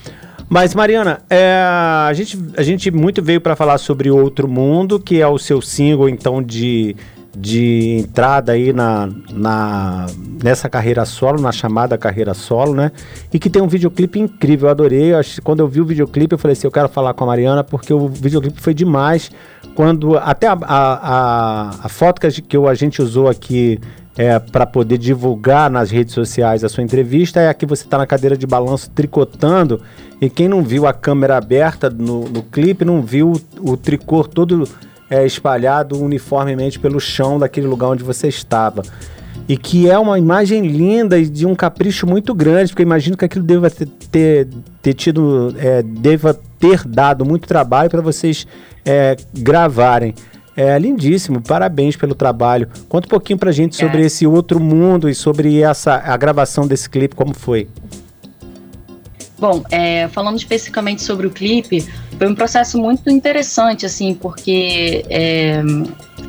Mas, 0.49 0.74
Mariana, 0.74 1.20
é, 1.30 1.62
a, 1.62 2.12
gente, 2.14 2.39
a 2.55 2.64
gente 2.64 2.89
muito 2.89 3.22
veio 3.22 3.41
para 3.41 3.55
falar 3.55 3.78
sobre 3.78 4.10
Outro 4.10 4.47
Mundo, 4.47 4.99
que 4.99 5.20
é 5.20 5.28
o 5.28 5.38
seu 5.38 5.62
single, 5.62 6.08
então, 6.08 6.41
de 6.41 6.95
de 7.40 8.00
entrada 8.00 8.54
aí 8.54 8.74
na, 8.74 9.08
na 9.32 10.08
nessa 10.44 10.68
carreira 10.68 11.06
solo, 11.06 11.40
na 11.40 11.52
chamada 11.52 11.98
carreira 11.98 12.34
solo, 12.34 12.74
né? 12.74 12.92
E 13.32 13.38
que 13.38 13.50
tem 13.50 13.62
um 13.62 13.68
videoclipe 13.68 14.20
incrível, 14.20 14.68
eu 14.68 14.72
adorei. 14.72 15.14
Eu, 15.14 15.22
quando 15.44 15.60
eu 15.60 15.68
vi 15.68 15.80
o 15.80 15.86
videoclipe, 15.86 16.34
eu 16.34 16.40
falei 16.40 16.54
assim, 16.54 16.66
eu 16.66 16.72
quero 16.72 16.90
falar 16.90 17.14
com 17.14 17.24
a 17.24 17.28
Mariana 17.28 17.64
porque 17.64 17.94
o 17.94 18.08
videoclipe 18.08 18.60
foi 18.60 18.74
demais. 18.74 19.32
Quando 19.76 20.18
até 20.18 20.48
a, 20.48 20.58
a, 20.62 21.70
a, 21.84 21.90
foto 21.90 22.20
que 22.20 22.28
a, 22.28 22.32
que 22.32 22.58
a 22.58 22.74
gente 22.74 23.02
usou 23.02 23.28
aqui 23.28 23.80
é, 24.18 24.40
para 24.40 24.66
poder 24.66 24.98
divulgar 24.98 25.70
nas 25.70 25.92
redes 25.92 26.16
sociais 26.16 26.64
a 26.64 26.70
sua 26.70 26.84
entrevista 26.84 27.40
é 27.40 27.50
a 27.50 27.54
que 27.54 27.68
você 27.68 27.84
está 27.84 28.00
na 28.00 28.08
cadeira 28.08 28.36
de 28.36 28.48
balanço 28.48 28.90
tricotando. 28.90 29.80
E 30.20 30.28
quem 30.28 30.48
não 30.48 30.64
viu 30.64 30.88
a 30.88 30.94
câmera 30.94 31.38
aberta 31.38 31.88
no, 31.88 32.28
no 32.28 32.42
clipe, 32.42 32.84
não 32.84 33.04
viu 33.04 33.34
o, 33.62 33.74
o 33.74 33.78
tricô 33.78 34.24
todo 34.24 34.68
é, 35.10 35.26
espalhado 35.26 36.01
uniformemente 36.01 36.80
pelo 36.80 36.99
chão 36.99 37.39
daquele 37.39 37.68
lugar 37.68 37.89
onde 37.89 38.03
você 38.03 38.28
estava. 38.28 38.84
E 39.47 39.55
que 39.55 39.89
é 39.89 39.97
uma 39.97 40.20
imagem 40.20 40.68
linda 40.68 41.18
e 41.18 41.26
de 41.26 41.45
um 41.45 41.55
capricho 41.55 42.05
muito 42.05 42.34
grande, 42.34 42.72
porque 42.72 42.82
eu 42.82 42.86
imagino 42.88 43.16
que 43.16 43.24
aquilo 43.24 43.45
deva 43.45 43.70
ter, 43.70 43.88
ter, 44.12 44.47
ter 44.82 44.93
tido, 44.93 45.55
é, 45.58 45.82
deva 45.82 46.38
ter 46.60 46.84
dado 46.86 47.24
muito 47.24 47.47
trabalho 47.47 47.89
para 47.89 48.01
vocês 48.01 48.45
é, 48.86 49.16
gravarem. 49.34 50.14
É 50.55 50.78
lindíssimo, 50.80 51.39
parabéns 51.39 51.95
pelo 51.95 52.16
trabalho. 52.16 52.68
Conta 52.89 53.05
um 53.05 53.10
pouquinho 53.10 53.38
pra 53.38 53.51
gente 53.51 53.76
sobre 53.76 54.01
é. 54.01 54.08
esse 54.08 54.26
outro 54.26 54.60
mundo 54.60 55.08
e 55.08 55.14
sobre 55.14 55.62
essa 55.62 55.95
a 55.95 56.18
gravação 56.18 56.68
desse 56.68 56.89
clipe, 56.89 57.16
como 57.16 57.34
foi. 57.34 57.68
Bom, 59.40 59.64
é, 59.70 60.08
falando 60.08 60.38
especificamente 60.38 61.04
sobre 61.04 61.28
o 61.28 61.30
clipe, 61.30 61.86
foi 62.18 62.28
um 62.28 62.34
processo 62.34 62.80
muito 62.80 63.10
interessante, 63.10 63.86
assim, 63.86 64.16
porque 64.16 65.06
é, 65.10 65.62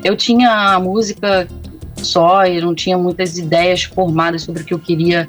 eu 0.04 0.14
tinha 0.14 0.74
a 0.74 0.80
música 0.80 1.48
só, 1.96 2.44
e 2.46 2.60
não 2.60 2.74
tinha 2.74 2.98
muitas 2.98 3.38
ideias 3.38 3.84
formadas 3.84 4.42
sobre 4.42 4.62
o 4.62 4.64
que 4.64 4.74
eu 4.74 4.78
queria 4.78 5.28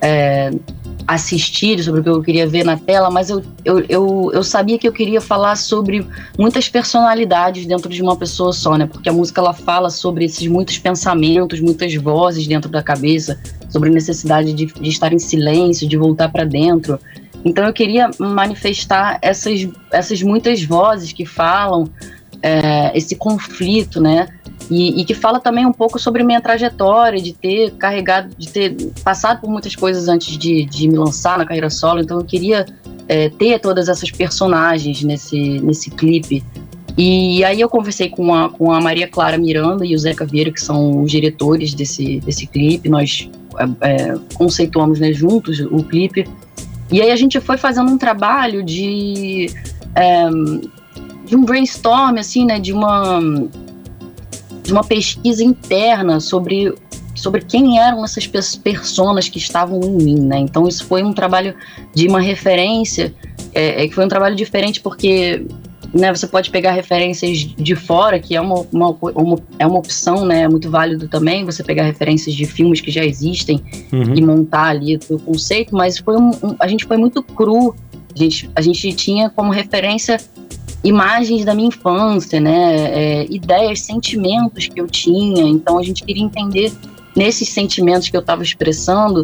é, 0.00 0.50
assistir, 1.06 1.82
sobre 1.82 2.00
o 2.00 2.02
que 2.02 2.08
eu 2.08 2.22
queria 2.22 2.46
ver 2.46 2.64
na 2.64 2.76
tela, 2.76 3.10
mas 3.10 3.30
eu, 3.30 3.42
eu, 3.64 3.84
eu, 3.88 4.30
eu, 4.32 4.42
sabia 4.42 4.78
que 4.78 4.86
eu 4.86 4.92
queria 4.92 5.20
falar 5.20 5.56
sobre 5.56 6.06
muitas 6.38 6.68
personalidades 6.68 7.64
dentro 7.66 7.88
de 7.88 8.02
uma 8.02 8.16
pessoa 8.16 8.52
só, 8.52 8.76
né? 8.76 8.86
Porque 8.86 9.08
a 9.08 9.12
música 9.12 9.40
ela 9.40 9.52
fala 9.52 9.88
sobre 9.88 10.24
esses 10.24 10.46
muitos 10.48 10.78
pensamentos, 10.78 11.60
muitas 11.60 11.94
vozes 11.94 12.46
dentro 12.46 12.70
da 12.70 12.82
cabeça, 12.82 13.38
sobre 13.68 13.90
a 13.90 13.92
necessidade 13.92 14.52
de, 14.52 14.66
de 14.66 14.88
estar 14.88 15.12
em 15.12 15.18
silêncio, 15.18 15.88
de 15.88 15.96
voltar 15.96 16.30
para 16.30 16.44
dentro. 16.44 16.98
Então 17.44 17.64
eu 17.64 17.72
queria 17.72 18.10
manifestar 18.18 19.18
essas, 19.22 19.68
essas 19.92 20.22
muitas 20.22 20.62
vozes 20.64 21.12
que 21.12 21.24
falam 21.24 21.88
é, 22.42 22.96
esse 22.96 23.16
conflito, 23.16 24.00
né? 24.00 24.28
E, 24.68 25.00
e, 25.00 25.04
que 25.04 25.14
fala 25.14 25.38
também 25.38 25.64
um 25.64 25.72
pouco 25.72 25.98
sobre 25.98 26.24
minha 26.24 26.40
trajetória, 26.40 27.20
de 27.20 27.32
ter 27.32 27.70
carregado, 27.72 28.34
de 28.36 28.48
ter 28.48 28.76
passado 29.04 29.40
por 29.40 29.48
muitas 29.48 29.76
coisas 29.76 30.08
antes 30.08 30.36
de, 30.36 30.64
de 30.64 30.88
me 30.88 30.96
lançar 30.96 31.38
na 31.38 31.44
carreira 31.44 31.70
solo. 31.70 32.00
Então 32.00 32.18
eu 32.18 32.24
queria 32.24 32.66
é, 33.06 33.28
ter 33.28 33.60
todas 33.60 33.88
essas 33.88 34.10
personagens 34.10 35.02
nesse, 35.04 35.60
nesse 35.60 35.90
clipe. 35.90 36.42
E 36.98 37.44
aí 37.44 37.60
eu 37.60 37.68
conversei 37.68 38.08
com 38.08 38.34
a, 38.34 38.48
com 38.48 38.72
a 38.72 38.80
Maria 38.80 39.06
Clara 39.06 39.38
Miranda 39.38 39.84
e 39.86 39.94
o 39.94 39.98
Zeca 39.98 40.24
Vieira, 40.24 40.50
que 40.50 40.60
são 40.60 41.02
os 41.02 41.10
diretores 41.10 41.74
desse, 41.74 42.18
desse 42.20 42.46
clipe. 42.46 42.88
Nós 42.88 43.28
é, 43.80 44.14
conceituamos 44.34 45.00
né, 45.00 45.12
juntos 45.12 45.60
o 45.60 45.82
clipe. 45.82 46.26
E 46.90 47.02
aí 47.02 47.10
a 47.10 47.16
gente 47.16 47.40
foi 47.40 47.56
fazendo 47.56 47.90
um 47.90 47.98
trabalho 47.98 48.62
de, 48.62 49.50
é, 49.94 50.28
de 51.24 51.36
um 51.36 51.44
brainstorm, 51.44 52.16
assim, 52.18 52.46
né, 52.46 52.60
de 52.60 52.72
uma, 52.72 53.20
de 54.62 54.72
uma 54.72 54.84
pesquisa 54.84 55.42
interna 55.42 56.20
sobre, 56.20 56.72
sobre 57.14 57.40
quem 57.42 57.78
eram 57.78 58.04
essas 58.04 58.26
pessoas 58.26 59.28
que 59.28 59.38
estavam 59.38 59.80
em 59.80 59.96
mim, 59.96 60.20
né? 60.20 60.38
Então 60.38 60.68
isso 60.68 60.84
foi 60.84 61.02
um 61.02 61.12
trabalho 61.12 61.54
de 61.94 62.06
uma 62.06 62.20
referência, 62.20 63.12
é, 63.52 63.84
é, 63.84 63.88
que 63.88 63.94
foi 63.94 64.04
um 64.04 64.08
trabalho 64.08 64.36
diferente 64.36 64.80
porque 64.80 65.44
né, 65.96 66.14
você 66.14 66.26
pode 66.26 66.50
pegar 66.50 66.72
referências 66.72 67.38
de 67.38 67.74
fora, 67.74 68.18
que 68.18 68.36
é 68.36 68.40
uma, 68.40 68.66
uma, 68.72 68.90
uma, 68.90 69.38
é 69.58 69.66
uma 69.66 69.78
opção, 69.78 70.24
né, 70.24 70.42
é 70.42 70.48
muito 70.48 70.70
válido 70.70 71.08
também, 71.08 71.44
você 71.44 71.64
pegar 71.64 71.84
referências 71.84 72.34
de 72.34 72.44
filmes 72.44 72.80
que 72.80 72.90
já 72.90 73.04
existem 73.04 73.62
uhum. 73.92 74.14
e 74.14 74.22
montar 74.22 74.68
ali 74.68 74.98
o 75.08 75.18
conceito, 75.18 75.74
mas 75.74 75.98
foi 75.98 76.16
um, 76.16 76.30
um, 76.42 76.56
a 76.58 76.68
gente 76.68 76.84
foi 76.84 76.96
muito 76.96 77.22
cru, 77.22 77.74
a 78.14 78.18
gente, 78.18 78.50
a 78.54 78.60
gente 78.60 78.92
tinha 78.92 79.30
como 79.30 79.50
referência 79.50 80.18
imagens 80.84 81.44
da 81.44 81.54
minha 81.54 81.68
infância, 81.68 82.38
né, 82.40 82.74
é, 82.74 83.26
ideias, 83.30 83.80
sentimentos 83.80 84.68
que 84.68 84.80
eu 84.80 84.86
tinha, 84.86 85.42
então 85.42 85.78
a 85.78 85.82
gente 85.82 86.04
queria 86.04 86.22
entender 86.22 86.72
nesses 87.16 87.48
sentimentos 87.48 88.10
que 88.10 88.16
eu 88.16 88.20
estava 88.20 88.42
expressando, 88.42 89.22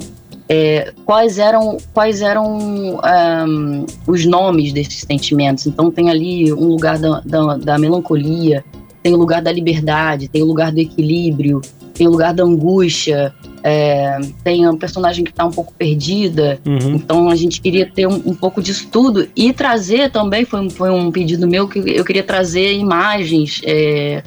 é, 0.48 0.92
quais 1.04 1.38
eram, 1.38 1.76
quais 1.92 2.20
eram 2.20 2.58
um, 2.58 3.86
os 4.06 4.26
nomes 4.26 4.72
desses 4.72 5.00
sentimentos. 5.00 5.66
Então 5.66 5.90
tem 5.90 6.10
ali 6.10 6.52
um 6.52 6.66
lugar 6.66 6.98
da, 6.98 7.20
da, 7.20 7.56
da, 7.56 7.78
melancolia, 7.78 8.64
tem 9.02 9.14
o 9.14 9.16
lugar 9.16 9.42
da 9.42 9.52
liberdade, 9.52 10.28
tem 10.28 10.42
o 10.42 10.46
lugar 10.46 10.72
do 10.72 10.78
equilíbrio, 10.78 11.60
tem 11.94 12.06
o 12.06 12.10
lugar 12.10 12.34
da 12.34 12.44
angústia, 12.44 13.34
é, 13.62 14.18
tem 14.42 14.68
um 14.68 14.76
personagem 14.76 15.24
que 15.24 15.30
está 15.30 15.44
um 15.44 15.50
pouco 15.50 15.72
perdida. 15.74 16.60
Uhum. 16.66 16.96
Então 16.96 17.28
a 17.28 17.36
gente 17.36 17.60
queria 17.60 17.86
ter 17.86 18.06
um, 18.06 18.22
um, 18.26 18.34
pouco 18.34 18.62
disso 18.62 18.88
tudo 18.90 19.28
e 19.36 19.52
trazer 19.52 20.10
também, 20.10 20.44
foi, 20.44 20.68
foi 20.70 20.90
um 20.90 21.10
pedido 21.10 21.46
meu 21.46 21.68
que 21.68 21.78
eu 21.78 22.04
queria 22.04 22.22
trazer 22.22 22.72
imagens. 22.74 23.60
É, 23.64 24.22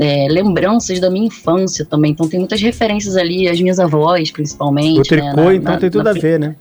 é, 0.00 0.26
lembranças 0.30 0.98
da 0.98 1.10
minha 1.10 1.26
infância 1.26 1.84
também. 1.84 2.12
Então 2.12 2.26
tem 2.26 2.40
muitas 2.40 2.60
referências 2.62 3.16
ali, 3.16 3.46
as 3.46 3.60
minhas 3.60 3.78
avós, 3.78 4.30
principalmente. 4.30 5.00
O 5.00 5.02
tricô, 5.02 5.26
né, 5.26 5.34
na, 5.34 5.54
então, 5.54 5.72
na, 5.74 5.78
tem 5.78 5.90
tudo 5.90 6.04
na, 6.04 6.10
a 6.10 6.14
ver, 6.14 6.40
né? 6.40 6.56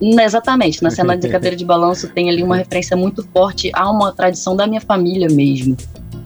Exatamente, 0.00 0.82
na 0.82 0.88
cena 0.90 1.14
de 1.14 1.28
cadeira 1.28 1.54
de 1.54 1.66
balanço 1.66 2.08
tem 2.08 2.30
ali 2.30 2.42
uma 2.42 2.56
referência 2.56 2.96
muito 2.96 3.22
forte 3.30 3.70
a 3.74 3.90
uma 3.90 4.10
tradição 4.10 4.56
da 4.56 4.66
minha 4.66 4.80
família 4.80 5.28
mesmo. 5.30 5.76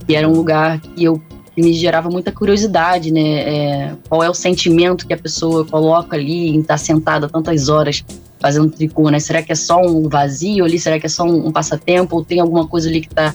E 0.08 0.14
era 0.14 0.28
um 0.28 0.32
lugar 0.32 0.80
que 0.80 1.02
eu 1.02 1.20
que 1.52 1.62
me 1.62 1.72
gerava 1.72 2.10
muita 2.10 2.30
curiosidade, 2.30 3.10
né? 3.10 3.20
É, 3.20 3.92
qual 4.08 4.22
é 4.22 4.28
o 4.28 4.34
sentimento 4.34 5.06
que 5.06 5.14
a 5.14 5.16
pessoa 5.16 5.64
coloca 5.64 6.14
ali 6.14 6.50
em 6.50 6.60
estar 6.60 6.76
sentada 6.76 7.30
tantas 7.30 7.70
horas 7.70 8.04
fazendo 8.38 8.70
tricô, 8.70 9.08
né? 9.08 9.18
Será 9.18 9.42
que 9.42 9.50
é 9.50 9.54
só 9.54 9.80
um 9.80 10.06
vazio 10.06 10.66
ali? 10.66 10.78
Será 10.78 11.00
que 11.00 11.06
é 11.06 11.08
só 11.08 11.24
um, 11.24 11.46
um 11.46 11.50
passatempo? 11.50 12.16
Ou 12.16 12.24
tem 12.24 12.40
alguma 12.40 12.68
coisa 12.68 12.90
ali 12.90 13.00
que 13.00 13.08
está 13.08 13.34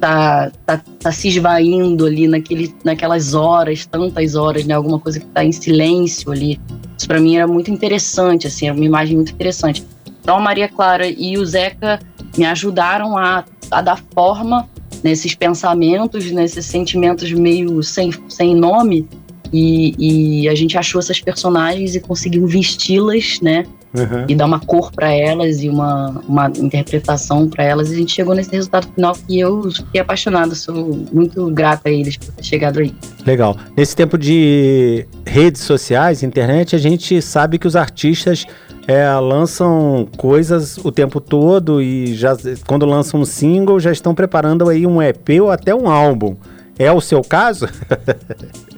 tá, 0.00 0.50
tá, 0.64 0.80
tá 0.98 1.12
se 1.12 1.28
esvaindo 1.28 2.06
ali 2.06 2.26
naquele, 2.26 2.74
naquelas 2.82 3.34
horas, 3.34 3.86
tantas 3.86 4.34
horas, 4.34 4.64
né? 4.64 4.74
Alguma 4.74 4.98
coisa 4.98 5.20
que 5.20 5.26
tá 5.26 5.44
em 5.44 5.52
silêncio 5.52 6.32
ali. 6.32 6.58
Isso 6.96 7.06
para 7.06 7.20
mim 7.20 7.36
era 7.36 7.46
muito 7.46 7.70
interessante, 7.70 8.46
assim, 8.46 8.66
era 8.66 8.74
uma 8.74 8.84
imagem 8.84 9.16
muito 9.16 9.32
interessante. 9.32 9.84
Então 10.20 10.36
a 10.36 10.40
Maria 10.40 10.68
Clara 10.68 11.06
e 11.06 11.38
o 11.38 11.44
Zeca 11.44 12.00
me 12.36 12.44
ajudaram 12.44 13.16
a, 13.16 13.44
a 13.70 13.80
dar 13.80 14.02
forma 14.14 14.68
nesses 15.02 15.34
pensamentos, 15.34 16.30
nesses 16.30 16.66
sentimentos 16.66 17.30
meio 17.32 17.82
sem, 17.82 18.10
sem 18.28 18.54
nome, 18.54 19.08
E, 19.52 19.94
e 19.98 20.48
a 20.48 20.54
gente 20.54 20.78
achou 20.78 21.00
essas 21.00 21.20
personagens 21.20 21.96
e 21.96 22.00
conseguiu 22.00 22.46
vesti-las, 22.46 23.40
né? 23.40 23.64
Uhum. 23.92 24.24
E 24.28 24.34
dar 24.34 24.46
uma 24.46 24.60
cor 24.60 24.92
para 24.92 25.12
elas 25.12 25.62
e 25.62 25.68
uma, 25.68 26.22
uma 26.28 26.46
interpretação 26.48 27.48
para 27.48 27.64
elas. 27.64 27.90
E 27.90 27.94
a 27.94 27.98
gente 27.98 28.14
chegou 28.14 28.34
nesse 28.34 28.50
resultado 28.52 28.88
final 28.94 29.14
que 29.14 29.38
eu 29.38 29.70
fiquei 29.70 30.00
apaixonada. 30.00 30.54
Sou 30.54 31.04
muito 31.12 31.50
grata 31.50 31.88
a 31.88 31.92
eles 31.92 32.16
por 32.16 32.32
ter 32.32 32.44
chegado 32.44 32.78
aí. 32.78 32.94
Legal. 33.26 33.56
Nesse 33.76 33.96
tempo 33.96 34.16
de 34.16 35.06
redes 35.26 35.62
sociais, 35.62 36.22
internet, 36.22 36.76
a 36.76 36.78
gente 36.78 37.20
sabe 37.20 37.58
que 37.58 37.66
os 37.66 37.74
artistas 37.74 38.46
é, 38.86 39.12
lançam 39.14 40.08
coisas 40.16 40.78
o 40.78 40.90
tempo 40.90 41.20
todo 41.20 41.82
e 41.82 42.14
já 42.14 42.36
quando 42.66 42.86
lançam 42.86 43.20
um 43.20 43.24
single 43.24 43.78
já 43.78 43.92
estão 43.92 44.14
preparando 44.14 44.68
aí 44.68 44.86
um 44.86 45.02
EP 45.02 45.40
ou 45.40 45.50
até 45.50 45.74
um 45.74 45.88
álbum. 45.88 46.36
É 46.78 46.90
o 46.90 47.00
seu 47.00 47.22
caso? 47.22 47.68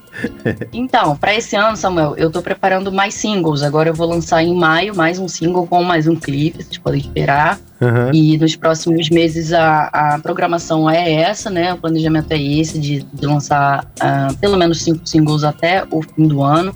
Então, 0.73 1.17
para 1.17 1.35
esse 1.35 1.57
ano, 1.57 1.77
Samuel, 1.77 2.15
eu 2.17 2.31
tô 2.31 2.43
preparando 2.43 2.93
mais 2.93 3.15
singles. 3.15 3.63
Agora 3.63 3.89
eu 3.89 3.95
vou 3.95 4.09
lançar 4.09 4.43
em 4.43 4.55
maio 4.55 4.95
mais 4.95 5.19
um 5.19 5.29
single 5.29 5.67
com 5.67 5.83
mais 5.83 6.07
um 6.07 6.15
clipe, 6.17 6.63
vocês 6.63 6.79
podem 6.79 7.01
esperar. 7.01 7.59
Uhum. 7.81 8.13
E 8.13 8.39
nos 8.39 8.55
próximos 8.55 9.11
meses 9.11 9.53
a, 9.53 9.85
a 9.87 10.19
programação 10.19 10.89
é 10.89 11.13
essa, 11.13 11.51
né? 11.51 11.73
O 11.75 11.79
planejamento 11.79 12.31
é 12.33 12.41
esse, 12.41 12.79
de, 12.79 13.03
de 13.03 13.27
lançar 13.27 13.85
uh, 13.85 14.37
pelo 14.39 14.57
menos 14.57 14.83
cinco 14.83 15.07
singles 15.07 15.45
até 15.45 15.85
o 15.91 16.03
fim 16.03 16.29
do 16.29 16.43
ano. 16.43 16.75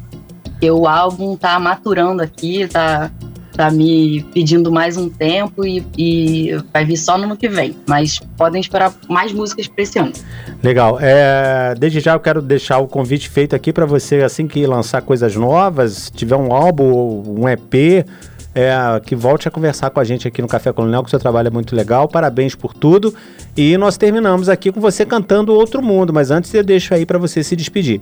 E 0.60 0.70
o 0.70 0.86
álbum 0.88 1.36
tá 1.36 1.58
maturando 1.60 2.22
aqui, 2.22 2.66
tá 2.66 3.10
tá 3.56 3.70
me 3.70 4.22
pedindo 4.34 4.70
mais 4.70 4.96
um 4.98 5.08
tempo 5.08 5.66
e, 5.66 5.84
e, 5.96 6.62
vai 6.72 6.84
vir 6.84 6.96
só 6.96 7.16
no 7.16 7.24
ano 7.24 7.36
que 7.36 7.48
vem. 7.48 7.74
Mas 7.86 8.20
podem 8.36 8.60
esperar 8.60 8.92
mais 9.08 9.32
músicas 9.32 9.66
para 9.66 9.82
esse 9.82 9.98
ano. 9.98 10.12
Legal. 10.62 10.98
É, 11.00 11.74
desde 11.78 12.00
já 12.00 12.12
eu 12.12 12.20
quero 12.20 12.42
deixar 12.42 12.78
o 12.78 12.86
convite 12.86 13.28
feito 13.30 13.56
aqui 13.56 13.72
para 13.72 13.86
você, 13.86 14.16
assim 14.16 14.46
que 14.46 14.66
lançar 14.66 15.00
coisas 15.00 15.34
novas, 15.34 16.12
tiver 16.14 16.36
um 16.36 16.52
álbum 16.52 17.22
um 17.26 17.48
EP. 17.48 18.06
É, 18.58 18.72
que 19.04 19.14
volte 19.14 19.46
a 19.46 19.50
conversar 19.50 19.90
com 19.90 20.00
a 20.00 20.04
gente 20.04 20.26
aqui 20.26 20.40
no 20.40 20.48
Café 20.48 20.72
Colonial, 20.72 21.02
que 21.02 21.08
o 21.08 21.10
seu 21.10 21.18
trabalho 21.18 21.48
é 21.48 21.50
muito 21.50 21.76
legal. 21.76 22.08
Parabéns 22.08 22.54
por 22.54 22.72
tudo. 22.72 23.14
E 23.54 23.76
nós 23.76 23.98
terminamos 23.98 24.48
aqui 24.48 24.72
com 24.72 24.80
você 24.80 25.04
cantando 25.04 25.52
Outro 25.52 25.82
Mundo, 25.82 26.10
mas 26.10 26.30
antes 26.30 26.54
eu 26.54 26.64
deixo 26.64 26.94
aí 26.94 27.04
para 27.04 27.18
você 27.18 27.42
se 27.42 27.54
despedir. 27.54 28.00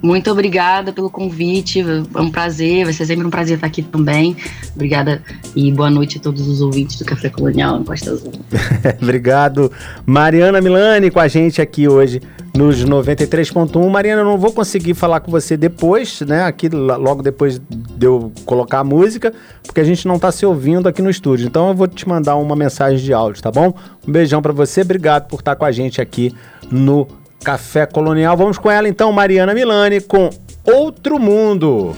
Muito 0.00 0.30
obrigada 0.30 0.92
pelo 0.92 1.10
convite, 1.10 1.80
é 1.80 2.20
um 2.20 2.30
prazer, 2.30 2.84
vai 2.84 2.92
ser 2.92 3.04
sempre 3.06 3.26
um 3.26 3.30
prazer 3.30 3.56
estar 3.56 3.66
aqui 3.66 3.82
também. 3.82 4.36
Obrigada 4.74 5.22
e 5.56 5.72
boa 5.72 5.90
noite 5.90 6.18
a 6.18 6.20
todos 6.20 6.46
os 6.46 6.60
ouvintes 6.60 6.98
do 6.98 7.04
Café 7.04 7.28
Colonial 7.28 7.80
em 7.80 7.84
Costa 7.84 8.12
Azul. 8.12 8.32
Obrigado. 9.02 9.72
Mariana 10.06 10.60
Milani 10.60 11.10
com 11.10 11.18
a 11.18 11.26
gente 11.26 11.60
aqui 11.60 11.88
hoje 11.88 12.22
nos 12.56 12.84
93.1. 12.84 13.88
Mariana, 13.88 14.22
eu 14.22 14.24
não 14.24 14.38
vou 14.38 14.52
conseguir 14.52 14.94
falar 14.94 15.20
com 15.20 15.30
você 15.30 15.56
depois, 15.56 16.20
né? 16.20 16.44
Aqui 16.44 16.68
logo 16.68 17.22
depois 17.22 17.60
de 17.60 18.06
eu 18.06 18.32
colocar 18.44 18.80
a 18.80 18.84
música, 18.84 19.32
porque 19.64 19.80
a 19.80 19.84
gente 19.84 20.06
não 20.06 20.16
está 20.16 20.30
se 20.30 20.46
ouvindo 20.46 20.88
aqui 20.88 21.02
no 21.02 21.10
estúdio. 21.10 21.46
Então 21.46 21.68
eu 21.68 21.74
vou 21.74 21.88
te 21.88 22.08
mandar 22.08 22.36
uma 22.36 22.54
mensagem 22.54 22.98
de 22.98 23.12
áudio, 23.12 23.42
tá 23.42 23.50
bom? 23.50 23.74
Um 24.06 24.12
beijão 24.12 24.40
para 24.40 24.52
você, 24.52 24.82
obrigado 24.82 25.28
por 25.28 25.40
estar 25.40 25.56
com 25.56 25.64
a 25.64 25.72
gente 25.72 26.00
aqui 26.00 26.34
no 26.70 27.06
Café 27.48 27.86
Colonial. 27.86 28.36
Vamos 28.36 28.58
com 28.58 28.70
ela 28.70 28.86
então, 28.86 29.10
Mariana 29.10 29.54
Milani, 29.54 30.02
com 30.02 30.28
Outro 30.66 31.18
Mundo. 31.18 31.96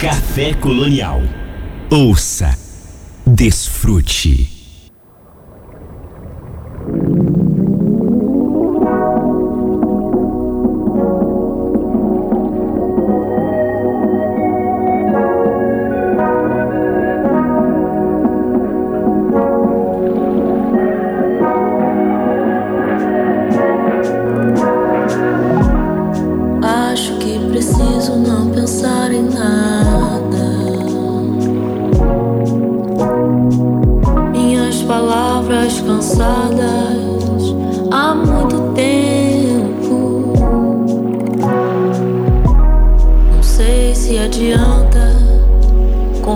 Café 0.00 0.54
Colonial. 0.54 1.20
Ouça, 1.90 2.56
desfrute. 3.26 4.48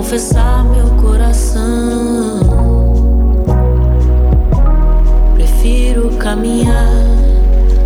Confessar 0.07 0.63
meu 0.63 0.87
coração. 1.01 2.39
Prefiro 5.35 6.11
caminhar 6.17 6.87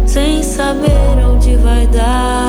sem 0.06 0.44
saber 0.44 1.18
onde 1.26 1.56
vai 1.56 1.88
dar. 1.88 2.41